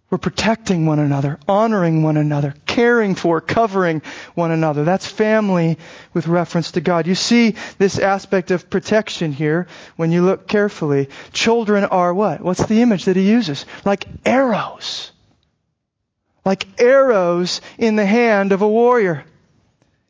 we're 0.09 0.17
protecting 0.17 0.87
one 0.87 1.01
another, 1.01 1.39
honoring 1.47 2.03
one 2.03 2.17
another, 2.17 2.55
caring 2.65 3.15
for, 3.15 3.43
covering 3.43 4.01
one 4.35 4.53
another. 4.53 4.85
That's 4.85 5.07
family 5.07 5.77
with 6.15 6.29
reference 6.29 6.71
to 6.73 6.81
God. 6.81 7.07
You 7.07 7.15
see 7.15 7.57
this 7.77 7.99
aspect 7.99 8.53
of 8.53 8.71
protection 8.71 9.35
here 9.35 9.67
when 9.97 10.13
you 10.13 10.25
look 10.25 10.49
carefully. 10.49 11.11
Children 11.31 11.85
are 11.85 12.15
what? 12.15 12.41
What's 12.41 12.65
the 12.65 12.81
image 12.81 13.05
that 13.05 13.17
he 13.17 13.29
uses? 13.29 13.67
Like 13.85 14.07
arrows. 14.25 15.13
Like 16.43 16.67
arrows 16.81 17.61
in 17.77 17.97
the 17.97 18.07
hand 18.07 18.53
of 18.53 18.63
a 18.63 18.69
warrior. 18.69 19.27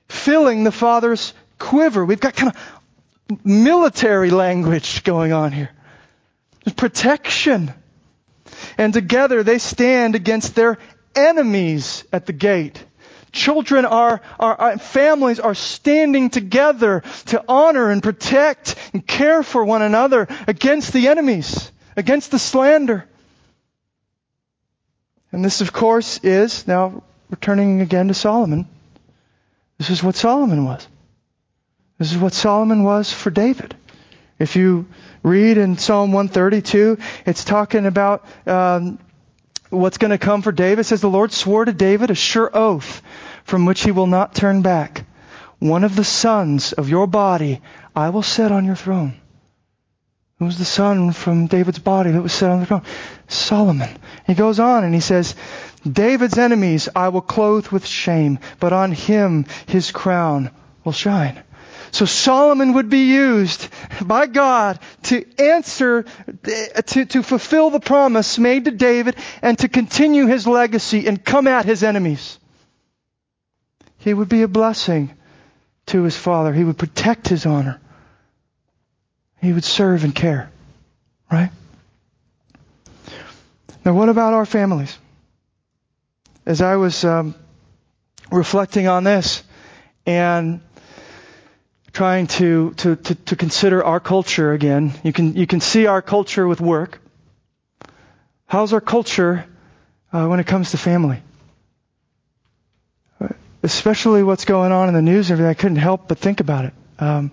Filling 0.09 0.63
the 0.63 0.71
father's 0.71 1.35
quiver. 1.59 2.05
We've 2.05 2.21
got 2.21 2.37
kind 2.37 2.53
of 2.55 2.80
military 3.45 4.31
language 4.31 5.05
going 5.05 5.33
on 5.33 5.53
here. 5.53 5.71
Protection 6.77 7.73
and 8.79 8.93
together 8.93 9.43
they 9.43 9.59
stand 9.59 10.15
against 10.15 10.55
their 10.55 10.79
enemies 11.15 12.05
at 12.13 12.27
the 12.27 12.33
gate. 12.33 12.85
Children 13.33 13.85
are, 13.85 14.21
are, 14.41 14.79
families 14.79 15.39
are 15.39 15.55
standing 15.55 16.31
together 16.31 17.03
to 17.27 17.45
honor 17.49 17.91
and 17.91 18.03
protect 18.03 18.75
and 18.93 19.07
care 19.07 19.43
for 19.43 19.65
one 19.65 19.83
another 19.83 20.27
against 20.49 20.93
the 20.93 21.09
enemies, 21.09 21.71
against 21.97 22.33
the 22.33 22.41
slander. 22.41 23.07
And 25.31 25.45
this, 25.45 25.61
of 25.61 25.73
course, 25.73 26.19
is, 26.25 26.67
now 26.67 27.05
returning 27.31 27.81
again 27.83 28.09
to 28.09 28.15
Solomon, 28.15 28.67
This 29.79 29.91
is 29.91 30.03
what 30.03 30.17
Solomon 30.17 30.65
was. 30.65 30.87
This 32.01 32.13
is 32.13 32.19
what 32.19 32.33
Solomon 32.33 32.83
was 32.83 33.13
for 33.13 33.29
David. 33.29 33.77
If 34.39 34.57
you 34.57 34.87
read 35.23 35.59
in 35.59 35.77
Psalm 35.77 36.13
132, 36.13 36.97
it's 37.27 37.45
talking 37.45 37.85
about 37.85 38.25
um, 38.47 38.99
what's 39.69 39.99
going 39.99 40.11
to 40.11 40.17
come 40.17 40.41
for 40.41 40.51
David. 40.51 40.81
It 40.81 40.85
says, 40.85 41.03
The 41.03 41.11
Lord 41.11 41.31
swore 41.31 41.67
to 41.67 41.75
David 41.75 42.11
a 42.11 42.15
sure 42.15 42.51
oath 42.55 43.03
from 43.45 43.67
which 43.67 43.83
he 43.83 43.91
will 43.91 44.07
not 44.07 44.35
turn 44.35 44.63
back. 44.63 45.05
One 45.59 45.85
of 45.85 45.95
the 45.95 46.03
sons 46.03 46.73
of 46.73 46.89
your 46.89 47.07
body 47.07 47.61
I 47.95 48.09
will 48.09 48.23
set 48.23 48.51
on 48.51 48.65
your 48.65 48.77
throne. 48.77 49.13
Who 50.39 50.47
was 50.47 50.57
the 50.57 50.65
son 50.65 51.13
from 51.13 51.49
David's 51.49 51.81
body 51.81 52.13
that 52.13 52.23
was 52.23 52.33
set 52.33 52.49
on 52.49 52.61
the 52.61 52.67
throne? 52.67 52.85
Solomon. 53.29 53.91
He 54.27 54.33
goes 54.33 54.59
on 54.59 54.85
and 54.85 54.95
he 54.95 55.01
says, 55.01 55.35
David's 55.87 56.39
enemies 56.39 56.89
I 56.97 57.11
will 57.11 57.21
clothe 57.21 57.69
with 57.69 57.85
shame, 57.85 58.39
but 58.59 58.73
on 58.73 58.93
him 58.93 59.45
his 59.67 59.91
crown 59.91 60.51
will 60.83 60.93
shine. 60.93 61.43
So 61.93 62.05
Solomon 62.05 62.75
would 62.75 62.89
be 62.89 63.11
used 63.13 63.69
by 64.03 64.27
God 64.27 64.79
to 65.05 65.25
answer, 65.39 66.05
to, 66.87 67.05
to 67.07 67.23
fulfill 67.23 67.71
the 67.71 67.81
promise 67.81 68.39
made 68.39 68.67
to 68.67 68.71
David 68.71 69.17
and 69.43 69.59
to 69.59 69.69
continue 69.69 70.27
his 70.27 70.47
legacy 70.47 71.07
and 71.07 71.25
come 71.25 71.47
at 71.47 71.65
his 71.65 71.83
enemies. 71.83 72.39
He 73.99 74.15
would 74.15 74.29
be 74.29 74.43
a 74.43 74.49
blessing 74.49 75.15
to 75.87 76.03
his 76.03 76.17
father. 76.17 76.53
He 76.53 76.65
would 76.65 76.79
protect 76.79 77.29
his 77.29 77.45
honor. 77.45 77.81
He 79.41 79.53
would 79.53 79.65
serve 79.65 80.05
and 80.05 80.15
care. 80.15 80.51
Right? 81.31 81.51
Now, 83.85 83.95
what 83.95 84.09
about 84.09 84.35
our 84.35 84.47
families? 84.47 84.97
As 86.47 86.61
I 86.61 86.77
was 86.77 87.05
um, 87.05 87.35
reflecting 88.31 88.87
on 88.87 89.05
this 89.05 89.43
and 90.07 90.61
trying 91.93 92.27
to, 92.27 92.73
to, 92.75 92.97
to, 92.97 93.15
to, 93.15 93.37
consider 93.37 93.85
our 93.85 94.01
culture 94.01 94.53
again, 94.53 94.93
you 95.03 95.13
can, 95.13 95.35
you 95.35 95.47
can 95.47 95.61
see 95.61 95.87
our 95.87 96.03
culture 96.03 96.47
with 96.47 96.61
work. 96.61 97.01
How's 98.47 98.73
our 98.73 98.81
culture 98.81 99.45
uh, 100.13 100.27
when 100.27 100.41
it 100.41 100.47
comes 100.47 100.71
to 100.73 100.79
family? 100.79 101.23
Especially 103.63 104.23
what's 104.23 104.47
going 104.47 104.73
on 104.73 104.89
in 104.89 104.95
the 104.95 105.03
news 105.03 105.31
and 105.31 105.33
everything, 105.39 105.51
I 105.51 105.55
couldn't 105.55 105.77
help 105.77 106.09
but 106.09 106.19
think 106.19 106.41
about 106.41 106.65
it. 106.65 106.73
Um, 106.99 107.31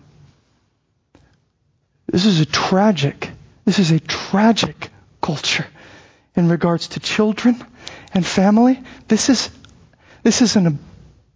this 2.08 2.26
is 2.26 2.42
a 2.42 2.46
tragic, 2.46 3.30
this 3.66 3.80
is 3.80 3.92
a 3.92 4.00
tragic 4.00 4.90
culture 5.22 5.66
in 6.36 6.50
regards 6.50 6.90
to 6.90 7.00
children 7.00 7.64
and 8.14 8.26
family. 8.26 8.80
This 9.08 9.30
is, 9.30 9.50
this 10.24 10.42
is 10.42 10.56
an 10.56 10.80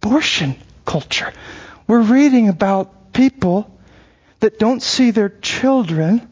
abortion 0.02 0.56
culture. 0.84 1.32
We're 1.86 2.02
reading 2.02 2.48
about 2.48 2.92
people 3.12 3.78
that 4.40 4.58
don't 4.58 4.82
see 4.82 5.10
their 5.10 5.28
children 5.28 6.28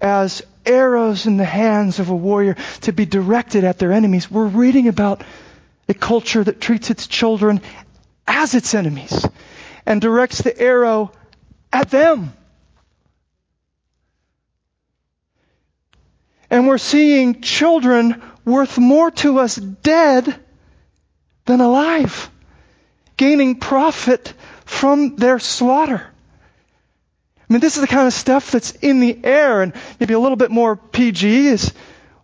as 0.00 0.42
arrows 0.66 1.26
in 1.26 1.36
the 1.36 1.44
hands 1.44 1.98
of 1.98 2.10
a 2.10 2.16
warrior 2.16 2.56
to 2.82 2.92
be 2.92 3.06
directed 3.06 3.64
at 3.64 3.78
their 3.78 3.92
enemies. 3.92 4.30
We're 4.30 4.46
reading 4.46 4.88
about 4.88 5.24
a 5.88 5.94
culture 5.94 6.44
that 6.44 6.60
treats 6.60 6.90
its 6.90 7.06
children 7.06 7.62
as 8.26 8.54
its 8.54 8.74
enemies 8.74 9.26
and 9.86 10.00
directs 10.00 10.42
the 10.42 10.56
arrow 10.60 11.12
at 11.72 11.90
them. 11.90 12.34
And 16.50 16.66
we're 16.68 16.78
seeing 16.78 17.40
children 17.40 18.22
worth 18.44 18.78
more 18.78 19.10
to 19.10 19.38
us 19.38 19.56
dead 19.56 20.38
than 21.44 21.60
alive, 21.60 22.30
gaining 23.16 23.56
profit 23.56 24.32
from 24.68 25.16
their 25.16 25.38
slaughter. 25.38 26.06
I 27.38 27.52
mean, 27.52 27.60
this 27.60 27.76
is 27.76 27.80
the 27.80 27.88
kind 27.88 28.06
of 28.06 28.12
stuff 28.12 28.50
that's 28.50 28.72
in 28.72 29.00
the 29.00 29.18
air, 29.24 29.62
and 29.62 29.72
maybe 29.98 30.12
a 30.12 30.18
little 30.18 30.36
bit 30.36 30.50
more 30.50 30.76
PG 30.76 31.46
is 31.46 31.72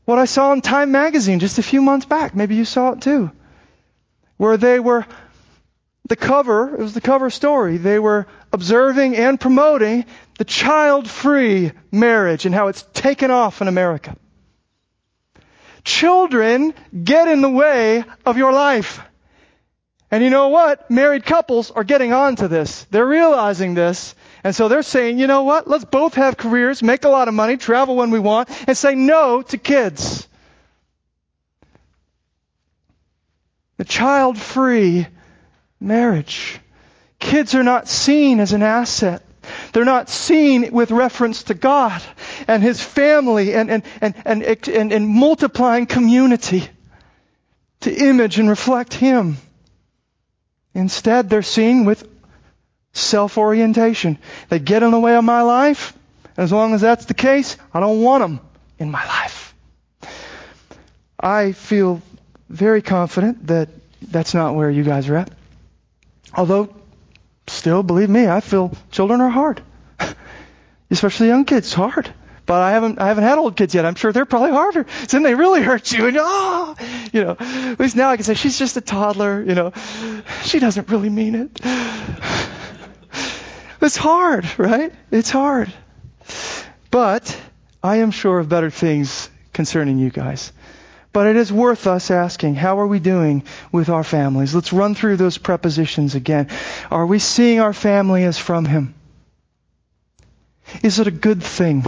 what 0.05 0.19
I 0.19 0.27
saw 0.27 0.53
in 0.53 0.61
Time 0.61 0.93
magazine 0.93 1.41
just 1.41 1.59
a 1.59 1.63
few 1.63 1.81
months 1.81 2.05
back. 2.05 2.37
Maybe 2.37 2.55
you 2.55 2.67
saw 2.67 2.93
it 2.93 3.01
too. 3.01 3.31
Where 4.37 4.59
they 4.59 4.79
were, 4.79 5.07
the 6.07 6.17
cover, 6.17 6.75
it 6.75 6.81
was 6.81 6.93
the 6.93 7.01
cover 7.01 7.31
story, 7.31 7.79
they 7.79 7.99
were 7.99 8.27
observing 8.53 9.17
and 9.17 9.41
promoting 9.41 10.05
the 10.37 10.45
child 10.45 11.09
free 11.09 11.73
marriage 11.91 12.45
and 12.45 12.55
how 12.55 12.69
it's 12.69 12.83
taken 12.93 13.31
off 13.31 13.63
in 13.63 13.69
America. 13.69 14.15
Children 15.83 16.75
get 17.03 17.27
in 17.27 17.41
the 17.41 17.49
way 17.49 18.05
of 18.27 18.37
your 18.37 18.53
life. 18.53 19.01
And 20.15 20.23
you 20.23 20.31
know 20.31 20.47
what? 20.47 20.89
Married 20.93 21.25
couples 21.25 21.73
are 21.73 21.83
getting 21.83 22.13
on 22.13 22.37
to 22.37 22.47
this. 22.47 22.85
They're 22.85 23.05
realizing 23.05 23.75
this. 23.75 24.15
And 24.45 24.55
so 24.55 24.69
they're 24.69 24.85
saying, 24.85 25.19
you 25.19 25.27
know 25.27 25.43
what? 25.43 25.67
Let's 25.67 25.85
both 25.85 26.15
have 26.15 26.37
careers, 26.37 26.85
make 26.85 27.03
a 27.03 27.09
lot 27.09 27.27
of 27.27 27.35
money, 27.35 27.57
travel 27.57 27.97
when 27.97 28.13
we 28.13 28.21
want, 28.21 28.49
and 28.69 28.77
say 28.77 28.95
no 28.95 29.43
to 29.43 29.59
kids. 29.59 30.29
The 33.77 33.85
child 33.85 34.39
free 34.39 35.09
marriage. 35.81 36.61
Kids 37.19 37.57
are 37.57 37.65
not 37.65 37.89
seen 37.89 38.39
as 38.39 38.53
an 38.53 38.63
asset. 38.63 39.21
They're 39.73 39.85
not 39.85 40.09
seen 40.09 40.71
with 40.71 40.93
reference 40.93 41.43
to 41.45 41.55
God 41.55 42.01
and 42.47 42.63
His 42.63 42.81
family 42.81 43.53
and, 43.53 43.69
and, 43.69 43.83
and, 44.01 44.15
and, 44.25 44.45
and, 44.45 44.93
and 44.93 45.09
multiplying 45.09 45.87
community 45.87 46.69
to 47.81 47.93
image 47.93 48.39
and 48.39 48.49
reflect 48.49 48.95
Him. 48.95 49.39
Instead, 50.75 51.31
they're 51.31 51.43
seen 51.43 51.85
with 51.85 52.07
self 52.93 53.39
orientation. 53.39 54.19
They 54.49 54.59
get 54.59 54.83
in 54.83 54.91
the 54.91 55.01
way 55.01 55.17
of 55.17 55.25
my 55.25 55.43
life. 55.43 55.97
As 56.37 56.51
long 56.51 56.75
as 56.75 56.81
that's 56.81 57.05
the 57.05 57.15
case, 57.15 57.57
I 57.73 57.81
don't 57.81 58.03
want 58.03 58.23
them 58.23 58.41
in 58.79 58.91
my 58.91 59.05
life. 59.07 59.55
I 61.19 61.53
feel 61.53 62.03
very 62.49 62.83
confident 62.83 63.47
that 63.47 63.69
that's 64.03 64.35
not 64.35 64.55
where 64.55 64.69
you 64.69 64.83
guys 64.83 65.09
are 65.09 65.17
at. 65.17 65.31
Although 66.35 66.75
still, 67.47 67.83
believe 67.83 68.11
me, 68.11 68.27
I 68.27 68.41
feel 68.41 68.77
children 68.91 69.21
are 69.21 69.31
hard. 69.31 69.63
Especially 70.91 71.29
young 71.29 71.45
kids, 71.45 71.73
hard. 71.73 72.13
But 72.47 72.61
I 72.61 72.73
haven't, 72.73 73.01
I 73.01 73.09
haven't 73.09 73.25
had 73.25 73.39
old 73.39 73.57
kids 73.57 73.75
yet. 73.75 73.87
I'm 73.87 73.95
sure 73.95 74.13
they're 74.13 74.27
probably 74.27 74.51
harder. 74.51 74.85
So 75.09 75.17
then 75.17 75.23
they 75.23 75.35
really 75.35 75.63
hurt 75.63 75.91
you 75.93 76.07
and, 76.07 76.17
oh, 76.21 76.77
you 77.13 77.25
know, 77.25 77.37
at 77.39 77.81
least 77.81 77.97
now 77.97 78.11
I 78.11 78.17
can 78.17 78.25
say 78.25 78.35
she's 78.35 78.59
just 78.59 78.77
a 78.77 78.83
toddler, 78.83 79.43
you 79.43 79.55
know. 79.55 79.73
She 80.43 80.59
doesn't 80.59 80.91
really 80.91 81.09
mean 81.09 81.35
it. 81.35 81.61
It's 83.81 83.97
hard, 83.97 84.47
right? 84.59 84.93
It's 85.11 85.31
hard. 85.31 85.73
But 86.91 87.39
I 87.83 87.97
am 87.97 88.11
sure 88.11 88.39
of 88.39 88.49
better 88.49 88.71
things 88.71 89.31
concerning 89.53 89.99
you 89.99 90.11
guys. 90.11 90.53
But 91.13 91.29
it 91.29 91.37
is 91.37 91.53
worth 91.53 91.87
us 91.87 92.11
asking, 92.11 92.57
how 92.57 92.81
are 92.81 92.87
we 92.87 92.99
doing 92.99 93.45
with 93.71 93.89
our 93.89 94.03
families? 94.03 94.55
Let's 94.55 94.73
run 94.73 94.95
through 94.95 95.17
those 95.17 95.39
prepositions 95.39 96.15
again. 96.15 96.49
Are 96.91 97.07
we 97.07 97.21
seeing 97.21 97.61
our 97.61 97.73
family 97.73 98.25
as 98.25 98.37
from 98.37 98.65
Him? 98.65 98.95
Is 100.83 100.99
it 100.99 101.07
a 101.07 101.13
good 101.13 101.43
thing? 101.43 101.85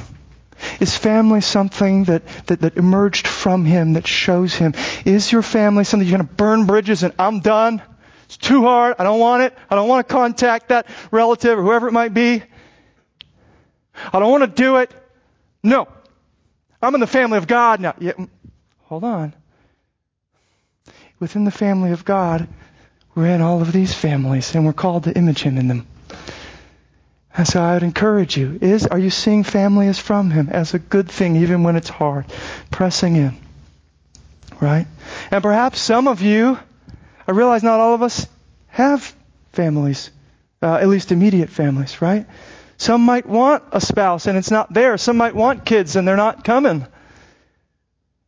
Is 0.80 0.96
family 0.96 1.40
something 1.40 2.04
that, 2.04 2.26
that, 2.46 2.61
that 2.61 2.76
emerged 2.76 3.26
from 3.26 3.64
Him, 3.64 3.94
that 3.94 4.07
shows 4.07 4.54
Him? 4.54 4.74
Is 5.04 5.30
your 5.30 5.42
family 5.42 5.84
something 5.84 6.09
you're 6.09 6.18
going 6.18 6.28
to 6.28 6.34
burn 6.34 6.66
bridges 6.66 7.02
and 7.02 7.14
I'm 7.18 7.40
done? 7.40 7.82
It's 8.26 8.36
too 8.36 8.62
hard. 8.62 8.96
I 8.98 9.04
don't 9.04 9.20
want 9.20 9.42
it. 9.42 9.57
I 9.70 9.76
don't 9.76 9.88
want 9.88 10.07
to 10.07 10.12
contact 10.12 10.68
that 10.68 10.86
relative 11.11 11.59
or 11.59 11.62
whoever 11.62 11.88
it 11.88 11.92
might 11.92 12.12
be. 12.12 12.42
I 14.12 14.18
don't 14.18 14.30
want 14.30 14.42
to 14.42 14.62
do 14.62 14.76
it. 14.76 14.92
No. 15.62 15.88
I'm 16.82 16.94
in 16.94 17.00
the 17.00 17.07
family 17.07 17.38
of 17.38 17.46
God 17.46 17.80
now. 17.80 17.94
Yeah, 17.98 18.12
mm, 18.12 18.28
hold 18.82 19.04
on. 19.04 19.34
Within 21.18 21.44
the 21.44 21.50
family 21.50 21.92
of 21.92 22.04
God, 22.04 22.46
we're 23.14 23.26
in 23.26 23.40
all 23.40 23.62
of 23.62 23.72
these 23.72 23.94
families, 23.94 24.54
and 24.54 24.66
we're 24.66 24.74
called 24.74 25.04
to 25.04 25.16
image 25.16 25.42
Him 25.42 25.57
in 25.57 25.68
them. 25.68 25.86
And 27.37 27.47
so 27.47 27.61
I 27.61 27.74
would 27.74 27.82
encourage 27.82 28.37
you, 28.37 28.59
is, 28.62 28.87
are 28.87 28.99
you 28.99 29.11
seeing 29.11 29.45
family 29.45 29.89
as 29.89 29.99
from 29.99 30.30
Him, 30.30 30.49
as 30.51 30.72
a 30.72 30.78
good 30.78 31.11
thing, 31.11 31.37
even 31.37 31.62
when 31.62 31.76
it's 31.76 31.89
hard? 31.89 32.24
Pressing 32.70 33.16
in. 33.16 33.37
Right? 34.59 34.87
And 35.30 35.43
perhaps 35.43 35.78
some 35.80 36.09
of 36.09 36.22
you, 36.22 36.59
I 37.28 37.32
realize 37.32 37.62
not 37.62 37.78
all 37.78 37.95
of 37.95 38.03
us 38.03 38.26
have 38.68 39.14
families, 39.53 40.11
uh, 40.62 40.76
at 40.76 40.89
least 40.89 41.12
immediate 41.12 41.51
families, 41.51 42.01
right? 42.01 42.26
Some 42.78 43.03
might 43.03 43.26
want 43.26 43.64
a 43.72 43.80
spouse 43.80 44.26
and 44.26 44.39
it's 44.39 44.51
not 44.51 44.72
there. 44.72 44.97
Some 44.97 45.16
might 45.16 45.34
want 45.34 45.64
kids 45.64 45.97
and 45.97 46.09
they're 46.09 46.16
not 46.16 46.45
coming. 46.45 46.87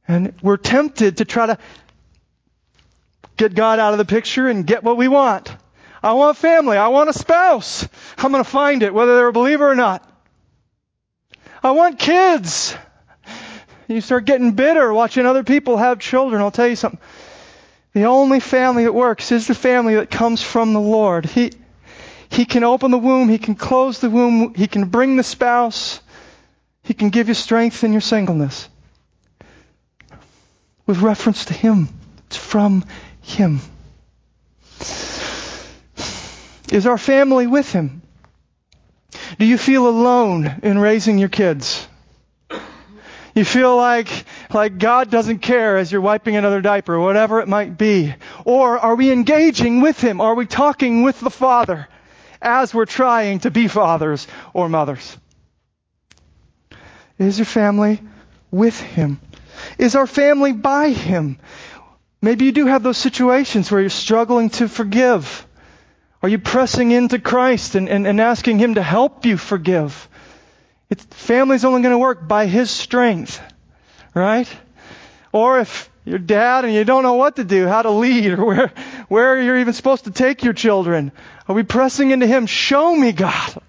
And 0.07 0.35
we're 0.43 0.57
tempted 0.57 1.19
to 1.19 1.25
try 1.25 1.47
to 1.47 1.59
get 3.37 3.55
God 3.55 3.79
out 3.79 3.93
of 3.93 3.99
the 3.99 4.05
picture 4.05 4.49
and 4.49 4.67
get 4.67 4.83
what 4.83 4.97
we 4.97 5.09
want. 5.09 5.55
I 6.03 6.13
want 6.13 6.37
family. 6.37 6.77
I 6.77 6.89
want 6.89 7.11
a 7.11 7.13
spouse. 7.13 7.87
I'm 8.19 8.33
going 8.33 8.45
to 8.45 8.51
find 8.51 8.83
it, 8.83 8.95
whether 8.95 9.17
they're 9.17 9.29
a 9.29 9.33
believer 9.33 9.69
or 9.69 9.75
not. 9.75 10.09
I 11.63 11.73
want 11.73 11.99
kids. 11.99 12.77
You 13.89 14.01
start 14.01 14.27
getting 14.27 14.53
bitter 14.53 14.93
watching 14.93 15.27
other 15.27 15.43
people 15.43 15.77
have 15.79 15.99
children. 15.99 16.43
I'll 16.43 16.51
tell 16.51 16.69
you 16.69 16.77
something. 16.77 17.01
The 17.95 18.05
only 18.05 18.39
family 18.39 18.85
that 18.85 18.93
works 18.93 19.33
is 19.33 19.47
the 19.47 19.55
family 19.55 19.97
that 19.97 20.11
comes 20.11 20.43
from 20.43 20.73
the 20.73 20.81
Lord. 20.81 21.25
He, 21.25 21.53
he 22.31 22.45
can 22.45 22.63
open 22.63 22.91
the 22.91 22.99
womb. 22.99 23.29
He 23.29 23.39
can 23.39 23.55
close 23.55 23.99
the 23.99 24.11
womb. 24.11 24.55
He 24.55 24.67
can 24.67 24.85
bring 24.85 25.17
the 25.17 25.23
spouse. 25.23 26.01
He 26.83 26.95
can 26.95 27.11
give 27.11 27.29
you 27.29 27.35
strength 27.35 27.83
in 27.83 27.93
your 27.93 28.01
singleness. 28.03 28.69
With 30.87 30.99
reference 30.99 31.47
to 31.47 31.55
Him. 31.55 31.89
It's 32.27 32.37
from 32.37 32.85
Him. 33.23 33.61
Is 36.71 36.87
our 36.87 36.99
family 36.99 37.47
with 37.47 37.71
Him? 37.73 38.03
Do 39.39 39.47
you 39.47 39.59
feel 39.59 39.89
alone 39.89 40.61
in 40.63 40.79
raising 40.79 41.19
your 41.19 41.29
kids? 41.29 41.89
You 43.35 43.45
feel 43.45 43.77
like, 43.77 44.09
like 44.53 44.79
God 44.79 45.11
doesn't 45.11 45.39
care 45.39 45.77
as 45.77 45.93
you're 45.93 46.01
wiping 46.01 46.35
another 46.35 46.61
diaper, 46.61 46.99
whatever 46.99 47.41
it 47.41 47.47
might 47.47 47.79
be. 47.79 48.13
Or 48.45 48.79
are 48.79 48.97
we 48.97 49.13
engaging 49.13 49.81
with 49.81 50.01
Him? 50.01 50.21
Are 50.21 50.35
we 50.35 50.45
talking 50.45 51.03
with 51.05 51.21
the 51.21 51.31
Father 51.31 51.87
as 52.43 52.75
we're 52.75 52.85
trying 52.85 53.39
to 53.41 53.51
be 53.51 53.69
fathers 53.69 54.27
or 54.53 54.69
mothers? 54.69 55.17
Is 57.19 57.39
your 57.39 57.47
family 57.47 58.01
with 58.51 58.79
Him? 58.81 59.21
Is 59.79 59.95
our 59.95 60.07
family 60.07 60.53
by 60.53 60.91
Him? 60.91 61.39
Maybe 62.21 62.47
you 62.47 62.53
do 62.53 62.67
have 62.67 62.83
those 62.83 62.99
situations 62.99 63.71
where 63.71 63.81
you're 63.81 63.91
struggling 63.91 64.51
to 64.51 64.69
forgive. 64.69 65.47
Are 66.23 66.29
you 66.29 66.39
pressing 66.39 66.91
into 66.91 67.19
Christ 67.19 67.75
and, 67.75 67.89
and, 67.89 68.07
and 68.07 68.21
asking 68.21 68.59
Him 68.59 68.75
to 68.75 68.83
help 68.83 69.25
you 69.25 69.37
forgive? 69.37 70.09
It's, 70.91 71.05
family's 71.05 71.65
only 71.65 71.83
going 71.83 71.93
to 71.93 71.99
work 71.99 72.27
by 72.27 72.47
His 72.47 72.71
strength, 72.71 73.41
right? 74.15 74.49
Or 75.33 75.61
if 75.61 75.89
you're 76.05 76.19
dad 76.19 76.65
and 76.65 76.75
you 76.75 76.85
don't 76.85 77.03
know 77.03 77.15
what 77.15 77.37
to 77.37 77.45
do, 77.45 77.69
how 77.69 77.83
to 77.83 77.91
lead, 77.91 78.33
or 78.33 78.45
where, 78.45 78.73
where 79.09 79.41
you're 79.41 79.59
even 79.59 79.75
supposed 79.75 80.05
to 80.05 80.11
take 80.11 80.43
your 80.43 80.55
children, 80.55 81.13
are 81.47 81.55
we 81.55 81.63
pressing 81.63 82.11
into 82.11 82.27
Him? 82.27 82.47
Show 82.47 82.97
me, 82.97 83.13
God. 83.13 83.63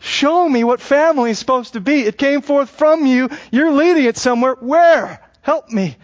Show 0.00 0.48
me 0.48 0.64
what 0.64 0.80
family 0.80 1.32
is 1.32 1.38
supposed 1.38 1.72
to 1.72 1.80
be. 1.80 2.02
It 2.02 2.16
came 2.16 2.40
forth 2.40 2.70
from 2.70 3.04
you. 3.04 3.28
You're 3.50 3.72
leading 3.72 4.04
it 4.04 4.16
somewhere. 4.16 4.54
Where? 4.54 5.20
Help 5.42 5.68
me. 5.70 5.96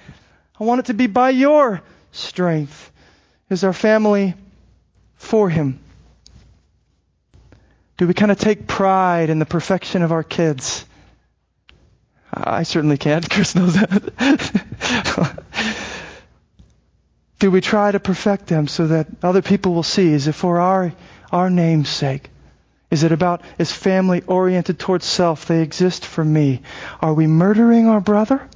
I 0.60 0.64
want 0.64 0.80
it 0.80 0.86
to 0.86 0.94
be 0.94 1.06
by 1.06 1.30
your 1.30 1.80
strength. 2.10 2.90
Is 3.50 3.62
our 3.62 3.72
family 3.72 4.34
for 5.24 5.48
Him? 5.48 5.80
Do 7.96 8.06
we 8.06 8.14
kind 8.14 8.32
of 8.32 8.38
take 8.38 8.66
pride 8.66 9.30
in 9.30 9.38
the 9.38 9.46
perfection 9.46 10.02
of 10.02 10.12
our 10.12 10.24
kids? 10.24 10.84
I 12.32 12.64
certainly 12.64 12.98
can't. 12.98 13.28
Chris 13.30 13.54
knows 13.54 13.74
that. 13.74 15.42
Do 17.38 17.50
we 17.50 17.60
try 17.60 17.92
to 17.92 18.00
perfect 18.00 18.46
them 18.46 18.68
so 18.68 18.86
that 18.88 19.06
other 19.22 19.42
people 19.42 19.74
will 19.74 19.82
see? 19.82 20.12
Is 20.12 20.28
it 20.28 20.32
for 20.32 20.60
our, 20.60 20.92
our 21.30 21.50
name's 21.50 21.88
sake? 21.88 22.30
Is 22.90 23.02
it 23.02 23.12
about, 23.12 23.42
is 23.58 23.70
family 23.72 24.22
oriented 24.22 24.78
towards 24.78 25.04
self? 25.04 25.46
They 25.46 25.62
exist 25.62 26.06
for 26.06 26.24
me. 26.24 26.62
Are 27.00 27.12
we 27.12 27.26
murdering 27.26 27.86
our 27.86 28.00
brother? 28.00 28.48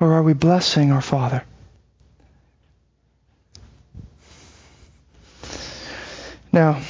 Or 0.00 0.14
are 0.14 0.22
we 0.22 0.32
blessing 0.32 0.90
our 0.90 1.02
father? 1.02 1.44
Now, 6.54 6.80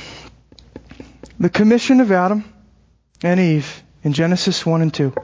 the 1.40 1.48
commission 1.48 2.00
of 2.00 2.12
Adam 2.12 2.44
and 3.22 3.40
Eve 3.40 3.82
in 4.02 4.12
Genesis 4.12 4.66
1 4.66 4.82
and 4.82 4.92
2 4.92 5.14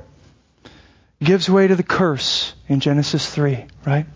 gives 1.23 1.51
way 1.51 1.69
to 1.69 1.77
the 1.77 1.83
curse 1.83 2.55
in 2.67 2.81
Genesis 2.81 3.29
3, 3.29 3.67
right? 3.85 4.07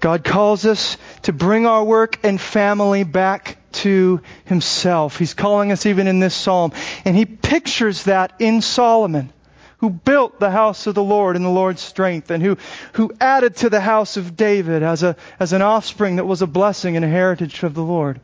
God 0.00 0.24
calls 0.24 0.64
us 0.64 0.96
to 1.24 1.34
bring 1.34 1.66
our 1.66 1.84
work 1.84 2.20
and 2.24 2.40
family 2.40 3.04
back 3.04 3.58
to 3.72 4.22
Himself. 4.46 5.18
He's 5.18 5.34
calling 5.34 5.72
us 5.72 5.84
even 5.84 6.06
in 6.06 6.18
this 6.18 6.34
psalm. 6.34 6.72
And 7.04 7.14
He 7.14 7.26
pictures 7.26 8.04
that 8.04 8.32
in 8.38 8.62
Solomon, 8.62 9.30
who 9.76 9.90
built 9.90 10.40
the 10.40 10.50
house 10.50 10.86
of 10.86 10.94
the 10.94 11.04
Lord 11.04 11.36
in 11.36 11.42
the 11.42 11.50
Lord's 11.50 11.82
strength 11.82 12.30
and 12.30 12.42
who, 12.42 12.56
who 12.94 13.12
added 13.20 13.56
to 13.56 13.68
the 13.68 13.82
house 13.82 14.16
of 14.16 14.38
David 14.38 14.82
as, 14.82 15.02
a, 15.02 15.16
as 15.38 15.52
an 15.52 15.60
offspring 15.60 16.16
that 16.16 16.24
was 16.24 16.40
a 16.40 16.46
blessing 16.46 16.96
and 16.96 17.04
a 17.04 17.08
heritage 17.08 17.62
of 17.62 17.74
the 17.74 17.84
Lord. 17.84 18.18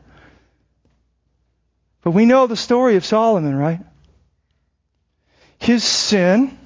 But 2.09 2.15
we 2.15 2.25
know 2.25 2.47
the 2.47 2.57
story 2.57 2.97
of 2.97 3.05
Solomon, 3.05 3.55
right? 3.55 3.81
His 5.59 5.85
sin, 5.85 6.59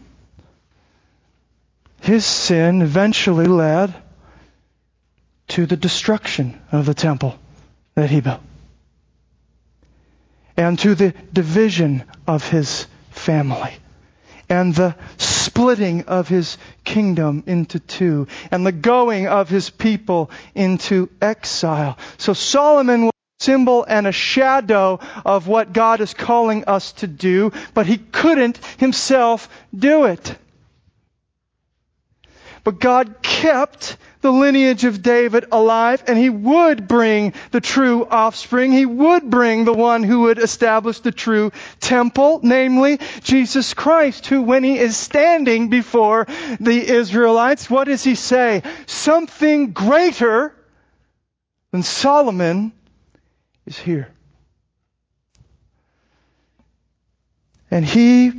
his 2.01 2.25
sin 2.25 2.81
eventually 2.81 3.47
led 3.47 3.93
to 5.49 5.67
the 5.67 5.77
destruction 5.77 6.61
of 6.71 6.87
the 6.87 6.95
temple 6.95 7.37
that 7.97 8.09
he 8.09 8.21
built 8.21 8.39
and 10.57 10.79
to 10.79 10.95
the 10.95 11.13
division 11.33 12.05
of 12.25 12.49
his 12.49 12.87
family 13.11 13.75
and 14.49 14.73
the 14.73 14.95
splitting 15.19 16.05
of 16.05 16.29
his 16.29 16.57
kingdom 16.85 17.43
into 17.49 17.81
two 17.81 18.29
and 18.53 18.65
the 18.65 18.71
going 18.71 19.27
of 19.27 19.49
his 19.49 19.71
people 19.71 20.31
into 20.55 21.11
exile. 21.21 21.99
So 22.19 22.33
Solomon 22.33 23.11
symbol 23.43 23.85
and 23.85 24.07
a 24.07 24.13
shadow 24.13 25.01
of 25.25 25.49
what 25.49 25.73
God 25.73 26.01
is 26.01 26.15
calling 26.15 26.65
us 26.67 26.93
to 26.93 27.07
do, 27.07 27.53
but 27.75 27.87
he 27.87 27.99
couldn't 27.99 28.59
himself 28.79 29.49
do 29.77 30.05
it. 30.05 30.37
But 32.65 32.79
God 32.79 33.23
kept 33.23 33.97
the 34.21 34.31
lineage 34.31 34.85
of 34.85 35.03
David 35.03 35.47
alive, 35.51 36.05
and 36.07 36.17
he 36.17 36.31
would 36.31 36.87
bring 36.87 37.35
the 37.51 37.61
true 37.61 38.07
offspring. 38.09 38.71
He 38.71 38.87
would 38.87 39.29
bring 39.29 39.65
the 39.65 39.73
one 39.73 40.05
who 40.05 40.21
would 40.23 40.39
establish 40.39 41.01
the 41.01 41.11
true 41.11 41.51
temple, 41.81 42.39
namely 42.45 43.01
Jesus 43.23 43.75
Christ, 43.75 44.27
who 44.27 44.43
when 44.43 44.63
he 44.63 44.79
is 44.79 44.97
standing 44.97 45.71
before 45.71 46.29
the 46.61 46.89
Israelites, 46.89 47.69
what 47.69 47.89
does 47.89 48.05
he 48.05 48.15
say? 48.15 48.63
Something 48.87 49.73
greater 49.73 50.55
than 51.73 51.83
Solomon 51.83 52.73
is 53.67 53.79
here. 53.79 54.09
And 57.71 57.85
he 57.85 58.33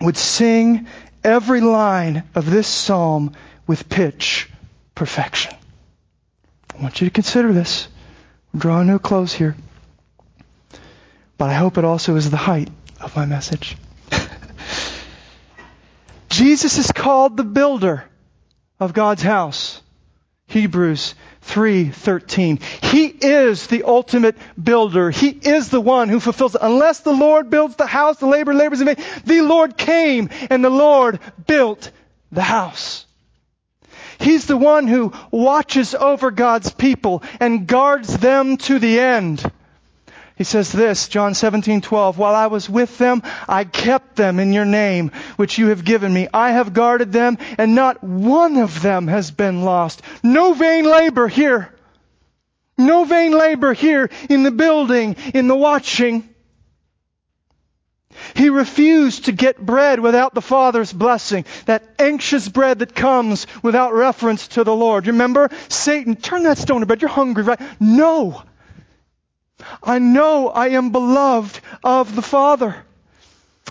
would 0.00 0.16
sing 0.16 0.86
every 1.24 1.60
line 1.60 2.24
of 2.34 2.50
this 2.50 2.66
psalm 2.66 3.34
with 3.66 3.88
pitch 3.88 4.48
perfection. 4.94 5.54
I 6.74 6.82
want 6.82 7.00
you 7.00 7.06
to 7.06 7.12
consider 7.12 7.52
this. 7.52 7.88
I'm 8.52 8.60
drawing 8.60 8.88
to 8.88 8.94
a 8.94 8.98
close 8.98 9.32
here. 9.32 9.56
But 11.36 11.50
I 11.50 11.54
hope 11.54 11.78
it 11.78 11.84
also 11.84 12.16
is 12.16 12.30
the 12.30 12.36
height 12.36 12.70
of 13.00 13.16
my 13.16 13.26
message. 13.26 13.76
Jesus 16.28 16.78
is 16.78 16.92
called 16.92 17.36
the 17.36 17.44
builder 17.44 18.04
of 18.78 18.92
God's 18.92 19.22
house. 19.22 19.80
Hebrews 20.50 21.14
3:13. 21.42 22.60
He 22.82 23.06
is 23.06 23.68
the 23.68 23.84
ultimate 23.84 24.36
builder. 24.62 25.10
He 25.10 25.28
is 25.28 25.68
the 25.68 25.80
one 25.80 26.08
who 26.08 26.18
fulfills 26.18 26.56
it. 26.56 26.60
Unless 26.62 27.00
the 27.00 27.12
Lord 27.12 27.50
builds 27.50 27.76
the 27.76 27.86
house, 27.86 28.18
the 28.18 28.26
labor 28.26 28.52
labors 28.52 28.80
in 28.80 28.86
vain. 28.86 28.96
The 29.24 29.42
Lord 29.42 29.76
came 29.76 30.28
and 30.50 30.64
the 30.64 30.70
Lord 30.70 31.20
built 31.46 31.90
the 32.32 32.42
house. 32.42 33.06
He's 34.18 34.46
the 34.46 34.56
one 34.56 34.86
who 34.86 35.12
watches 35.30 35.94
over 35.94 36.30
God's 36.30 36.70
people 36.72 37.22
and 37.38 37.66
guards 37.66 38.18
them 38.18 38.58
to 38.58 38.78
the 38.78 39.00
end. 39.00 39.50
He 40.40 40.44
says 40.44 40.72
this, 40.72 41.08
John 41.08 41.34
17:12, 41.34 42.16
while 42.16 42.34
I 42.34 42.46
was 42.46 42.66
with 42.66 42.96
them, 42.96 43.22
I 43.46 43.64
kept 43.64 44.16
them 44.16 44.40
in 44.40 44.54
your 44.54 44.64
name, 44.64 45.12
which 45.36 45.58
you 45.58 45.66
have 45.66 45.84
given 45.84 46.14
me. 46.14 46.28
I 46.32 46.52
have 46.52 46.72
guarded 46.72 47.12
them, 47.12 47.36
and 47.58 47.74
not 47.74 48.02
one 48.02 48.56
of 48.56 48.80
them 48.80 49.06
has 49.08 49.30
been 49.30 49.66
lost. 49.66 50.00
No 50.22 50.54
vain 50.54 50.86
labor 50.86 51.28
here. 51.28 51.68
No 52.78 53.04
vain 53.04 53.32
labor 53.32 53.74
here 53.74 54.08
in 54.30 54.42
the 54.42 54.50
building, 54.50 55.16
in 55.34 55.46
the 55.46 55.54
watching. 55.54 56.26
He 58.34 58.48
refused 58.48 59.26
to 59.26 59.32
get 59.32 59.60
bread 59.60 60.00
without 60.00 60.32
the 60.32 60.40
Father's 60.40 60.90
blessing. 60.90 61.44
That 61.66 61.84
anxious 61.98 62.48
bread 62.48 62.78
that 62.78 62.94
comes 62.94 63.46
without 63.62 63.92
reference 63.92 64.48
to 64.48 64.64
the 64.64 64.74
Lord. 64.74 65.06
Remember? 65.06 65.50
Satan, 65.68 66.16
turn 66.16 66.44
that 66.44 66.56
stone 66.56 66.80
to 66.80 66.86
bread. 66.86 67.02
You're 67.02 67.10
hungry, 67.10 67.42
right? 67.42 67.60
No. 67.78 68.42
I 69.82 69.98
know 69.98 70.48
I 70.48 70.70
am 70.70 70.90
beloved 70.90 71.60
of 71.82 72.14
the 72.14 72.22
Father. 72.22 72.76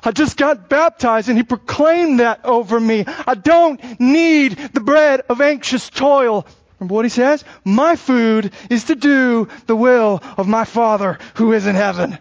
I 0.03 0.11
just 0.11 0.37
got 0.37 0.69
baptized 0.69 1.29
and 1.29 1.37
he 1.37 1.43
proclaimed 1.43 2.19
that 2.19 2.45
over 2.45 2.79
me. 2.79 3.05
I 3.27 3.35
don't 3.35 3.99
need 3.99 4.53
the 4.73 4.79
bread 4.79 5.21
of 5.29 5.41
anxious 5.41 5.89
toil. 5.89 6.47
Remember 6.79 6.95
what 6.95 7.05
he 7.05 7.09
says? 7.09 7.43
My 7.65 7.95
food 7.95 8.53
is 8.69 8.85
to 8.85 8.95
do 8.95 9.49
the 9.65 9.75
will 9.75 10.21
of 10.37 10.47
my 10.47 10.63
Father 10.63 11.19
who 11.35 11.51
is 11.51 11.67
in 11.67 11.75
heaven. 11.75 12.17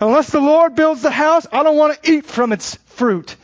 Unless 0.00 0.30
the 0.30 0.40
Lord 0.40 0.74
builds 0.74 1.02
the 1.02 1.10
house, 1.10 1.46
I 1.52 1.62
don't 1.62 1.76
want 1.76 2.02
to 2.02 2.12
eat 2.12 2.26
from 2.26 2.52
its 2.52 2.76
fruit. 2.86 3.36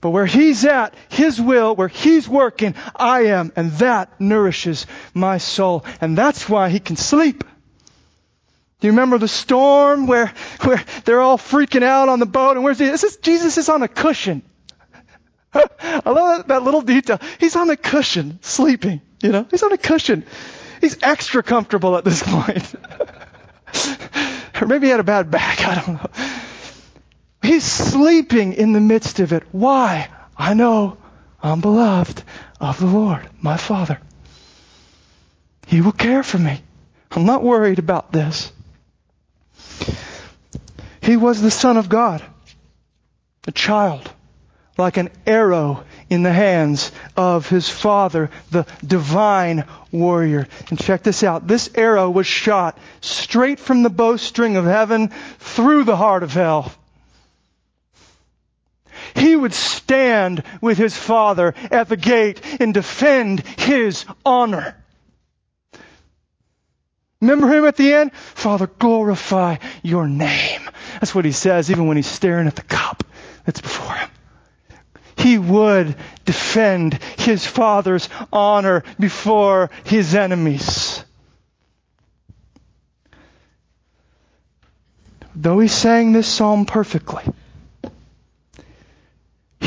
But 0.00 0.10
where 0.10 0.26
He's 0.26 0.64
at, 0.64 0.94
His 1.08 1.40
will, 1.40 1.74
where 1.74 1.88
He's 1.88 2.28
working, 2.28 2.74
I 2.94 3.26
am, 3.26 3.52
and 3.56 3.72
that 3.72 4.20
nourishes 4.20 4.86
my 5.14 5.38
soul. 5.38 5.84
And 6.00 6.16
that's 6.16 6.48
why 6.48 6.68
He 6.68 6.78
can 6.80 6.96
sleep. 6.96 7.44
Do 8.80 8.86
you 8.86 8.92
remember 8.92 9.18
the 9.18 9.26
storm 9.26 10.06
where, 10.06 10.32
where 10.62 10.82
they're 11.04 11.20
all 11.20 11.36
freaking 11.36 11.82
out 11.82 12.08
on 12.08 12.20
the 12.20 12.26
boat 12.26 12.52
and 12.52 12.62
where's 12.62 12.80
is, 12.80 13.16
Jesus 13.16 13.58
is 13.58 13.68
on 13.68 13.82
a 13.82 13.88
cushion. 13.88 14.42
I 15.52 16.02
love 16.06 16.38
that, 16.38 16.48
that 16.48 16.62
little 16.62 16.82
detail. 16.82 17.18
He's 17.40 17.56
on 17.56 17.70
a 17.70 17.76
cushion, 17.76 18.38
sleeping. 18.42 19.00
You 19.20 19.32
know, 19.32 19.46
he's 19.50 19.64
on 19.64 19.72
a 19.72 19.78
cushion. 19.78 20.24
He's 20.80 20.96
extra 21.02 21.42
comfortable 21.42 21.96
at 21.96 22.04
this 22.04 22.22
point. 22.26 22.72
or 24.60 24.68
maybe 24.68 24.86
he 24.86 24.90
had 24.92 25.00
a 25.00 25.04
bad 25.04 25.28
back. 25.30 25.66
I 25.66 25.74
don't 25.74 25.94
know. 25.94 26.10
He's 27.42 27.64
sleeping 27.64 28.52
in 28.54 28.72
the 28.72 28.80
midst 28.80 29.20
of 29.20 29.32
it. 29.32 29.44
Why? 29.52 30.08
I 30.36 30.54
know 30.54 30.98
I'm 31.42 31.60
beloved 31.60 32.22
of 32.60 32.78
the 32.78 32.86
Lord, 32.86 33.28
my 33.40 33.56
Father. 33.56 34.00
He 35.66 35.80
will 35.80 35.92
care 35.92 36.22
for 36.22 36.38
me. 36.38 36.62
I'm 37.10 37.24
not 37.24 37.42
worried 37.42 37.78
about 37.78 38.12
this. 38.12 38.52
He 41.00 41.16
was 41.16 41.40
the 41.40 41.50
Son 41.50 41.76
of 41.76 41.88
God, 41.88 42.22
a 43.46 43.52
child, 43.52 44.10
like 44.76 44.96
an 44.96 45.10
arrow 45.26 45.84
in 46.10 46.22
the 46.22 46.32
hands 46.32 46.92
of 47.16 47.48
his 47.48 47.68
Father, 47.68 48.30
the 48.50 48.66
divine 48.86 49.64
warrior. 49.90 50.48
And 50.70 50.78
check 50.78 51.02
this 51.02 51.22
out. 51.22 51.46
This 51.46 51.70
arrow 51.74 52.10
was 52.10 52.26
shot 52.26 52.78
straight 53.00 53.58
from 53.58 53.82
the 53.82 53.90
bowstring 53.90 54.56
of 54.56 54.64
heaven 54.64 55.08
through 55.38 55.84
the 55.84 55.96
heart 55.96 56.22
of 56.22 56.32
hell. 56.32 56.72
He 59.14 59.36
would 59.36 59.54
stand 59.54 60.42
with 60.60 60.78
his 60.78 60.96
Father 60.96 61.54
at 61.70 61.88
the 61.88 61.96
gate 61.96 62.40
and 62.60 62.74
defend 62.74 63.40
his 63.40 64.04
honor. 64.24 64.76
Remember 67.20 67.48
him 67.48 67.64
at 67.64 67.76
the 67.76 67.92
end? 67.92 68.12
Father, 68.14 68.68
glorify 68.68 69.56
your 69.82 70.06
name. 70.06 70.60
That's 70.94 71.14
what 71.14 71.24
he 71.24 71.32
says 71.32 71.70
even 71.70 71.86
when 71.86 71.96
he's 71.96 72.06
staring 72.06 72.46
at 72.46 72.56
the 72.56 72.62
cup 72.62 73.02
that's 73.44 73.60
before 73.60 73.94
him. 73.94 74.08
He 75.16 75.36
would 75.36 75.96
defend 76.24 77.02
his 77.18 77.44
father's 77.44 78.08
honor 78.32 78.84
before 79.00 79.70
his 79.84 80.14
enemies. 80.14 81.04
Though 85.34 85.58
he 85.58 85.68
sang 85.68 86.12
this 86.12 86.28
psalm 86.28 86.66
perfectly, 86.66 87.24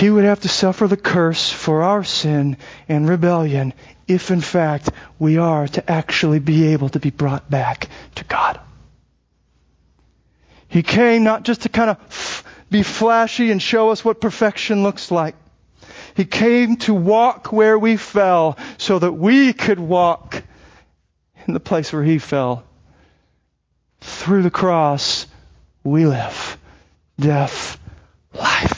he 0.01 0.09
would 0.09 0.23
have 0.23 0.39
to 0.39 0.49
suffer 0.49 0.87
the 0.87 0.97
curse 0.97 1.51
for 1.51 1.83
our 1.83 2.03
sin 2.03 2.57
and 2.89 3.07
rebellion 3.07 3.71
if 4.07 4.31
in 4.31 4.41
fact 4.41 4.89
we 5.19 5.37
are 5.37 5.67
to 5.67 5.91
actually 5.91 6.39
be 6.39 6.69
able 6.69 6.89
to 6.89 6.99
be 6.99 7.11
brought 7.11 7.47
back 7.51 7.87
to 8.15 8.23
God. 8.23 8.59
He 10.67 10.81
came 10.81 11.23
not 11.23 11.43
just 11.43 11.61
to 11.61 11.69
kind 11.69 11.91
of 11.91 12.43
be 12.71 12.81
flashy 12.81 13.51
and 13.51 13.61
show 13.61 13.91
us 13.91 14.03
what 14.03 14.19
perfection 14.19 14.81
looks 14.81 15.11
like. 15.11 15.35
He 16.15 16.25
came 16.25 16.77
to 16.77 16.95
walk 16.95 17.51
where 17.53 17.77
we 17.77 17.95
fell 17.95 18.57
so 18.79 18.97
that 18.97 19.11
we 19.11 19.53
could 19.53 19.79
walk 19.79 20.41
in 21.45 21.53
the 21.53 21.59
place 21.59 21.93
where 21.93 22.03
he 22.03 22.17
fell. 22.17 22.63
Through 23.99 24.41
the 24.41 24.49
cross, 24.49 25.27
we 25.83 26.07
live. 26.07 26.57
Death, 27.19 27.77
life. 28.33 28.70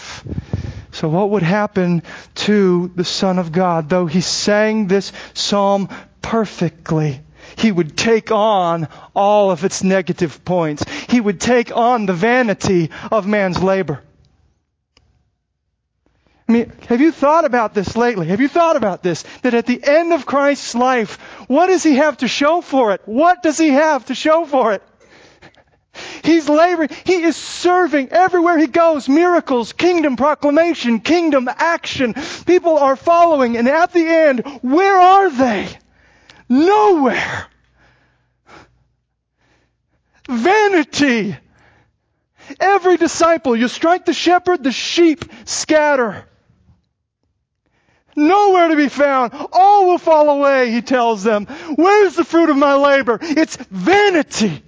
So 1.03 1.09
what 1.09 1.31
would 1.31 1.43
happen 1.43 2.01
to 2.47 2.89
the 2.95 3.03
Son 3.03 3.37
of 3.37 3.51
God, 3.51 3.89
though 3.89 4.05
he 4.05 4.21
sang 4.21 4.87
this 4.87 5.11
psalm 5.33 5.89
perfectly? 6.21 7.19
He 7.57 7.73
would 7.73 7.97
take 7.97 8.31
on 8.31 8.87
all 9.13 9.51
of 9.51 9.65
its 9.65 9.83
negative 9.83 10.45
points. 10.45 10.85
He 11.09 11.19
would 11.19 11.41
take 11.41 11.75
on 11.75 12.05
the 12.05 12.13
vanity 12.13 12.89
of 13.11 13.27
man's 13.27 13.61
labor. 13.61 14.01
I 16.47 16.51
mean, 16.53 16.71
have 16.87 17.01
you 17.01 17.11
thought 17.11 17.43
about 17.43 17.73
this 17.73 17.97
lately? 17.97 18.27
Have 18.27 18.39
you 18.39 18.47
thought 18.47 18.77
about 18.77 19.03
this? 19.03 19.23
That 19.41 19.53
at 19.53 19.65
the 19.65 19.83
end 19.83 20.13
of 20.13 20.25
Christ's 20.25 20.73
life, 20.73 21.17
what 21.49 21.67
does 21.67 21.83
he 21.83 21.95
have 21.95 22.15
to 22.19 22.29
show 22.29 22.61
for 22.61 22.93
it? 22.93 23.01
What 23.03 23.43
does 23.43 23.57
he 23.57 23.71
have 23.71 24.05
to 24.05 24.15
show 24.15 24.45
for 24.45 24.71
it? 24.71 24.81
He's 26.23 26.47
laboring. 26.47 26.89
He 27.05 27.23
is 27.23 27.35
serving 27.35 28.09
everywhere 28.09 28.57
he 28.57 28.67
goes. 28.67 29.09
Miracles, 29.09 29.73
kingdom 29.73 30.15
proclamation, 30.15 31.01
kingdom 31.01 31.49
action. 31.49 32.15
People 32.45 32.77
are 32.77 32.95
following. 32.95 33.57
And 33.57 33.67
at 33.67 33.91
the 33.91 34.07
end, 34.07 34.45
where 34.61 34.97
are 34.97 35.29
they? 35.29 35.67
Nowhere. 36.47 37.47
Vanity. 40.29 41.35
Every 42.59 42.97
disciple, 42.97 43.55
you 43.55 43.67
strike 43.67 44.05
the 44.05 44.13
shepherd, 44.13 44.63
the 44.63 44.71
sheep 44.71 45.25
scatter. 45.45 46.25
Nowhere 48.15 48.69
to 48.69 48.75
be 48.75 48.89
found. 48.89 49.33
All 49.51 49.87
will 49.87 49.97
fall 49.97 50.29
away, 50.29 50.71
he 50.71 50.81
tells 50.81 51.23
them. 51.23 51.47
Where's 51.75 52.15
the 52.15 52.23
fruit 52.23 52.49
of 52.49 52.57
my 52.57 52.75
labor? 52.75 53.17
It's 53.21 53.55
vanity. 53.55 54.63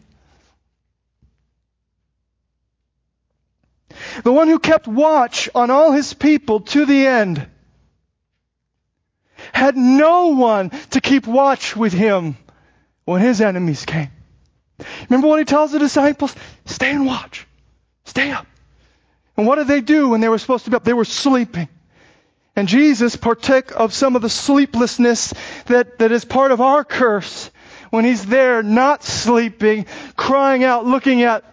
The 4.23 4.31
one 4.31 4.47
who 4.47 4.59
kept 4.59 4.87
watch 4.87 5.49
on 5.53 5.71
all 5.71 5.91
his 5.91 6.13
people 6.13 6.61
to 6.61 6.85
the 6.85 7.07
end 7.07 7.47
had 9.53 9.75
no 9.75 10.27
one 10.27 10.71
to 10.91 11.01
keep 11.01 11.27
watch 11.27 11.75
with 11.75 11.93
him 11.93 12.37
when 13.03 13.21
his 13.21 13.41
enemies 13.41 13.85
came. 13.85 14.09
Remember 15.09 15.27
what 15.27 15.39
he 15.39 15.45
tells 15.45 15.71
the 15.71 15.79
disciples? 15.79 16.35
Stay 16.65 16.91
and 16.91 17.05
watch. 17.05 17.47
Stay 18.05 18.31
up. 18.31 18.47
And 19.37 19.47
what 19.47 19.55
did 19.55 19.67
they 19.67 19.81
do 19.81 20.09
when 20.09 20.21
they 20.21 20.29
were 20.29 20.37
supposed 20.37 20.65
to 20.65 20.71
be 20.71 20.75
up? 20.75 20.83
They 20.83 20.93
were 20.93 21.05
sleeping. 21.05 21.67
And 22.55 22.67
Jesus 22.67 23.15
partook 23.17 23.71
of 23.71 23.93
some 23.93 24.15
of 24.15 24.21
the 24.21 24.29
sleeplessness 24.29 25.33
that, 25.65 25.99
that 25.99 26.11
is 26.11 26.23
part 26.23 26.51
of 26.51 26.61
our 26.61 26.85
curse 26.85 27.51
when 27.89 28.05
he's 28.05 28.25
there 28.25 28.63
not 28.63 29.03
sleeping, 29.03 29.85
crying 30.15 30.63
out, 30.63 30.85
looking 30.85 31.23
at 31.23 31.43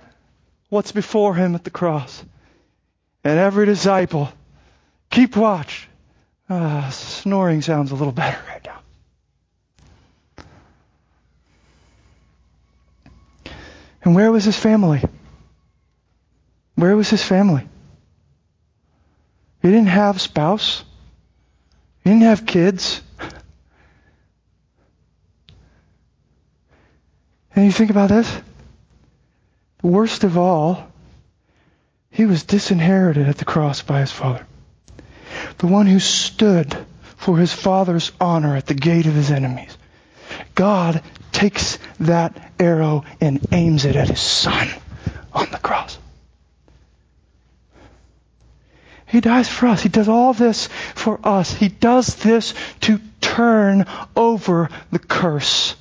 what's 0.68 0.92
before 0.92 1.34
him 1.34 1.54
at 1.54 1.64
the 1.64 1.70
cross. 1.70 2.24
And 3.24 3.38
every 3.38 3.66
disciple, 3.66 4.32
keep 5.10 5.36
watch. 5.36 5.88
Uh, 6.48 6.90
snoring 6.90 7.62
sounds 7.62 7.92
a 7.92 7.94
little 7.94 8.12
better 8.12 8.38
right 8.48 8.64
now. 8.64 8.80
And 14.04 14.14
where 14.14 14.32
was 14.32 14.44
his 14.44 14.58
family? 14.58 15.02
Where 16.74 16.96
was 16.96 17.08
his 17.08 17.22
family? 17.22 17.68
He 19.62 19.68
didn't 19.68 19.86
have 19.86 20.20
spouse. 20.20 20.84
He 22.02 22.10
didn't 22.10 22.24
have 22.24 22.44
kids. 22.44 23.00
And 27.54 27.66
you 27.66 27.72
think 27.72 27.90
about 27.90 28.08
this? 28.08 28.40
Worst 29.82 30.24
of 30.24 30.38
all, 30.38 30.91
he 32.12 32.26
was 32.26 32.44
disinherited 32.44 33.28
at 33.28 33.38
the 33.38 33.44
cross 33.44 33.82
by 33.82 34.00
his 34.00 34.12
father 34.12 34.46
the 35.58 35.66
one 35.66 35.86
who 35.86 35.98
stood 35.98 36.76
for 37.16 37.38
his 37.38 37.52
father's 37.52 38.12
honor 38.20 38.56
at 38.56 38.66
the 38.66 38.74
gate 38.74 39.06
of 39.06 39.14
his 39.14 39.30
enemies. 39.30 39.76
God 40.54 41.02
takes 41.30 41.78
that 42.00 42.52
arrow 42.58 43.04
and 43.20 43.44
aims 43.52 43.84
it 43.84 43.96
at 43.96 44.08
his 44.08 44.20
son 44.20 44.68
on 45.32 45.50
the 45.50 45.58
cross. 45.58 45.98
He 49.06 49.20
dies 49.20 49.48
for 49.48 49.66
us. 49.66 49.82
He 49.82 49.90
does 49.90 50.08
all 50.08 50.32
this 50.32 50.68
for 50.94 51.20
us. 51.22 51.52
He 51.52 51.68
does 51.68 52.16
this 52.16 52.54
to 52.80 52.98
turn 53.20 53.84
over 54.16 54.70
the 54.90 54.98
curse. 54.98 55.76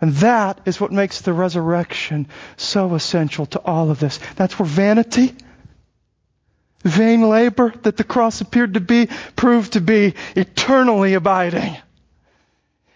And 0.00 0.12
that 0.16 0.60
is 0.66 0.80
what 0.80 0.90
makes 0.90 1.20
the 1.20 1.32
resurrection 1.32 2.26
so 2.56 2.94
essential 2.94 3.46
to 3.46 3.60
all 3.60 3.90
of 3.90 4.00
this. 4.00 4.18
That's 4.34 4.58
where 4.58 4.66
vanity 4.66 5.34
vain 6.84 7.28
labor 7.28 7.72
that 7.82 7.96
the 7.96 8.04
cross 8.04 8.40
appeared 8.40 8.74
to 8.74 8.80
be 8.80 9.08
proved 9.34 9.72
to 9.72 9.80
be 9.80 10.14
eternally 10.36 11.14
abiding. 11.14 11.76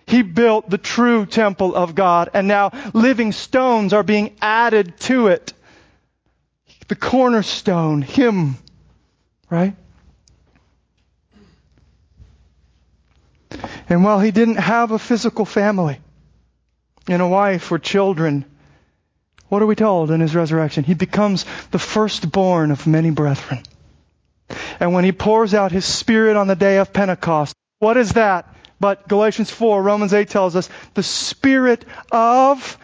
He 0.06 0.22
built 0.22 0.70
the 0.70 0.78
true 0.78 1.26
temple 1.26 1.74
of 1.74 1.94
God, 1.94 2.30
and 2.32 2.48
now 2.48 2.70
living 2.94 3.32
stones 3.32 3.92
are 3.92 4.02
being 4.02 4.36
added 4.40 4.98
to 5.00 5.26
it. 5.26 5.52
The 6.86 6.96
cornerstone, 6.96 8.00
Him, 8.00 8.56
right? 9.50 9.74
And 13.88 14.04
while 14.04 14.20
he 14.20 14.30
didn't 14.30 14.56
have 14.56 14.90
a 14.90 14.98
physical 14.98 15.44
family 15.44 15.98
and 17.08 17.22
a 17.22 17.26
wife 17.26 17.72
or 17.72 17.78
children, 17.78 18.44
what 19.48 19.62
are 19.62 19.66
we 19.66 19.74
told 19.74 20.10
in 20.10 20.20
his 20.20 20.34
resurrection? 20.34 20.84
He 20.84 20.94
becomes 20.94 21.46
the 21.70 21.78
firstborn 21.78 22.70
of 22.70 22.86
many 22.86 23.10
brethren. 23.10 23.62
And 24.80 24.92
when 24.92 25.04
he 25.04 25.12
pours 25.12 25.54
out 25.54 25.72
his 25.72 25.84
spirit 25.84 26.36
on 26.36 26.46
the 26.46 26.56
day 26.56 26.78
of 26.78 26.92
Pentecost, 26.92 27.54
what 27.78 27.96
is 27.96 28.12
that? 28.12 28.54
But 28.80 29.08
Galatians 29.08 29.50
4, 29.50 29.82
Romans 29.82 30.14
8 30.14 30.28
tells 30.28 30.56
us 30.56 30.68
the 30.94 31.02
spirit 31.02 31.84
of 32.12 32.78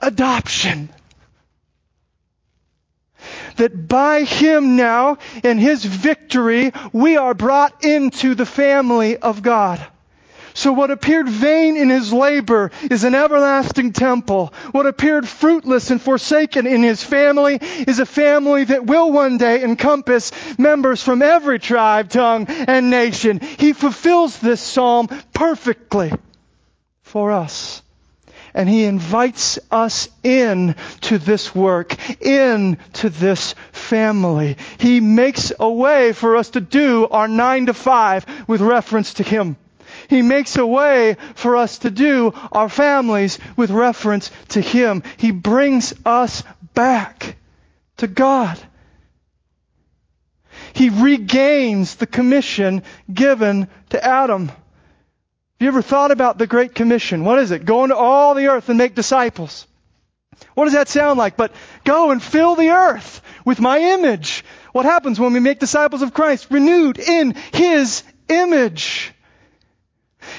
adoption. 0.00 0.88
That 3.56 3.86
by 3.86 4.22
him 4.22 4.76
now, 4.76 5.18
in 5.44 5.58
his 5.58 5.84
victory, 5.84 6.72
we 6.92 7.16
are 7.16 7.34
brought 7.34 7.84
into 7.84 8.34
the 8.34 8.46
family 8.46 9.16
of 9.16 9.42
God. 9.42 9.86
So 10.54 10.72
what 10.72 10.90
appeared 10.90 11.28
vain 11.28 11.76
in 11.76 11.88
his 11.88 12.12
labor 12.12 12.70
is 12.90 13.04
an 13.04 13.14
everlasting 13.14 13.92
temple. 13.92 14.52
What 14.72 14.86
appeared 14.86 15.26
fruitless 15.28 15.90
and 15.90 16.00
forsaken 16.00 16.66
in 16.66 16.82
his 16.82 17.02
family 17.02 17.58
is 17.60 17.98
a 17.98 18.06
family 18.06 18.64
that 18.64 18.86
will 18.86 19.10
one 19.10 19.38
day 19.38 19.62
encompass 19.64 20.32
members 20.58 21.02
from 21.02 21.22
every 21.22 21.58
tribe, 21.58 22.10
tongue, 22.10 22.46
and 22.48 22.90
nation. 22.90 23.40
He 23.40 23.72
fulfills 23.72 24.38
this 24.38 24.60
psalm 24.60 25.08
perfectly 25.32 26.12
for 27.02 27.32
us. 27.32 27.82
And 28.54 28.68
he 28.68 28.84
invites 28.84 29.58
us 29.70 30.10
in 30.22 30.76
to 31.02 31.16
this 31.16 31.54
work, 31.54 31.96
in 32.20 32.76
to 32.94 33.08
this 33.08 33.54
family. 33.72 34.58
He 34.78 35.00
makes 35.00 35.52
a 35.58 35.70
way 35.70 36.12
for 36.12 36.36
us 36.36 36.50
to 36.50 36.60
do 36.60 37.08
our 37.08 37.28
nine 37.28 37.66
to 37.66 37.74
five 37.74 38.26
with 38.46 38.60
reference 38.60 39.14
to 39.14 39.22
him. 39.22 39.56
He 40.12 40.20
makes 40.20 40.58
a 40.58 40.66
way 40.66 41.16
for 41.36 41.56
us 41.56 41.78
to 41.78 41.90
do 41.90 42.34
our 42.52 42.68
families 42.68 43.38
with 43.56 43.70
reference 43.70 44.30
to 44.50 44.60
Him. 44.60 45.02
He 45.16 45.30
brings 45.30 45.94
us 46.04 46.42
back 46.74 47.36
to 47.96 48.08
God. 48.08 48.60
He 50.74 50.90
regains 50.90 51.94
the 51.94 52.06
commission 52.06 52.82
given 53.10 53.68
to 53.88 54.04
Adam. 54.04 54.48
Have 54.48 54.56
you 55.60 55.68
ever 55.68 55.80
thought 55.80 56.10
about 56.10 56.36
the 56.36 56.46
Great 56.46 56.74
Commission? 56.74 57.24
What 57.24 57.38
is 57.38 57.50
it? 57.50 57.64
Go 57.64 57.84
into 57.84 57.96
all 57.96 58.34
the 58.34 58.48
earth 58.48 58.68
and 58.68 58.76
make 58.76 58.94
disciples. 58.94 59.66
What 60.52 60.64
does 60.64 60.74
that 60.74 60.88
sound 60.88 61.18
like? 61.18 61.38
But 61.38 61.54
go 61.84 62.10
and 62.10 62.22
fill 62.22 62.54
the 62.54 62.68
earth 62.68 63.22
with 63.46 63.60
my 63.60 63.78
image. 63.78 64.44
What 64.72 64.84
happens 64.84 65.18
when 65.18 65.32
we 65.32 65.40
make 65.40 65.58
disciples 65.58 66.02
of 66.02 66.12
Christ? 66.12 66.48
Renewed 66.50 66.98
in 66.98 67.34
His 67.54 68.02
image. 68.28 69.14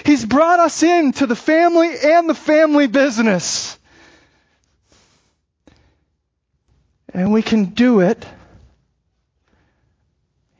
He's 0.05 0.25
brought 0.25 0.59
us 0.59 0.83
into 0.83 1.27
the 1.27 1.35
family 1.35 1.89
and 2.03 2.29
the 2.29 2.35
family 2.35 2.87
business. 2.87 3.77
And 7.13 7.31
we 7.31 7.41
can 7.41 7.65
do 7.65 8.01
it 8.01 8.25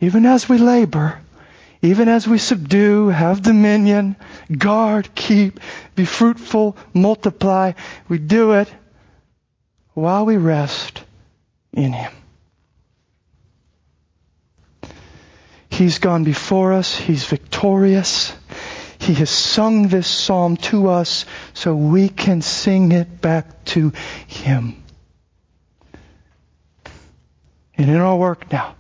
even 0.04 0.26
as 0.26 0.50
we 0.50 0.58
labor, 0.58 1.20
even 1.82 2.10
as 2.10 2.28
we 2.28 2.38
subdue, 2.38 3.08
have 3.08 3.42
dominion, 3.42 4.18
guard, 4.58 5.16
keep, 5.16 5.62
be 5.96 6.04
fruitful, 6.04 6.76
multiply. 6.94 7.72
We 8.10 8.18
do 8.18 8.52
it 8.52 8.68
while 9.94 10.26
we 10.26 10.36
rest 10.36 11.04
in 11.72 11.94
Him. 11.94 12.12
He's 15.70 16.00
gone 16.00 16.26
before 16.26 16.74
us. 16.74 16.96
He's 16.96 17.26
victorious. 17.26 18.34
He 19.04 19.16
has 19.16 19.30
sung 19.30 19.90
this 19.90 20.08
psalm 20.08 20.56
to 20.72 20.88
us 20.88 21.26
so 21.54 21.76
we 21.76 22.08
can 22.08 22.42
sing 22.42 22.94
it 22.94 23.20
back 23.20 23.66
to 23.66 23.92
Him. 24.28 24.82
And 27.76 27.90
in 27.90 27.98
our 27.98 28.16
work 28.16 28.50
now, 28.50 28.76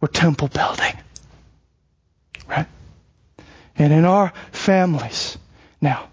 we're 0.00 0.08
temple 0.08 0.48
building. 0.48 0.92
Right? 2.48 2.66
And 3.76 3.92
in 3.92 4.04
our 4.04 4.32
families 4.50 5.38
now, 5.80 6.08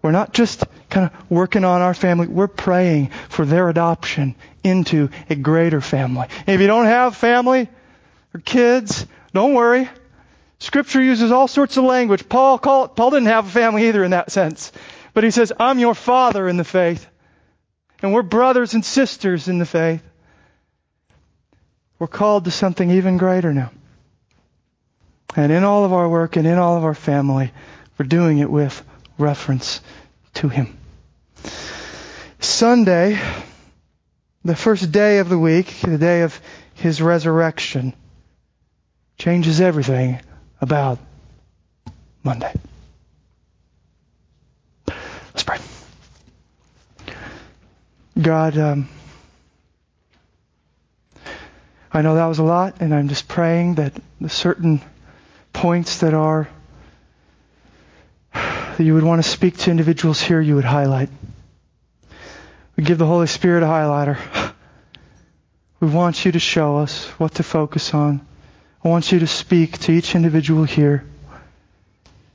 we're 0.00 0.12
not 0.12 0.32
just 0.32 0.64
kind 0.90 1.10
of 1.10 1.30
working 1.30 1.64
on 1.64 1.82
our 1.82 1.92
family, 1.92 2.28
we're 2.28 2.46
praying 2.46 3.10
for 3.30 3.44
their 3.46 3.68
adoption 3.68 4.36
into 4.62 5.08
a 5.28 5.34
greater 5.34 5.80
family. 5.80 6.28
And 6.46 6.54
if 6.54 6.60
you 6.60 6.68
don't 6.68 6.84
have 6.84 7.16
family 7.16 7.68
or 8.32 8.38
kids, 8.38 9.04
don't 9.34 9.54
worry. 9.54 9.88
Scripture 10.60 11.00
uses 11.00 11.30
all 11.30 11.46
sorts 11.46 11.76
of 11.76 11.84
language. 11.84 12.28
Paul, 12.28 12.58
call, 12.58 12.88
Paul 12.88 13.10
didn't 13.10 13.26
have 13.26 13.46
a 13.46 13.50
family 13.50 13.88
either 13.88 14.02
in 14.02 14.10
that 14.10 14.32
sense. 14.32 14.72
But 15.14 15.24
he 15.24 15.30
says, 15.30 15.52
I'm 15.58 15.78
your 15.78 15.94
father 15.94 16.48
in 16.48 16.56
the 16.56 16.64
faith. 16.64 17.06
And 18.02 18.12
we're 18.12 18.22
brothers 18.22 18.74
and 18.74 18.84
sisters 18.84 19.48
in 19.48 19.58
the 19.58 19.66
faith. 19.66 20.02
We're 21.98 22.06
called 22.06 22.44
to 22.44 22.50
something 22.50 22.90
even 22.90 23.18
greater 23.18 23.52
now. 23.52 23.70
And 25.36 25.52
in 25.52 25.64
all 25.64 25.84
of 25.84 25.92
our 25.92 26.08
work 26.08 26.36
and 26.36 26.46
in 26.46 26.58
all 26.58 26.76
of 26.76 26.84
our 26.84 26.94
family, 26.94 27.52
we're 27.96 28.06
doing 28.06 28.38
it 28.38 28.50
with 28.50 28.84
reference 29.18 29.80
to 30.34 30.48
Him. 30.48 30.76
Sunday, 32.38 33.20
the 34.44 34.56
first 34.56 34.90
day 34.92 35.18
of 35.18 35.28
the 35.28 35.38
week, 35.38 35.66
the 35.82 35.98
day 35.98 36.22
of 36.22 36.40
His 36.74 37.02
resurrection, 37.02 37.94
changes 39.18 39.60
everything 39.60 40.20
about 40.60 40.98
Monday. 42.22 42.52
Let's 44.86 45.42
pray. 45.44 45.58
God, 48.20 48.58
um, 48.58 48.88
I 51.92 52.02
know 52.02 52.16
that 52.16 52.26
was 52.26 52.38
a 52.38 52.44
lot, 52.44 52.80
and 52.80 52.94
I'm 52.94 53.08
just 53.08 53.28
praying 53.28 53.76
that 53.76 53.92
the 54.20 54.28
certain 54.28 54.80
points 55.52 56.00
that 56.00 56.14
are 56.14 56.48
that 58.32 58.84
you 58.84 58.94
would 58.94 59.02
want 59.02 59.22
to 59.22 59.28
speak 59.28 59.56
to 59.58 59.70
individuals 59.70 60.20
here, 60.20 60.40
you 60.40 60.54
would 60.54 60.64
highlight. 60.64 61.08
We 62.76 62.84
give 62.84 62.98
the 62.98 63.06
Holy 63.06 63.26
Spirit 63.26 63.64
a 63.64 63.66
highlighter. 63.66 64.52
We 65.80 65.88
want 65.88 66.24
you 66.24 66.32
to 66.32 66.38
show 66.38 66.78
us 66.78 67.06
what 67.18 67.34
to 67.34 67.42
focus 67.42 67.94
on. 67.94 68.27
I 68.84 68.88
want 68.88 69.10
you 69.10 69.18
to 69.20 69.26
speak 69.26 69.78
to 69.80 69.92
each 69.92 70.14
individual 70.14 70.64
here. 70.64 71.04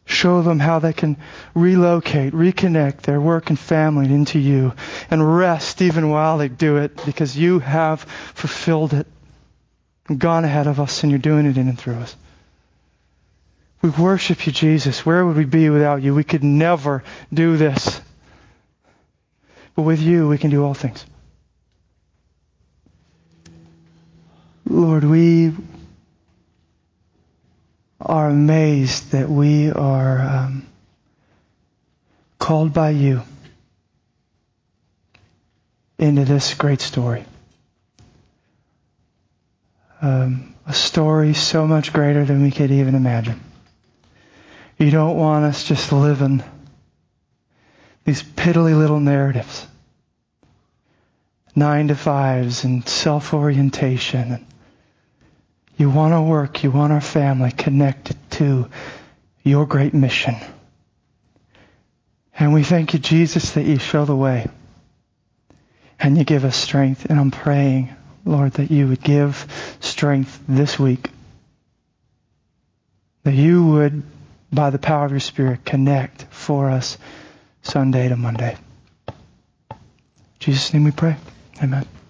Show 0.05 0.41
them 0.41 0.59
how 0.59 0.79
they 0.79 0.91
can 0.91 1.15
relocate, 1.55 2.33
reconnect 2.33 3.03
their 3.03 3.21
work 3.21 3.49
and 3.49 3.57
family 3.57 4.13
into 4.13 4.37
you 4.37 4.73
and 5.09 5.37
rest 5.37 5.81
even 5.81 6.09
while 6.09 6.37
they 6.37 6.49
do 6.49 6.77
it 6.77 7.05
because 7.05 7.37
you 7.37 7.59
have 7.59 8.01
fulfilled 8.33 8.93
it 8.93 9.07
and 10.07 10.19
gone 10.19 10.43
ahead 10.43 10.67
of 10.67 10.81
us 10.81 11.03
and 11.03 11.11
you're 11.11 11.19
doing 11.19 11.45
it 11.45 11.57
in 11.57 11.69
and 11.69 11.79
through 11.79 11.95
us. 11.95 12.15
We 13.81 13.89
worship 13.89 14.45
you, 14.45 14.51
Jesus. 14.51 15.05
Where 15.05 15.25
would 15.25 15.37
we 15.37 15.45
be 15.45 15.69
without 15.69 16.01
you? 16.01 16.13
We 16.13 16.23
could 16.23 16.43
never 16.43 17.03
do 17.33 17.55
this. 17.55 18.01
But 19.75 19.83
with 19.83 20.01
you, 20.01 20.27
we 20.27 20.37
can 20.37 20.51
do 20.51 20.63
all 20.63 20.73
things. 20.73 21.05
Lord, 24.65 25.03
we 25.03 25.53
are 28.05 28.29
amazed 28.29 29.11
that 29.11 29.29
we 29.29 29.71
are 29.71 30.21
um, 30.21 30.67
called 32.37 32.73
by 32.73 32.89
you 32.89 33.21
into 35.97 36.25
this 36.25 36.53
great 36.53 36.81
story. 36.81 37.23
Um, 40.01 40.53
a 40.65 40.73
story 40.73 41.33
so 41.33 41.65
much 41.65 41.93
greater 41.93 42.25
than 42.25 42.43
we 42.43 42.51
could 42.51 42.71
even 42.71 42.95
imagine. 42.95 43.39
You 44.77 44.91
don't 44.91 45.15
want 45.15 45.45
us 45.45 45.63
just 45.63 45.93
living 45.93 46.43
these 48.03 48.21
piddly 48.21 48.77
little 48.77 48.99
narratives, 48.99 49.65
nine 51.55 51.87
to 51.87 51.95
fives 51.95 52.65
and 52.65 52.85
self 52.87 53.33
orientation 53.33 54.33
and 54.33 54.45
you 55.77 55.89
want 55.89 56.13
our 56.13 56.23
work, 56.23 56.63
you 56.63 56.71
want 56.71 56.93
our 56.93 57.01
family 57.01 57.51
connected 57.51 58.17
to 58.31 58.69
your 59.43 59.65
great 59.65 59.93
mission. 59.93 60.35
And 62.37 62.53
we 62.53 62.63
thank 62.63 62.93
you, 62.93 62.99
Jesus, 62.99 63.51
that 63.51 63.63
you 63.63 63.77
show 63.77 64.05
the 64.05 64.15
way. 64.15 64.47
And 65.99 66.17
you 66.17 66.23
give 66.23 66.45
us 66.45 66.55
strength. 66.55 67.05
And 67.05 67.19
I'm 67.19 67.31
praying, 67.31 67.95
Lord, 68.25 68.53
that 68.53 68.71
you 68.71 68.87
would 68.87 69.01
give 69.01 69.77
strength 69.79 70.39
this 70.47 70.79
week. 70.79 71.09
That 73.23 73.33
you 73.33 73.65
would, 73.65 74.03
by 74.51 74.69
the 74.69 74.79
power 74.79 75.05
of 75.05 75.11
your 75.11 75.19
Spirit, 75.19 75.63
connect 75.63 76.23
for 76.31 76.69
us 76.69 76.97
Sunday 77.61 78.09
to 78.09 78.17
Monday. 78.17 78.57
In 79.09 79.75
Jesus' 80.39 80.73
name 80.73 80.83
we 80.83 80.91
pray. 80.91 81.15
Amen. 81.61 82.02